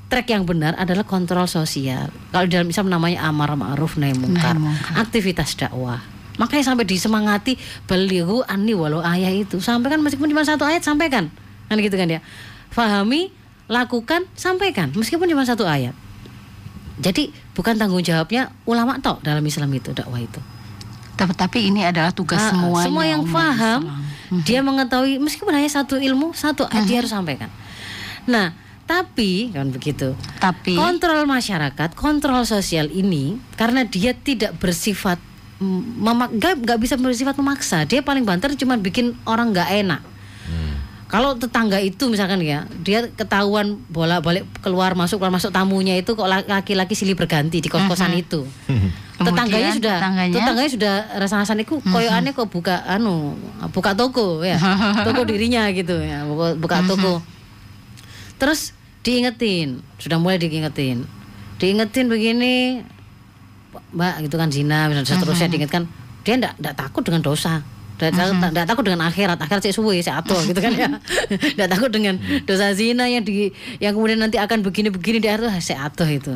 track 0.08 0.32
yang 0.32 0.48
benar 0.48 0.74
adalah 0.80 1.04
kontrol 1.04 1.46
sosial. 1.46 2.08
Kalau 2.32 2.46
di 2.48 2.56
dalam 2.56 2.72
Islam 2.72 2.88
namanya 2.88 3.28
amar 3.28 3.54
ma'ruf 3.60 4.00
nahi 4.00 4.16
mungkar, 4.16 4.58
mungkar. 4.58 4.96
aktivitas 5.04 5.54
dakwah. 5.60 6.02
Makanya 6.40 6.72
sampai 6.72 6.88
disemangati 6.88 7.60
beliau 7.86 8.42
ani 8.48 8.74
walau 8.74 9.04
ayat 9.04 9.46
itu. 9.46 9.60
Sampaikan 9.60 10.00
meskipun 10.00 10.32
cuma 10.32 10.48
satu 10.48 10.64
ayat 10.64 10.82
sampaikan. 10.82 11.28
Kan 11.68 11.78
gitu 11.84 11.94
kan 12.00 12.08
ya. 12.08 12.24
Fahami, 12.74 13.30
lakukan, 13.70 14.26
sampaikan 14.34 14.90
meskipun 14.96 15.30
cuma 15.30 15.46
satu 15.46 15.68
ayat. 15.68 15.94
Jadi 17.00 17.32
bukan 17.54 17.76
tanggung 17.76 18.02
jawabnya 18.02 18.56
ulama 18.66 18.98
tok 19.04 19.22
dalam 19.22 19.46
Islam 19.46 19.70
itu 19.76 19.94
dakwah 19.94 20.20
itu. 20.20 20.42
Tapi, 21.28 21.60
ini 21.68 21.84
adalah 21.84 22.16
tugas 22.16 22.40
Ah, 22.40 22.56
semuanya. 22.56 22.86
semua 22.88 23.04
yang 23.04 23.24
paham 23.28 23.80
dia 24.46 24.62
mengetahui 24.62 25.18
meskipun 25.18 25.52
hanya 25.52 25.68
satu 25.68 25.98
ilmu 25.98 26.38
satu 26.38 26.70
ayat 26.70 26.86
dia 26.86 26.98
harus 27.02 27.10
sampaikan. 27.10 27.50
Nah 28.30 28.54
tapi 28.86 29.54
kan 29.54 29.70
begitu 29.70 30.18
Tapi 30.42 30.74
kontrol 30.74 31.22
masyarakat 31.30 31.94
kontrol 31.94 32.42
sosial 32.42 32.90
ini 32.90 33.38
karena 33.54 33.86
dia 33.86 34.18
tidak 34.18 34.58
bersifat 34.58 35.22
mm, 35.62 35.82
memak 36.02 36.30
nggak 36.34 36.54
nggak 36.66 36.80
bisa 36.82 36.98
bersifat 36.98 37.38
memaksa 37.38 37.86
dia 37.86 38.02
paling 38.02 38.26
banter 38.26 38.50
cuma 38.58 38.82
bikin 38.82 39.14
orang 39.30 39.54
nggak 39.54 39.70
enak 39.86 40.02
kalau 41.10 41.34
tetangga 41.34 41.82
itu 41.82 42.06
misalkan 42.06 42.38
ya 42.46 42.70
dia 42.86 43.10
ketahuan 43.10 43.82
bola 43.90 44.22
balik 44.22 44.46
keluar 44.62 44.94
masuk 44.94 45.18
keluar 45.18 45.34
masuk 45.34 45.50
tamunya 45.50 45.98
itu 45.98 46.14
kok 46.14 46.30
la- 46.30 46.46
laki-laki 46.46 46.94
silih 46.94 47.18
berganti 47.18 47.58
di 47.58 47.66
kos-kosan 47.66 48.14
itu. 48.14 48.46
Tetangganya 49.18 49.74
Kemudian 49.74 49.78
sudah 49.82 49.98
tetangganya? 49.98 50.36
tetangganya 50.38 50.72
sudah 50.72 50.94
rasa-rasanya 51.18 51.66
iku 51.66 51.82
koyoane 51.82 52.30
kok 52.32 52.48
buka 52.48 52.86
anu 52.86 53.34
buka 53.74 53.98
toko 53.98 54.46
ya. 54.46 54.62
Toko 55.10 55.26
dirinya 55.26 55.66
gitu 55.74 55.98
ya 55.98 56.30
buka, 56.30 56.54
buka 56.56 56.86
toko. 56.86 57.26
Terus 58.38 58.78
diingetin 59.02 59.82
sudah 59.98 60.22
mulai 60.22 60.38
diingetin. 60.38 61.10
Diingetin 61.58 62.06
begini 62.06 62.86
mbak 63.92 64.30
gitu 64.30 64.38
kan 64.38 64.54
zina 64.54 64.86
misalnya 64.86 65.10
seterusnya 65.10 65.50
diingatkan. 65.50 65.90
Dia 66.22 66.38
ndak 66.38 66.54
ndak 66.62 66.78
takut 66.78 67.02
dengan 67.02 67.26
dosa 67.26 67.66
ndak 68.00 68.16
takut, 68.16 68.36
ndak 68.56 68.66
takut 68.72 68.84
dengan 68.88 69.02
akhirat. 69.12 69.38
Akhirat 69.44 69.62
sih 69.68 69.76
suwe 69.76 70.00
sih 70.00 70.12
atau 70.12 70.40
gitu 70.48 70.56
kan 70.64 70.72
ya. 70.72 70.88
Ndak 71.60 71.70
takut 71.76 71.92
dengan 71.92 72.16
dosa 72.48 72.72
zina 72.72 73.12
yang 73.12 73.28
di 73.28 73.52
yang 73.84 73.92
kemudian 73.92 74.24
nanti 74.24 74.40
akan 74.40 74.64
begini 74.64 74.88
begini 74.88 75.20
di 75.20 75.28
akhir 75.28 75.44
tuh 75.44 75.52
saya 75.60 75.92
atau 75.92 76.08
itu. 76.08 76.32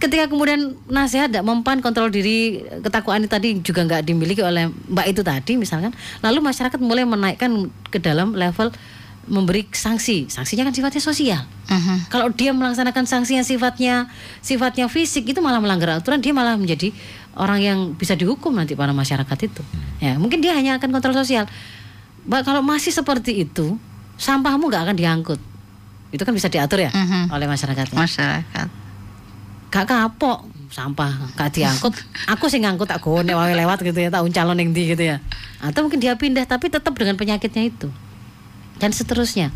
Ketika 0.00 0.28
kemudian 0.32 0.76
nasihat 0.88 1.28
tidak 1.28 1.44
mempan 1.44 1.80
kontrol 1.84 2.08
diri 2.08 2.64
ketakwaan 2.84 3.24
ini 3.24 3.28
tadi 3.28 3.48
juga 3.60 3.84
nggak 3.84 4.04
dimiliki 4.04 4.40
oleh 4.44 4.68
mbak 4.68 5.06
itu 5.08 5.24
tadi 5.24 5.56
misalkan. 5.56 5.96
Lalu 6.20 6.44
masyarakat 6.44 6.80
mulai 6.80 7.08
menaikkan 7.08 7.72
ke 7.88 7.96
dalam 7.96 8.36
level 8.36 8.72
memberi 9.30 9.62
sanksi. 9.70 10.26
Sanksinya 10.26 10.66
kan 10.66 10.74
sifatnya 10.74 11.00
sosial. 11.00 11.42
Mhm. 11.70 12.10
kalau 12.10 12.26
dia 12.34 12.50
melaksanakan 12.50 13.06
sanksi 13.06 13.38
yang 13.38 13.46
sifatnya 13.46 14.10
sifatnya 14.42 14.90
fisik 14.90 15.30
itu 15.30 15.38
malah 15.38 15.62
melanggar 15.62 16.02
aturan 16.02 16.18
dia 16.18 16.34
malah 16.34 16.58
menjadi 16.58 16.90
orang 17.38 17.62
yang 17.62 17.78
bisa 17.94 18.18
dihukum 18.18 18.50
nanti 18.50 18.74
para 18.74 18.90
masyarakat 18.90 19.38
itu. 19.46 19.62
Ya 20.02 20.18
mungkin 20.18 20.42
dia 20.42 20.58
hanya 20.58 20.82
akan 20.82 20.90
kontrol 20.90 21.14
sosial. 21.14 21.46
Mbak 22.26 22.42
kalau 22.42 22.60
masih 22.66 22.90
seperti 22.90 23.46
itu 23.46 23.78
sampahmu 24.18 24.66
nggak 24.66 24.82
akan 24.90 24.96
diangkut. 24.98 25.38
Itu 26.10 26.26
kan 26.26 26.34
bisa 26.34 26.50
diatur 26.50 26.82
ya 26.82 26.90
Mhm. 26.90 27.30
oleh 27.30 27.46
masyarakatnya. 27.46 27.96
Masyarakat. 27.96 28.68
gak 29.70 29.86
kapok 29.86 30.50
sampah 30.74 31.30
gak 31.38 31.54
diangkut. 31.54 31.94
Aku 32.26 32.50
sih 32.50 32.58
ngangkut 32.58 32.90
tak 32.90 32.98
gone 32.98 33.30
wae 33.30 33.54
lewat 33.54 33.86
gitu 33.86 34.02
ya 34.02 34.10
tak 34.10 34.26
calon 34.34 34.58
yang 34.58 34.74
di 34.74 34.90
gitu 34.90 35.06
ya. 35.06 35.22
Atau 35.62 35.86
mungkin 35.86 36.02
dia 36.02 36.18
pindah 36.18 36.42
tapi 36.42 36.66
tetap 36.66 36.90
dengan 36.98 37.14
penyakitnya 37.14 37.70
itu 37.70 37.86
dan 38.80 38.90
seterusnya. 38.90 39.52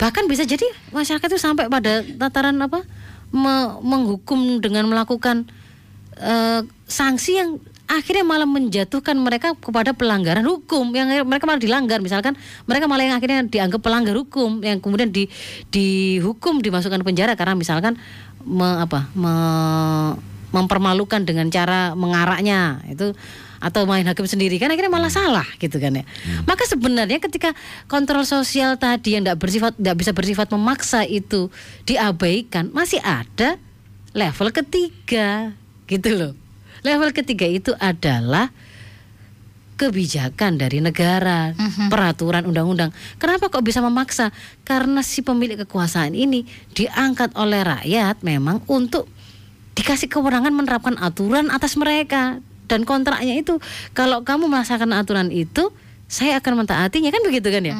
Bahkan 0.00 0.24
bisa 0.30 0.48
jadi 0.48 0.64
masyarakat 0.90 1.28
itu 1.28 1.38
sampai 1.38 1.68
pada 1.68 2.00
tataran 2.02 2.56
apa 2.58 2.82
me- 3.34 3.76
menghukum 3.84 4.62
dengan 4.64 4.88
melakukan 4.88 5.44
eh, 6.16 6.64
sanksi 6.88 7.38
yang 7.38 7.50
akhirnya 7.88 8.22
malah 8.22 8.44
menjatuhkan 8.44 9.16
mereka 9.16 9.56
kepada 9.58 9.92
pelanggaran 9.92 10.44
hukum. 10.46 10.92
Yang 10.94 11.26
mereka 11.26 11.44
malah 11.44 11.60
dilanggar. 11.60 11.98
Misalkan 11.98 12.38
mereka 12.64 12.86
malah 12.86 13.04
yang 13.04 13.16
akhirnya 13.18 13.44
dianggap 13.44 13.80
pelanggar 13.82 14.14
hukum 14.14 14.62
yang 14.62 14.78
kemudian 14.78 15.10
di 15.10 15.26
dihukum 15.74 16.62
dimasukkan 16.62 17.02
penjara 17.02 17.34
karena 17.34 17.58
misalkan 17.58 17.98
me- 18.46 18.78
apa 18.80 19.10
me- 19.18 20.16
mempermalukan 20.54 21.26
dengan 21.26 21.50
cara 21.50 21.92
mengaraknya. 21.98 22.86
Itu 22.88 23.18
atau 23.58 23.84
main 23.84 24.06
hakim 24.06 24.26
sendiri 24.26 24.58
kan 24.58 24.70
akhirnya 24.70 24.90
malah 24.90 25.10
salah 25.10 25.46
gitu 25.58 25.78
kan 25.82 25.98
ya. 25.98 26.04
Maka 26.46 26.64
sebenarnya 26.66 27.18
ketika 27.18 27.54
kontrol 27.90 28.22
sosial 28.22 28.78
tadi 28.78 29.18
yang 29.18 29.26
tidak 29.26 29.38
bersifat 29.42 29.72
tidak 29.74 29.96
bisa 29.98 30.10
bersifat 30.14 30.46
memaksa 30.54 31.02
itu 31.06 31.50
diabaikan 31.86 32.70
masih 32.70 33.02
ada 33.02 33.58
level 34.14 34.48
ketiga 34.54 35.52
gitu 35.90 36.08
loh. 36.14 36.32
Level 36.86 37.10
ketiga 37.10 37.46
itu 37.46 37.74
adalah 37.82 38.54
kebijakan 39.78 40.58
dari 40.58 40.82
negara, 40.82 41.54
peraturan 41.86 42.42
undang-undang. 42.50 42.90
Kenapa 43.22 43.46
kok 43.46 43.62
bisa 43.62 43.78
memaksa? 43.78 44.34
Karena 44.66 45.06
si 45.06 45.22
pemilik 45.22 45.54
kekuasaan 45.62 46.18
ini 46.18 46.42
diangkat 46.74 47.38
oleh 47.38 47.62
rakyat 47.62 48.26
memang 48.26 48.66
untuk 48.66 49.06
dikasih 49.78 50.10
kewenangan 50.10 50.50
menerapkan 50.50 50.98
aturan 50.98 51.54
atas 51.54 51.78
mereka 51.78 52.42
dan 52.68 52.84
kontraknya 52.84 53.34
itu 53.34 53.56
kalau 53.90 54.22
kamu 54.22 54.46
melaksanakan 54.46 54.92
aturan 54.94 55.28
itu 55.28 55.72
saya 56.06 56.36
akan 56.36 56.62
mentaatinya 56.62 57.08
kan 57.08 57.22
begitu 57.22 57.48
kan 57.48 57.62
ya? 57.62 57.74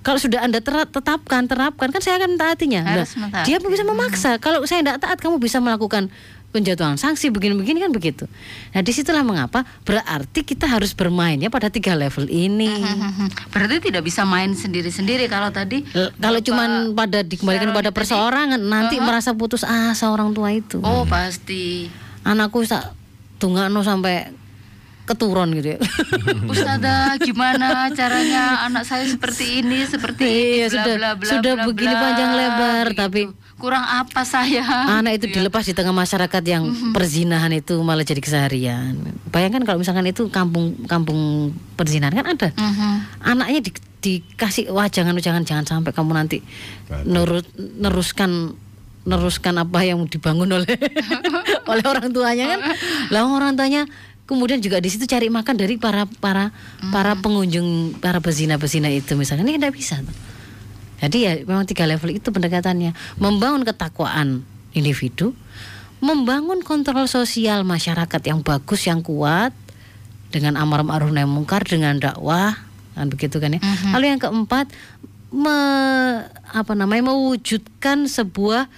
Kalau 0.00 0.16
sudah 0.16 0.38
anda 0.38 0.60
ter- 0.60 0.86
tetapkan 0.86 1.44
terapkan 1.44 1.90
kan 1.90 1.98
saya 1.98 2.16
akan 2.16 2.38
mentaatinya. 2.38 2.86
Harus 2.86 3.16
Nah, 3.16 3.26
mentaati. 3.26 3.46
dia 3.48 3.58
bisa 3.58 3.82
memaksa. 3.82 4.30
Kalau 4.38 4.62
saya 4.62 4.78
tidak 4.80 5.02
taat 5.02 5.18
kamu 5.18 5.36
bisa 5.36 5.58
melakukan 5.58 6.06
penjatuhan 6.46 6.94
sanksi 6.94 7.28
begini-begini 7.28 7.80
kan 7.80 7.90
begitu. 7.90 8.24
Nah 8.70 8.80
di 8.80 8.88
situlah 8.88 9.20
mengapa 9.20 9.66
berarti 9.82 10.40
kita 10.40 10.64
harus 10.64 10.94
bermainnya 10.94 11.50
pada 11.50 11.68
tiga 11.68 11.92
level 11.92 12.24
ini. 12.26 12.70
Mhm. 12.70 13.50
Berarti 13.50 13.82
tidak 13.82 14.06
bisa 14.06 14.22
main 14.22 14.54
sendiri-sendiri 14.54 15.26
kalau 15.26 15.50
tadi 15.50 15.82
L- 15.90 16.14
kalau 16.14 16.38
cuman 16.38 16.94
pada 16.94 17.20
dikembalikan 17.20 17.74
pada 17.74 17.90
tadi- 17.90 17.96
perseorangan 17.98 18.60
nanti 18.62 18.96
merasa 18.98 19.34
putus 19.34 19.66
asa 19.66 20.08
orang 20.08 20.32
tua 20.32 20.48
itu. 20.50 20.78
Oh 20.80 21.02
pasti. 21.04 21.90
anakku 22.22 22.62
tak 22.62 22.94
tungakno 23.36 23.80
sampai 23.80 24.32
keturun 25.04 25.54
gitu 25.54 25.74
ya. 25.74 25.78
Ustazah 26.50 27.14
gimana 27.16 27.86
caranya 27.90 28.66
anak 28.66 28.82
saya 28.82 29.06
seperti 29.06 29.62
ini 29.62 29.86
seperti 29.86 30.24
ini 30.24 30.42
Iya, 30.58 30.66
bla, 30.66 30.74
sudah- 30.74 30.96
bla, 30.96 31.10
bla, 31.14 31.28
sudah 31.28 31.52
bla, 31.54 31.64
begini 31.64 31.94
bla, 31.94 32.02
panjang 32.02 32.32
lebar, 32.34 32.86
begitu. 32.86 32.98
tapi- 32.98 33.30
kurang 33.56 33.80
apa 33.80 34.20
saya 34.20 34.60
anak 34.92 35.16
itu 35.16 35.24
Gitu 35.24 35.32
ya. 35.32 35.36
dilepas 35.40 35.64
di 35.64 35.72
tengah 35.72 35.94
masyarakat 35.94 36.42
yang 36.44 36.64
Mhm. 36.66 36.92
perzinahan 36.92 37.48
itu 37.50 37.72
malah 37.80 38.04
jadi 38.04 38.18
keseharian. 38.18 39.00
Bayangkan 39.30 39.64
kalau 39.64 39.80
misalkan 39.80 40.04
itu 40.04 40.28
kampung 40.28 40.76
kampung 40.84 41.16
perzinahan 41.72 42.12
kan 42.12 42.26
ada. 42.28 42.48
Mhm. 42.52 42.92
Anaknya 43.22 43.60
di- 43.62 43.84
dikasih 43.96 44.68
wah 44.68 44.86
jangan 44.86 45.16
jangan 45.16 45.40
jangan 45.40 45.64
sampai 45.64 45.90
kamu 45.90 46.12
nanti 46.12 46.38
nurut 47.02 47.48
neruskan 47.56 48.52
neruskan 49.06 49.54
apa 49.62 49.86
yang 49.86 50.02
dibangun 50.04 50.50
oleh 50.50 50.74
oleh 51.70 51.84
orang 51.86 52.10
tuanya 52.10 52.58
kan. 52.58 52.60
Lah 53.14 53.22
orang 53.24 53.54
tuanya 53.54 53.86
kemudian 54.26 54.58
juga 54.58 54.82
di 54.82 54.90
situ 54.90 55.06
cari 55.06 55.30
makan 55.30 55.54
dari 55.54 55.78
para 55.78 56.04
para 56.18 56.50
para 56.90 57.14
pengunjung 57.16 57.96
para 58.02 58.18
bezina-bezina 58.18 58.90
itu 58.90 59.14
misalnya 59.14 59.46
ini 59.46 59.56
tidak 59.56 59.72
bisa. 59.78 60.02
Jadi 60.98 61.18
ya 61.22 61.32
memang 61.46 61.64
tiga 61.64 61.86
level 61.86 62.10
itu 62.10 62.28
pendekatannya 62.34 62.92
membangun 63.22 63.62
ketakwaan 63.62 64.42
individu, 64.74 65.32
membangun 66.02 66.60
kontrol 66.66 67.06
sosial 67.06 67.62
masyarakat 67.62 68.20
yang 68.26 68.42
bagus 68.42 68.84
yang 68.90 69.00
kuat 69.00 69.54
dengan 70.34 70.58
amar 70.58 70.82
ma'ruf 70.82 71.14
nahi 71.14 71.24
mungkar 71.24 71.62
dengan 71.62 71.96
dakwah 71.96 72.58
kan 72.96 73.12
begitu 73.12 73.36
kan 73.38 73.52
ya. 73.52 73.60
Lalu 73.92 74.16
yang 74.16 74.20
keempat 74.20 74.72
me- 75.34 76.26
apa 76.50 76.72
namanya 76.74 77.10
mewujudkan 77.12 78.06
sebuah 78.06 78.70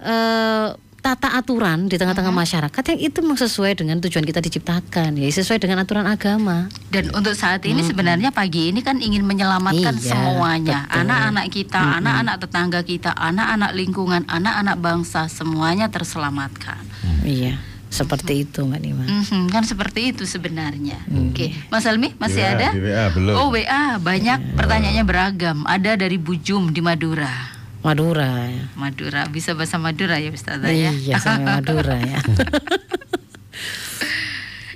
eh, 0.00 0.68
tata 1.06 1.38
aturan 1.38 1.86
di 1.86 1.94
tengah-tengah 1.94 2.34
masyarakat 2.34 2.82
yang 2.90 2.98
itu 2.98 3.22
sesuai 3.22 3.78
dengan 3.78 4.02
tujuan 4.02 4.26
kita 4.26 4.42
diciptakan 4.42 5.14
ya 5.14 5.30
sesuai 5.30 5.62
dengan 5.62 5.86
aturan 5.86 6.02
agama. 6.02 6.66
Dan 6.90 7.14
untuk 7.14 7.38
saat 7.38 7.62
ini 7.62 7.86
sebenarnya 7.86 8.34
pagi 8.34 8.74
ini 8.74 8.82
kan 8.82 8.98
ingin 8.98 9.22
menyelamatkan 9.22 9.94
Iya, 10.02 10.02
semuanya, 10.02 10.90
anak-anak 10.90 11.46
kita, 11.54 12.02
anak-anak 12.02 12.36
tetangga 12.42 12.80
kita, 12.82 13.14
anak-anak 13.14 13.70
lingkungan, 13.78 14.26
anak-anak 14.26 14.82
bangsa 14.82 15.30
semuanya 15.30 15.86
terselamatkan. 15.94 16.82
Iya, 17.22 17.54
seperti 17.86 18.44
itu 18.44 18.60
Mbak 18.62 18.80
Nima. 18.80 19.04
Mhm, 19.04 19.48
kan 19.48 19.62
seperti 19.62 20.10
itu 20.10 20.26
sebenarnya. 20.26 21.00
Oke, 21.08 21.54
Mas 21.68 21.86
Almi 21.86 22.12
masih 22.16 22.42
WA, 22.42 22.52
ada? 22.52 22.68
WA 22.72 23.04
belum. 23.10 23.34
Oh 23.34 23.48
WA 23.48 23.96
banyak 23.96 24.58
pertanyaannya 24.58 25.04
beragam. 25.04 25.62
Ada 25.64 25.96
dari 25.96 26.18
Bujum 26.18 26.70
di 26.70 26.80
Madura. 26.80 27.54
Madura 27.80 28.50
ya. 28.50 28.66
Madura 28.74 29.30
bisa 29.30 29.54
bahasa 29.54 29.78
Madura 29.78 30.18
ya 30.18 30.28
Ustazah 30.28 30.66
ya. 30.68 30.90
Iya, 30.90 31.16
sampai 31.22 31.62
Madura 31.62 31.96
ya. 31.96 32.18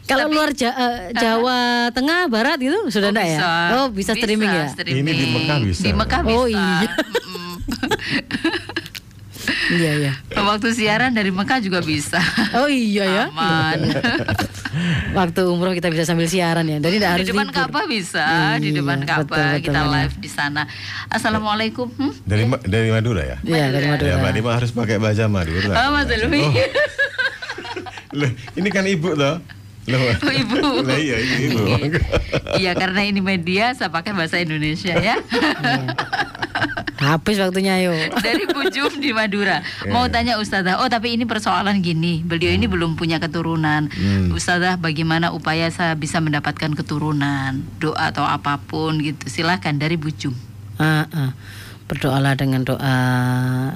Kalau 0.06 0.26
luar 0.26 0.50
Ja- 0.50 0.74
eh, 0.74 1.14
Jawa 1.14 1.86
Tengah 1.94 2.26
Barat 2.26 2.58
gitu 2.58 2.90
sudah 2.90 3.10
Oh, 3.10 3.14
enggak 3.14 3.28
ya? 3.30 3.38
Oh, 3.78 3.86
bisa, 3.94 4.10
streaming 4.10 4.50
ya? 4.50 4.66
Ini 4.74 5.06
di 5.06 5.26
Mekah 5.30 5.58
bisa. 5.62 5.82
Di 5.86 5.90
Mekah 5.94 6.20
bisa. 6.26 6.34
Oh, 6.34 6.46
iya. 6.50 6.90
Iya, 9.70 9.90
iya. 9.98 10.12
Waktu 10.32 10.72
siaran 10.72 11.10
dari 11.10 11.28
Mekah 11.28 11.58
juga 11.58 11.80
bisa. 11.80 12.18
Oh 12.52 12.66
iya 12.66 13.04
ya. 13.04 13.24
Aman. 13.28 13.78
Waktu 15.18 15.40
umroh 15.44 15.72
kita 15.72 15.88
bisa 15.88 16.04
sambil 16.04 16.26
siaran 16.26 16.62
ya. 16.64 16.78
Jadi 16.78 16.94
tidak 16.96 17.10
harus 17.12 17.22
di 17.22 17.30
depan 17.30 17.46
libur. 17.46 17.58
Ka'bah 17.60 17.84
bisa, 17.84 18.24
di 18.56 18.68
Iya, 18.68 18.78
depan 18.78 18.98
Ka'bah 19.02 19.24
betul, 19.50 19.64
kita 19.64 19.80
live 19.84 20.14
di 20.16 20.28
sana. 20.28 20.62
Assalamualaikum. 21.08 21.86
Hmm? 21.90 22.12
Dari 22.22 22.44
Ma- 22.44 22.62
dari 22.62 22.88
Madura 22.88 23.22
ya? 23.24 23.36
Iya, 23.40 23.64
dari 23.68 23.84
Ya, 23.84 23.90
Madura. 23.90 24.10
Mbak 24.18 24.32
Nima 24.32 24.50
harus 24.52 24.70
pakai 24.70 24.96
bahasa 24.96 25.26
Madura. 25.26 25.74
Oh, 25.76 25.88
Mas 25.92 26.08
Elmi. 26.08 26.40
Oh, 26.40 26.54
loh, 28.18 28.30
ini 28.54 28.68
kan 28.68 28.84
ibu 28.84 29.12
loh. 29.12 29.38
Loh, 29.90 30.02
Oh, 30.26 30.32
ibu. 30.32 30.56
Lah 30.86 30.98
iya, 30.98 31.16
ini 31.18 31.36
ibu. 31.52 31.62
Iya, 32.60 32.74
karena 32.74 33.06
ini 33.06 33.22
media 33.22 33.74
saya 33.78 33.94
pakai 33.94 34.10
bahasa 34.10 34.38
Indonesia 34.42 34.90
ya. 34.98 35.22
Habis 37.00 37.40
waktunya 37.40 37.80
ayo. 37.80 37.96
Dari 38.26 38.44
Bujum 38.44 39.00
di 39.00 39.14
Madura. 39.16 39.64
Mau 39.88 40.04
tanya 40.12 40.36
Ustazah, 40.36 40.84
oh 40.84 40.88
tapi 40.92 41.16
ini 41.16 41.24
persoalan 41.24 41.80
gini, 41.80 42.20
beliau 42.20 42.52
ini 42.52 42.68
belum 42.68 43.00
punya 43.00 43.16
keturunan. 43.16 43.88
Ustazah, 44.34 44.76
bagaimana 44.76 45.32
upaya 45.32 45.72
saya 45.72 45.96
bisa 45.96 46.20
mendapatkan 46.20 46.76
keturunan? 46.76 47.64
Doa 47.80 48.12
atau 48.12 48.26
apa 48.26 48.60
pun 48.60 49.00
gitu. 49.00 49.30
Silahkan 49.30 49.72
dari 49.78 49.96
Bujum. 49.96 50.36
Ah, 50.76 51.08
ah. 51.08 51.32
Berdoalah 51.90 52.38
dengan 52.38 52.62
doa 52.62 52.96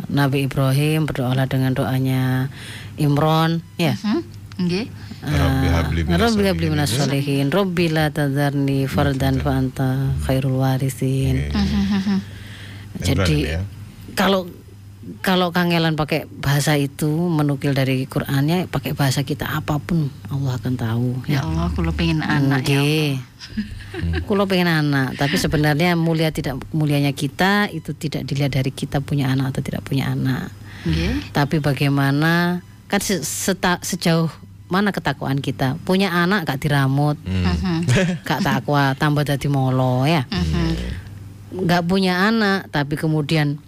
Nabi 0.06 0.46
Ibrahim, 0.46 1.02
berdoalah 1.08 1.50
dengan 1.50 1.74
doanya 1.74 2.46
Imron, 2.94 3.64
ya. 3.74 3.98
Hmm? 3.98 4.22
Nggih. 4.54 4.86
Rabbi 5.24 5.66
habli 5.68 6.00
minas 6.04 6.20
Rabbi 6.20 6.44
habli 6.44 6.66
solihin 6.66 6.72
minas 6.72 6.90
solihin 6.90 7.46
Rabbi 7.48 7.84
la 7.88 8.06
tadarni 8.10 8.84
fardan 8.84 9.40
fa 9.40 9.56
anta 9.56 9.88
khairul 10.22 10.60
warithin 10.60 11.48
Jadi 13.06 13.50
ya. 13.50 13.60
kalau 14.14 14.46
kalau 15.20 15.52
kangelan 15.52 16.00
pakai 16.00 16.24
bahasa 16.24 16.80
itu 16.80 17.10
menukil 17.28 17.76
dari 17.76 18.08
Qur'annya 18.08 18.70
pakai 18.72 18.96
bahasa 18.96 19.20
kita 19.20 19.44
apa 19.44 19.76
pun 19.76 20.08
Allah 20.32 20.56
akan 20.56 20.74
tahu 20.80 21.08
Ya 21.28 21.44
Allah, 21.44 21.68
aku 21.68 21.84
pengen 21.92 22.24
anak 22.24 22.64
ya. 22.64 22.80
Nggih. 22.80 23.20
Kulo 24.24 24.48
pengen 24.48 24.72
anak, 24.72 25.20
tapi 25.20 25.36
sebenarnya 25.36 25.92
mulia 25.94 26.32
tidak 26.32 26.56
mulianya 26.72 27.12
kita 27.12 27.68
itu 27.68 27.92
tidak 27.92 28.24
dilihat 28.24 28.56
dari 28.56 28.72
kita 28.72 29.04
punya 29.04 29.28
anak 29.28 29.52
atau 29.52 29.60
tidak 29.60 29.84
punya 29.84 30.08
anak. 30.08 30.48
Nggih. 30.88 31.34
Tapi 31.36 31.60
bagaimana 31.60 32.64
kan 32.88 33.00
se- 33.04 33.20
seta- 33.22 33.84
sejauh 33.84 34.32
mana 34.64 34.90
ketakwaan 34.90 35.38
kita 35.38 35.76
punya 35.82 36.10
anak 36.10 36.48
gak 36.48 36.60
diramut, 36.60 37.20
Mhm. 37.20 37.84
gak 38.28 38.40
takwa, 38.40 38.96
tambah 38.96 39.22
jadi 39.22 39.46
molo 39.46 40.04
ya. 40.04 40.24
Gak 41.54 41.86
punya 41.86 42.26
anak, 42.26 42.66
tapi 42.68 42.98
kemudian 42.98 43.62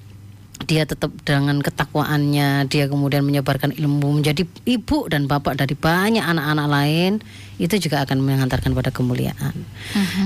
dia 0.66 0.82
tetap 0.82 1.12
dengan 1.22 1.60
ketakwaannya, 1.60 2.66
dia 2.66 2.88
kemudian 2.88 3.22
menyebarkan 3.22 3.76
ilmu 3.76 4.18
menjadi 4.18 4.42
ibu 4.64 5.04
dan 5.06 5.28
bapak 5.28 5.54
dari 5.54 5.76
banyak 5.76 6.24
anak-anak 6.24 6.66
lain, 6.66 7.12
itu 7.60 7.76
juga 7.78 8.02
akan 8.02 8.24
mengantarkan 8.24 8.72
pada 8.72 8.88
kemuliaan. 8.90 9.52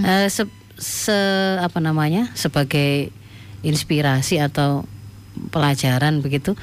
Eh, 0.07 0.31
se, 0.31 0.47
se- 0.79 1.59
apa 1.61 1.83
namanya 1.83 2.31
sebagai 2.33 3.11
inspirasi 3.61 4.41
atau 4.41 4.87
pelajaran 5.51 6.23
begitu, 6.23 6.55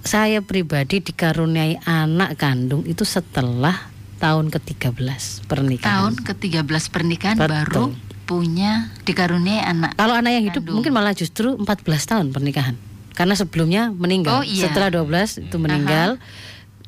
saya 0.00 0.40
pribadi 0.40 0.98
dikaruniai 0.98 1.80
anak 1.82 2.36
kandung 2.36 2.82
itu 2.84 3.04
setelah 3.04 3.88
tahun 4.16 4.48
ke-13 4.48 5.44
pernikahan. 5.44 5.90
Tahun 5.92 6.14
ke-13 6.20 6.82
pernikahan 6.88 7.36
Betul. 7.36 7.50
baru 7.50 7.84
punya 8.24 8.92
dikaruniai 9.02 9.60
anak. 9.60 9.96
Kalau 9.96 10.14
anak 10.14 10.32
yang 10.32 10.44
hidup 10.46 10.62
Kandung. 10.62 10.74
mungkin 10.78 10.92
malah 10.92 11.12
justru 11.12 11.56
14 11.56 11.66
tahun 12.06 12.26
pernikahan. 12.30 12.76
Karena 13.10 13.34
sebelumnya 13.34 13.90
meninggal. 13.90 14.40
Oh, 14.40 14.44
iya. 14.46 14.68
Setelah 14.68 14.88
12 14.92 15.40
itu 15.42 15.56
meninggal. 15.56 16.16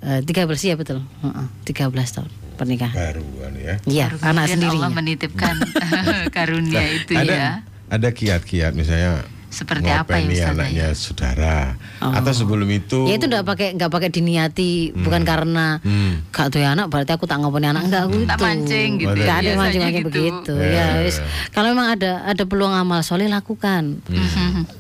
eh, 0.00 0.18
13 0.18 0.48
ya 0.64 0.74
betul. 0.74 0.98
Heeh, 1.22 1.46
13 1.62 1.88
tahun 2.10 2.30
pernikahan. 2.54 2.94
Baruan 2.94 3.52
ya. 3.54 3.74
Iya, 3.84 4.06
Baru 4.12 4.18
anak 4.24 4.44
sendirinya. 4.48 4.76
Allah 4.82 4.90
menitipkan 4.92 5.54
karunia 6.36 6.82
itu 6.90 7.12
ada 7.14 7.32
ya. 7.32 7.50
ada 7.86 8.08
kiat-kiat 8.10 8.72
misalnya 8.72 9.22
Seperti 9.52 9.86
apa 9.86 10.16
ya 10.16 10.24
Ustazah 10.24 10.56
anaknya 10.56 10.80
ya? 10.82 10.96
saudara 10.96 11.56
atau 12.00 12.32
sebelum 12.32 12.64
itu 12.66 13.04
Ya 13.04 13.14
itu 13.14 13.26
enggak 13.26 13.44
pakai 13.44 13.68
enggak 13.72 13.90
pakai 13.90 14.08
diniati 14.08 14.72
bukan 14.96 15.22
karena 15.22 15.76
Hmm. 15.78 16.24
gak 16.30 16.48
tuh 16.48 16.58
anak 16.58 16.88
berarti 16.88 17.12
aku 17.12 17.24
tak 17.24 17.38
ngopeni 17.38 17.68
anak 17.68 17.84
enggak 17.84 18.02
aku 18.02 18.24
Tak 18.24 18.34
itu. 18.34 18.42
mancing 18.42 18.90
gitu 18.96 19.12
Enggak 19.12 19.22
ya, 19.22 19.34
ada 19.34 19.42
biasanya 19.42 19.60
mancing-mancing 19.60 19.94
gitu. 19.94 20.08
begitu. 20.08 20.54
Ya, 20.56 20.64
Ya, 20.64 20.86
ya. 20.88 21.04
wis. 21.04 21.16
Kalau 21.50 21.68
memang 21.68 21.86
ada 21.90 22.10
ada 22.24 22.42
peluang 22.42 22.72
amal 22.72 23.00
soleh 23.02 23.28
lakukan. 23.28 24.00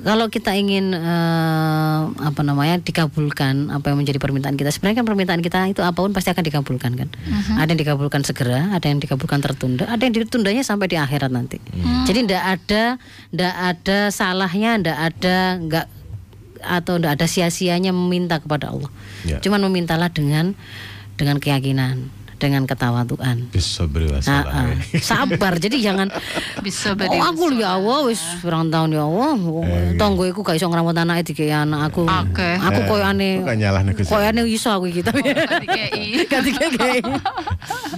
Kalau 0.00 0.26
kita 0.28 0.54
ingin 0.54 0.90
eh, 0.92 2.00
apa 2.22 2.40
namanya 2.40 2.78
dikabulkan 2.78 3.68
apa 3.68 3.84
yang 3.86 3.98
menjadi 3.98 4.16
permintaan 4.16 4.54
kita. 4.54 4.70
Sebenarnya 4.70 4.96
kan 4.96 5.06
permintaan 5.06 5.40
kita 5.40 5.58
itu 5.66 5.80
apa 5.80 5.94
pun 5.94 6.10
pasti 6.10 6.30
akan 6.30 6.40
dikabulkan 6.40 6.92
kan. 6.94 7.08
Ada 7.54 7.68
yang 7.68 7.80
dikabulkan 7.82 8.22
segera, 8.22 8.70
ada 8.70 8.86
yang 8.86 8.98
dikabulkan 8.98 9.38
tertunda, 9.38 9.84
ada 9.84 10.00
yang 10.00 10.14
ditundanya 10.14 10.62
sampai 10.62 10.86
di 10.86 10.96
akhirat 10.96 11.28
nanti. 11.28 11.60
Jadi 12.02 12.24
ndak 12.24 12.44
ada 12.50 12.82
ndak 13.30 13.54
ada 13.54 13.98
salahnya, 14.08 14.61
ndak 14.78 14.98
ada 14.98 15.36
nggak 15.58 15.86
atau 16.62 16.94
ndak 16.96 17.18
ada 17.18 17.26
sia-sianya 17.26 17.90
meminta 17.90 18.38
kepada 18.38 18.70
Allah. 18.70 18.90
Ya. 19.26 19.42
Cuman 19.42 19.66
memintalah 19.66 20.08
dengan 20.08 20.54
dengan 21.18 21.38
keyakinan, 21.38 22.06
dengan 22.38 22.66
ketawaduan. 22.66 23.46
bisa 23.50 23.86
beri 23.86 24.10
Nah, 24.10 24.18
masalah 24.18 24.74
ah. 24.74 24.74
sabar. 24.98 25.52
Jadi 25.58 25.78
jangan 25.78 26.10
Bisa 26.58 26.94
Oh 26.94 26.98
beri 26.98 27.18
aku 27.18 27.44
ya 27.54 27.78
Allah 27.78 27.98
wis 28.06 28.22
pirang 28.42 28.70
tahun 28.70 28.94
ya 28.94 29.02
Allah. 29.06 29.34
Tonggo 29.98 30.22
iku 30.26 30.42
gak 30.42 30.58
iso 30.58 30.66
ngrawat 30.66 31.02
anak 31.02 31.22
iki 31.22 31.50
anak 31.50 31.90
aku. 31.90 32.02
Oke. 32.06 32.50
Aku 32.58 32.80
koyo 32.86 33.04
ane 33.06 33.42
Bukan 33.42 33.58
nyalahno 33.58 33.90
Gusti. 33.94 34.10
koyo 34.10 34.26
ane 34.26 34.40
iso 34.46 34.70
aku 34.70 34.86
iki 34.90 35.02
tapi 35.02 35.22
DKI. 35.22 36.06
ganti 36.30 36.50
kayak 36.54 37.02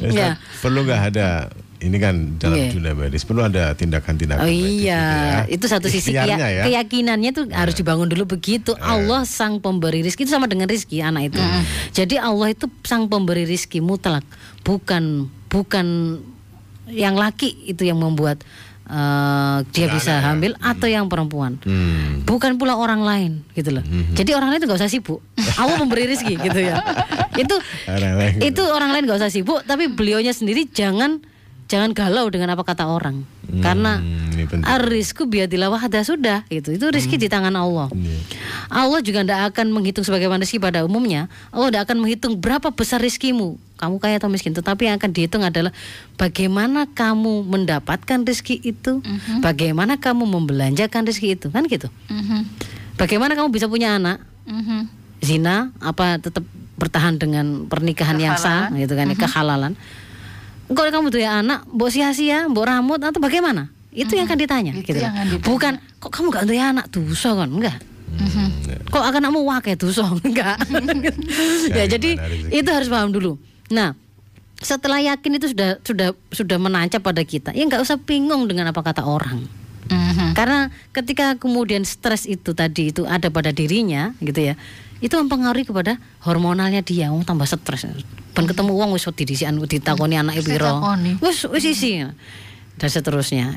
Ya, 0.04 0.08
Ya. 0.12 0.30
perlu 0.60 0.84
nggak 0.84 1.00
ada 1.16 1.48
ini 1.84 1.96
kan 1.96 2.14
dalam 2.36 2.56
Iya. 2.56 2.72
dunia 2.72 2.92
medis 2.92 3.22
perlu 3.22 3.42
ada 3.42 3.70
tindakan-tindakan 3.72 4.40
Oh 4.40 4.48
iya, 4.48 4.64
gitu 4.64 4.88
ya. 4.88 5.40
itu 5.52 5.64
satu 5.68 5.86
sisi 5.86 6.10
keya- 6.10 6.34
ya. 6.34 6.64
keyakinannya 6.64 7.30
tuh 7.30 7.44
harus 7.50 7.74
dibangun 7.74 8.08
dulu 8.08 8.24
begitu. 8.30 8.72
Allah 8.76 9.22
sang 9.22 9.58
pemberi 9.58 10.00
rizki 10.00 10.24
itu 10.24 10.32
sama 10.32 10.44
dengan 10.44 10.64
rizki 10.64 10.98
anak 10.98 11.28
itu. 11.28 11.40
Jadi 11.92 12.16
Allah 12.16 12.50
itu 12.50 12.64
sang 12.82 13.04
pemberi 13.04 13.44
rizki 13.44 13.78
mutlak, 13.78 14.24
bukan 14.60 15.28
bukan 15.46 16.18
yang 16.86 17.14
laki 17.14 17.52
itu 17.66 17.84
yang 17.84 17.96
membuat 17.96 18.40
eh, 18.84 19.58
dia 19.72 19.88
bisa 19.88 20.20
hamil 20.22 20.52
atau 20.58 20.84
yang 20.84 21.06
perempuan. 21.06 21.56
Hmm. 21.60 22.20
Bukan 22.22 22.54
pula 22.54 22.76
orang 22.76 23.00
lain 23.00 23.32
gitu 23.52 23.72
loh. 23.72 23.84
Jadi 24.12 24.32
orang 24.32 24.52
lain 24.52 24.60
itu 24.60 24.66
nggak 24.66 24.76
usah 24.78 24.92
sibuk. 24.92 25.24
Allah 25.56 25.76
memberi 25.78 26.04
rezeki 26.06 26.36
gitu 26.38 26.60
ya. 26.60 26.76
Itu 27.34 27.58
Orang 27.84 28.14
lain. 28.14 28.38
itu 28.38 28.62
orang 28.62 28.90
lain 28.92 29.02
nggak 29.04 29.18
usah 29.18 29.26
sibuk, 29.26 29.64
tapi 29.64 29.90
beliaunya 29.90 30.30
sendiri 30.30 30.70
jangan 30.70 31.18
jangan 31.64 31.96
galau 31.96 32.28
dengan 32.28 32.52
apa 32.52 32.62
kata 32.62 32.84
orang. 32.84 33.24
Karena 33.60 34.00
Hmm, 34.00 34.48
penting. 34.48 34.64
Arisku 34.64 35.28
biadilah 35.28 35.68
wahda 35.68 36.00
sudah 36.00 36.42
itu 36.48 36.74
itu 36.74 36.84
rezeki 36.88 37.16
di 37.16 37.28
tangan 37.28 37.52
Allah. 37.54 37.88
Allah 38.68 39.00
juga 39.04 39.20
tidak 39.24 39.52
akan 39.52 39.72
menghitung 39.72 40.04
sebagaimana 40.04 40.42
rezeki 40.44 40.60
pada 40.60 40.84
umumnya. 40.84 41.28
Allah 41.52 41.68
tidak 41.72 41.82
akan 41.92 41.96
menghitung 42.04 42.32
berapa 42.40 42.72
besar 42.72 43.00
rezekimu, 43.04 43.56
kamu 43.76 43.96
kaya 44.00 44.16
atau 44.16 44.32
miskin. 44.32 44.56
Tetapi 44.56 44.88
yang 44.88 44.96
akan 44.96 45.10
dihitung 45.12 45.44
adalah 45.44 45.70
bagaimana 46.16 46.88
kamu 46.88 47.44
mendapatkan 47.44 48.18
rezeki 48.24 48.56
itu, 48.64 49.00
bagaimana 49.40 50.00
kamu 50.00 50.24
membelanjakan 50.24 51.04
rezeki 51.04 51.36
itu, 51.36 51.46
kan 51.52 51.68
gitu. 51.68 51.88
Mhm. 52.08 52.48
Bagaimana 52.96 53.36
kamu 53.36 53.52
bisa 53.52 53.66
punya 53.68 53.96
anak, 54.00 54.24
Mhm. 54.48 54.88
zina, 55.20 55.72
apa 55.80 56.16
tetap 56.18 56.44
bertahan 56.74 57.16
dengan 57.16 57.70
pernikahan 57.70 58.18
yang 58.18 58.34
sah, 58.34 58.68
gitu 58.74 58.98
kan, 58.98 59.06
ya, 59.08 59.16
kehalalan. 59.16 59.72
Kalau 60.72 60.90
kamu 60.90 61.06
tuh 61.12 61.20
ya 61.20 61.44
anak, 61.44 61.68
mbok 61.68 61.90
sia-sia, 61.92 62.48
mbok 62.48 62.64
ramut 62.64 63.00
atau 63.02 63.20
bagaimana? 63.20 63.68
Itu 63.94 64.16
yang 64.18 64.26
akan 64.26 64.38
ditanya, 64.40 64.72
Itu 64.74 64.90
gitu. 64.90 64.98
yang 64.98 65.14
ditanya. 65.14 65.46
Bukan 65.46 65.72
kok 66.02 66.10
kamu 66.10 66.26
gak 66.34 66.44
tuh 66.50 66.56
ya 66.56 66.64
anak 66.74 66.86
dosa 66.90 67.30
kan? 67.36 67.48
Enggak. 67.52 67.78
Kok 68.90 69.04
akan 69.04 69.22
kamu 69.30 69.40
wake 69.44 69.72
dosa? 69.78 70.06
Enggak. 70.26 70.56
ya 71.78 71.84
jadi 71.86 72.10
itu 72.50 72.68
harus 72.70 72.88
paham 72.90 73.14
dulu. 73.14 73.38
Nah, 73.70 73.94
setelah 74.58 75.02
yakin 75.02 75.38
itu 75.38 75.52
sudah 75.52 75.78
sudah 75.82 76.08
sudah 76.32 76.58
menancap 76.58 77.02
pada 77.04 77.22
kita, 77.22 77.52
ya 77.52 77.62
nggak 77.66 77.82
usah 77.82 78.00
bingung 78.00 78.48
dengan 78.48 78.70
apa 78.70 78.80
kata 78.80 79.04
orang. 79.04 79.46
Mhm. 79.84 80.32
Karena 80.32 80.72
ketika 80.96 81.36
kemudian 81.36 81.84
stres 81.84 82.24
itu 82.24 82.56
tadi 82.56 82.88
itu 82.88 83.04
ada 83.04 83.28
pada 83.28 83.52
dirinya 83.52 84.16
gitu 84.24 84.52
ya. 84.52 84.54
Itu 85.02 85.18
mempengaruhi 85.20 85.66
kepada 85.66 85.98
hormonalnya 86.22 86.80
dia, 86.84 87.10
oh, 87.10 87.22
tambah 87.22 87.46
stres. 87.48 87.86
Ben 88.34 88.44
ketemu 88.50 88.74
uang 88.74 88.94
wis 88.94 89.06
wedi 89.06 89.24
disian 89.26 89.58
ditakoni 89.62 90.18
anake 90.18 90.42
piro. 90.42 90.82
Wis 91.22 91.46
wis 91.50 91.64
isi. 91.66 92.02
Dan 92.74 92.90
seterusnya. 92.90 93.54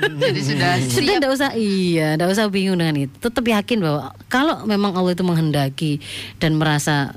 Jadi 0.00 0.40
sudah 0.40 0.80
Sudah 0.96 1.04
siap. 1.04 1.20
enggak 1.20 1.32
usah 1.36 1.50
iya, 1.52 2.16
enggak 2.16 2.32
usah 2.32 2.48
bingung 2.48 2.80
dengan 2.80 2.96
itu. 2.96 3.12
Tetap 3.20 3.44
yakin 3.44 3.84
bahwa 3.84 4.16
kalau 4.32 4.64
memang 4.64 4.96
Allah 4.96 5.12
itu 5.12 5.20
menghendaki 5.20 6.00
dan 6.40 6.56
merasa 6.56 7.12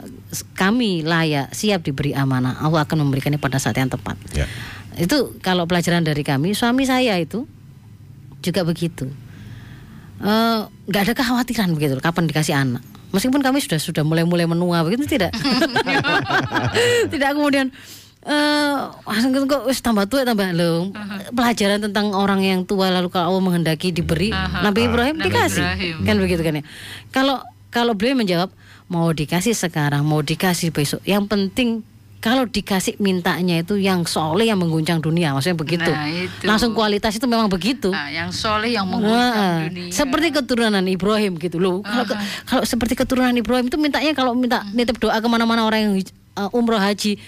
kami 0.60 1.08
layak 1.08 1.56
siap 1.56 1.88
diberi 1.88 2.12
amanah, 2.12 2.60
Allah 2.60 2.84
akan 2.84 3.08
memberikannya 3.08 3.40
pada 3.40 3.64
saat 3.64 3.80
yang 3.80 3.88
tepat. 3.88 4.20
Ya. 4.36 4.44
Itu 5.00 5.40
kalau 5.40 5.64
pelajaran 5.64 6.04
dari 6.04 6.20
kami, 6.28 6.52
suami 6.52 6.84
saya 6.84 7.16
itu 7.16 7.48
juga 8.44 8.68
begitu. 8.68 9.08
Eh, 10.20 10.60
nggak 10.68 11.02
ada 11.08 11.14
kekhawatiran 11.16 11.72
begitu, 11.72 11.96
kapan 12.04 12.28
dikasih 12.28 12.56
anak. 12.60 12.84
Meskipun 13.18 13.42
kami 13.42 13.58
sudah 13.58 13.82
sudah 13.82 14.06
mulai-mulai 14.06 14.46
menua 14.46 14.86
begitu 14.86 15.10
tidak, 15.10 15.34
tidak 17.14 17.30
kemudian 17.34 17.74
eh 18.28 18.76
langsung 19.08 19.32
gitu, 19.32 19.46
kok 19.48 19.64
wis 19.66 19.80
tambah 19.80 20.04
tua 20.06 20.28
tambah 20.28 20.52
lo 20.52 20.92
pelajaran 21.32 21.80
tentang 21.80 22.12
orang 22.12 22.44
yang 22.44 22.60
tua 22.68 22.92
lalu 22.92 23.08
kalau 23.08 23.34
Allah 23.34 23.42
menghendaki 23.42 23.96
diberi 23.96 24.36
Nabi 24.36 24.86
Ibrahim 24.86 25.16
Nabi 25.16 25.32
dikasih. 25.32 25.64
Ibrahim. 25.64 25.96
kan 26.04 26.16
begitu 26.20 26.42
kan 26.44 26.54
ya? 26.60 26.64
Kalau 27.10 27.40
kalau 27.72 27.96
beliau 27.96 28.20
menjawab 28.20 28.52
mau 28.92 29.10
dikasih 29.16 29.56
sekarang 29.56 30.04
mau 30.04 30.20
dikasih 30.20 30.76
besok. 30.76 31.00
Yang 31.08 31.24
penting 31.32 31.70
kalau 32.18 32.44
dikasih 32.44 32.98
mintanya 32.98 33.62
itu 33.62 33.76
yang 33.76 34.02
soleh 34.04 34.46
yang 34.46 34.58
mengguncang 34.58 34.98
dunia 34.98 35.32
maksudnya 35.32 35.54
begitu 35.56 35.86
Nah, 35.88 36.06
itu. 36.08 36.44
langsung 36.44 36.72
kualitas 36.72 37.14
itu 37.14 37.24
memang 37.24 37.46
begitu 37.46 37.90
Nah, 37.90 38.10
yang 38.10 38.30
soleh 38.30 38.74
yang 38.74 38.86
Wah, 38.86 38.98
mengguncang 38.98 39.70
dunia. 39.70 39.94
seperti 39.94 40.28
keturunan 40.32 40.82
Ibrahim 40.84 41.34
gitu 41.36 41.58
loh. 41.58 41.80
Kalau 41.80 42.04
ke- 42.04 42.20
kalau 42.44 42.64
seperti 42.64 42.94
keturunan 42.94 43.32
Ibrahim 43.32 43.66
itu 43.66 43.78
mintanya 43.78 44.12
kalau 44.12 44.34
minta 44.34 44.66
nitip 44.72 44.98
doa 44.98 45.14
ke 45.16 45.28
mana-mana 45.28 45.62
orang 45.62 45.80
yang 45.80 45.94
uh, 46.36 46.50
umroh 46.52 46.78
haji 46.78 47.22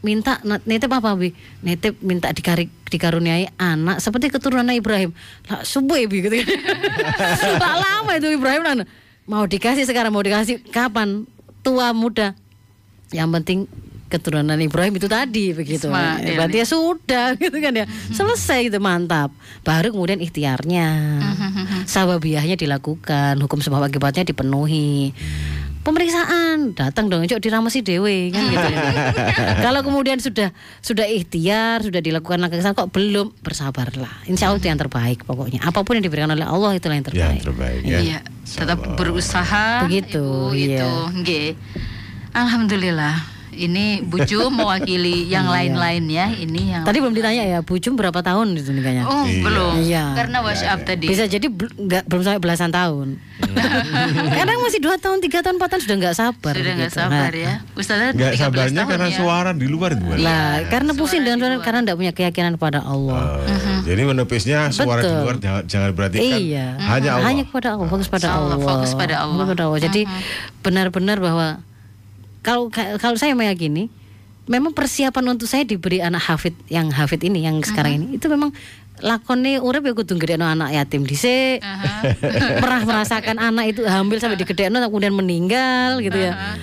minta 0.00 0.36
nitip 0.62 0.88
apa 0.88 1.16
bi? 1.16 1.32
Nitip 1.60 1.96
minta 1.98 2.28
dikari, 2.28 2.68
dikaruniai 2.84 3.48
anak 3.56 3.98
seperti 3.98 4.28
keturunan 4.28 4.68
Ibrahim. 4.68 5.16
Lah 5.46 5.64
subuh 5.64 5.96
ya 5.96 6.04
bi 6.04 6.20
gitu 6.20 6.36
kan. 6.36 6.48
Lah 7.64 7.74
lama 7.78 8.12
itu 8.12 8.28
Ibrahim 8.30 8.60
lah. 8.60 8.74
Mau 9.24 9.48
dikasih 9.48 9.82
sekarang 9.82 10.12
mau 10.12 10.20
dikasih 10.20 10.60
kapan? 10.68 11.24
Tua 11.64 11.96
muda. 11.96 12.36
Yang 13.08 13.28
penting 13.32 13.58
keturunan 14.14 14.54
Ibrahim 14.54 14.94
itu 14.94 15.10
tadi 15.10 15.50
begitu. 15.50 15.90
Ismail. 15.90 16.22
Eh, 16.22 16.38
Berarti 16.38 16.56
ya 16.62 16.66
sudah 16.70 17.34
gitu 17.42 17.56
kan 17.58 17.74
ya. 17.74 17.86
Selesai 18.14 18.70
gitu 18.70 18.78
mantap. 18.78 19.34
Baru 19.66 19.90
kemudian 19.90 20.22
ikhtiarnya. 20.22 21.18
Sababiyahnya 21.84 22.54
dilakukan, 22.54 23.34
hukum 23.42 23.58
sebab 23.58 23.90
akibatnya 23.90 24.22
dipenuhi. 24.22 25.10
Pemeriksaan 25.84 26.72
datang 26.72 27.12
dong, 27.12 27.28
cok 27.28 27.44
diramasi 27.44 27.84
dewe 27.84 28.32
kan 28.32 28.40
gitu. 28.48 28.68
Kalau 29.68 29.84
kemudian 29.84 30.16
sudah 30.16 30.48
sudah 30.80 31.04
ikhtiar, 31.04 31.84
sudah 31.84 32.00
dilakukan 32.00 32.40
langkah 32.40 32.56
ke 32.56 32.64
sana, 32.64 32.72
kok 32.72 32.88
belum 32.88 33.36
bersabarlah. 33.44 34.24
Insya 34.24 34.48
Allah 34.48 34.64
itu 34.64 34.72
yang 34.72 34.80
terbaik 34.80 35.28
pokoknya. 35.28 35.60
Apa 35.60 35.84
pun 35.84 36.00
yang 36.00 36.08
diberikan 36.08 36.32
oleh 36.32 36.48
Allah 36.48 36.72
itulah 36.72 36.96
yang 36.96 37.04
terbaik. 37.04 37.36
Yang 37.36 37.52
terbaik 37.52 37.80
ya. 37.84 37.98
Iya, 38.00 38.18
tetap 38.48 38.78
berusaha. 38.96 39.84
Begitu, 39.84 40.24
Ibu, 40.24 40.56
iya. 40.56 40.80
itu, 40.80 40.90
nggih. 41.20 41.48
Alhamdulillah. 42.32 43.33
Ini 43.56 44.02
Buju 44.02 44.48
mewakili 44.48 45.24
yang 45.34 45.46
lain-lain 45.46 46.04
ya. 46.06 46.26
Ini 46.28 46.60
yang 46.70 46.82
Tadi 46.82 46.98
belum 46.98 47.12
ditanya 47.12 47.42
ya, 47.44 47.58
Bu 47.60 47.76
Jum 47.76 47.94
berapa 47.94 48.18
tahun 48.18 48.54
itu 48.54 48.70
nikahnya? 48.70 49.04
Oh, 49.04 49.22
Iya. 49.24 49.40
belum. 49.40 49.72
Iya. 49.80 50.04
Karena 50.14 50.38
WhatsApp 50.40 50.80
tadi. 50.84 51.06
Bisa 51.06 51.24
jadi 51.24 51.46
nggak 51.46 52.04
belum 52.04 52.22
sampai 52.22 52.40
belasan 52.40 52.70
tahun. 52.70 53.08
Kadang 54.36 54.58
masih 54.60 54.78
dua 54.78 54.96
tahun, 54.96 55.18
tiga 55.20 55.40
tahun, 55.40 55.56
empat 55.56 55.68
tahun 55.68 55.82
sudah 55.82 55.96
nggak 55.96 56.14
sabar. 56.14 56.52
Sudah 56.52 56.72
nggak 56.72 56.90
begitu. 56.90 57.00
sabar 57.00 57.30
Nah, 57.30 57.34
ya. 57.36 57.54
Ustazah 57.74 58.06
Nggak 58.10 58.32
13 58.32 58.40
sabarnya 58.40 58.74
tahun 58.76 58.90
karena 58.90 59.08
ya. 59.08 59.16
suara 59.16 59.50
di 59.52 59.66
luar 59.66 59.90
itu 59.92 60.04
kan. 60.04 60.18
Lah, 60.18 60.54
karena 60.68 60.90
pusing 60.92 61.20
dengan 61.20 61.36
di 61.36 61.42
suara 61.44 61.56
karena 61.60 61.78
tidak 61.82 61.96
punya 61.96 62.12
keyakinan 62.12 62.52
pada 62.56 62.80
Allah. 62.80 63.40
Oh, 63.40 63.82
Jadi 63.82 64.00
menepisnya 64.02 64.58
suara 64.70 65.00
di 65.00 65.06
Betul. 65.06 65.20
luar 65.20 65.36
jangan, 65.38 65.62
jangan 65.64 65.90
berarti 65.92 66.16
kan 66.16 66.40
Iya. 66.40 66.66
hanya 66.80 67.10
Allah. 67.12 67.26
Hanya 67.26 67.42
kepada 67.44 67.68
Allah, 67.70 67.86
fokus 67.86 68.08
pada 68.08 68.28
Allah, 68.28 68.54
Allah. 68.54 68.66
fokus 68.66 68.92
pada 68.92 69.14
Allah. 69.16 69.34
Fokus 69.36 69.52
pada 69.52 69.62
Allah. 69.66 69.80
Jadi 69.80 70.00
benar-benar 70.60 71.16
bahwa 71.18 71.46
kalau 72.44 72.68
kalau 73.00 73.16
saya 73.16 73.32
meyakini 73.32 73.88
memang 74.44 74.76
persiapan 74.76 75.24
untuk 75.32 75.48
saya 75.48 75.64
diberi 75.64 76.04
anak 76.04 76.20
hafid 76.28 76.52
yang 76.68 76.92
hafid 76.92 77.24
ini 77.24 77.48
yang 77.48 77.64
sekarang 77.64 77.96
ini 77.96 78.20
itu 78.20 78.28
memang 78.28 78.52
lakone 79.02 79.58
urip 79.58 79.82
ya 79.82 79.92
kudu 79.96 80.14
gedekno 80.20 80.46
anak 80.46 80.70
yatim 80.70 81.02
dhisik. 81.02 81.64
Pernah 82.62 82.82
merasakan 82.86 83.42
anak 83.42 83.74
itu 83.74 83.82
hamil 83.82 84.22
sampai 84.22 84.38
digedekno 84.38 84.78
kemudian 84.86 85.14
meninggal 85.16 85.98
gitu 85.98 86.14
ya. 86.14 86.54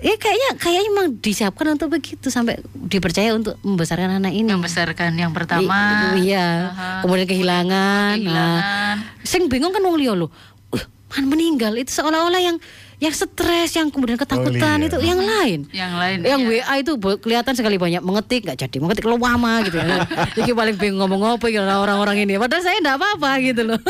Ya 0.00 0.16
kayaknya 0.16 0.50
kayaknya 0.56 0.82
memang 0.92 1.08
disiapkan 1.20 1.76
untuk 1.76 1.92
begitu 1.92 2.32
sampai 2.32 2.56
dipercaya 2.72 3.36
untuk 3.36 3.60
membesarkan 3.60 4.16
anak 4.20 4.32
ini. 4.32 4.48
membesarkan 4.48 5.12
yang 5.12 5.32
pertama. 5.36 6.16
I- 6.16 6.24
iya. 6.32 6.72
Kemudian 7.04 7.28
kehilangan. 7.28 8.16
kehilangan. 8.16 8.96
Nah, 8.96 8.96
sing 9.24 9.48
bingung 9.52 9.76
kan 9.76 9.84
wong 9.84 10.00
liya 10.00 10.16
lho. 10.16 10.32
Uh, 10.72 10.84
man 11.12 11.28
meninggal 11.28 11.76
itu 11.76 11.92
seolah-olah 11.92 12.40
yang 12.40 12.56
yang 13.00 13.14
stres, 13.16 13.72
yang 13.72 13.88
kemudian 13.88 14.20
ketakutan 14.20 14.76
iya. 14.76 14.88
itu 14.92 14.96
yang 15.00 15.20
lain. 15.24 15.60
Yang 15.72 15.92
lain. 15.96 16.18
Yang 16.20 16.40
iya. 16.44 16.60
WA 16.60 16.74
itu 16.84 16.92
kelihatan 17.00 17.56
sekali 17.56 17.80
banyak 17.80 18.04
mengetik 18.04 18.44
nggak 18.44 18.60
jadi 18.60 18.76
mengetik 18.76 19.08
lo 19.08 19.16
lama 19.16 19.64
gitu 19.64 19.80
ya. 19.80 20.04
Iki 20.44 20.52
paling 20.52 20.76
bingung 20.76 21.00
ngomong 21.00 21.40
apa 21.40 21.48
ya 21.48 21.64
orang-orang 21.64 22.28
ini. 22.28 22.36
Padahal 22.36 22.60
saya 22.60 22.76
enggak 22.76 23.00
apa-apa 23.00 23.30
gitu 23.40 23.62
loh. 23.64 23.80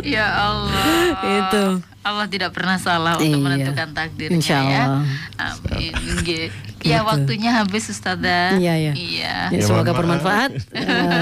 Ya 0.00 0.26
Allah. 0.26 1.14
Itu. 1.22 1.64
Allah 2.00 2.24
tidak 2.26 2.50
pernah 2.50 2.76
salah 2.76 3.14
untuk 3.14 3.28
Iya. 3.30 3.44
menentukan 3.44 3.88
takdirnya 3.92 4.32
Insya 4.34 4.58
ya. 4.58 4.82
Allah. 4.82 5.04
Amin. 5.36 5.92
Nggih. 6.16 6.48
Ya 6.80 7.04
waktunya 7.04 7.52
habis 7.52 7.84
Ustazah. 7.86 8.56
Iya, 8.56 8.72
iya. 8.74 8.92
Iya. 8.92 9.34
Ya, 9.46 9.52
Ya, 9.52 9.60
semoga 9.60 9.92
mohon 9.92 10.08
maaf. 10.08 10.24
bermanfaat. 10.24 10.50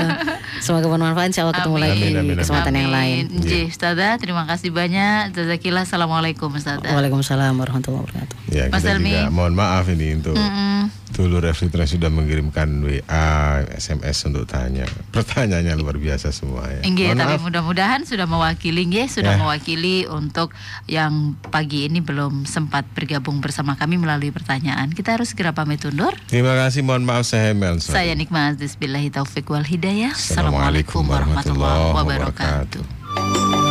Semoga 0.61 0.87
bermanfaat. 0.87 1.29
Insya 1.29 1.43
Allah 1.43 1.57
ketemu 1.57 1.75
Amin. 1.75 1.85
lagi 1.85 1.99
Amin, 1.99 2.11
amin, 2.13 2.25
amin. 2.25 2.37
kesempatan 2.39 2.73
yang 2.73 2.89
Amin. 2.89 2.99
lain. 2.99 3.23
Nggih, 3.33 3.65
Ustazah, 3.69 4.13
terima 4.17 4.43
kasih 4.45 4.71
banyak. 4.71 5.23
Jazakillah. 5.33 5.83
Assalamualaikum 5.83 6.49
Ustazah. 6.49 6.87
Waalaikumsalam 6.89 7.55
warahmatullahi 7.55 8.03
wabarakatuh. 8.05 8.37
Ya, 8.49 8.65
Mas 8.69 8.81
kita 8.81 8.99
juga 8.99 9.23
mohon 9.29 9.55
maaf 9.55 9.87
ini 9.89 10.15
untuk 10.15 10.35
Mm-mm. 10.35 10.95
Dulu 11.09 11.41
Reflitra 11.41 11.85
sudah 11.85 12.09
mengirimkan 12.09 12.69
WA, 12.81 13.29
SMS 13.75 14.23
untuk 14.29 14.45
tanya. 14.45 14.85
Pertanyaannya 15.11 15.75
luar 15.75 15.97
biasa 15.97 16.31
semua 16.31 16.69
ya. 16.69 16.85
Mohon 16.85 17.19
tapi 17.19 17.37
mudah-mudahan 17.43 18.01
sudah 18.05 18.27
mewakili 18.29 18.87
nggih, 18.87 19.09
sudah 19.11 19.35
Ya. 19.35 19.41
mewakili 19.41 20.09
untuk 20.09 20.53
yang 20.87 21.37
pagi 21.49 21.87
ini 21.87 22.01
belum 22.01 22.45
sempat 22.45 22.89
bergabung 22.93 23.41
bersama 23.41 23.75
kami 23.75 24.01
melalui 24.01 24.31
pertanyaan. 24.31 24.91
Kita 24.91 25.17
harus 25.17 25.33
segera 25.33 25.53
pamit 25.53 25.85
undur. 25.85 26.15
Terima 26.29 26.57
kasih, 26.57 26.85
mohon 26.85 27.05
maaf 27.05 27.25
saya 27.25 27.53
Mel. 27.53 27.81
Saya 27.81 28.15
Nikma 28.17 28.53
Aziz 28.53 28.75
Billahi 28.75 29.13
Taufik 29.13 29.49
wal 29.49 29.65
Hidayah. 29.65 30.13
Assalamualaikum 30.17 31.05
warahmatullahi 31.05 31.93
wabarakatuh. 31.93 33.68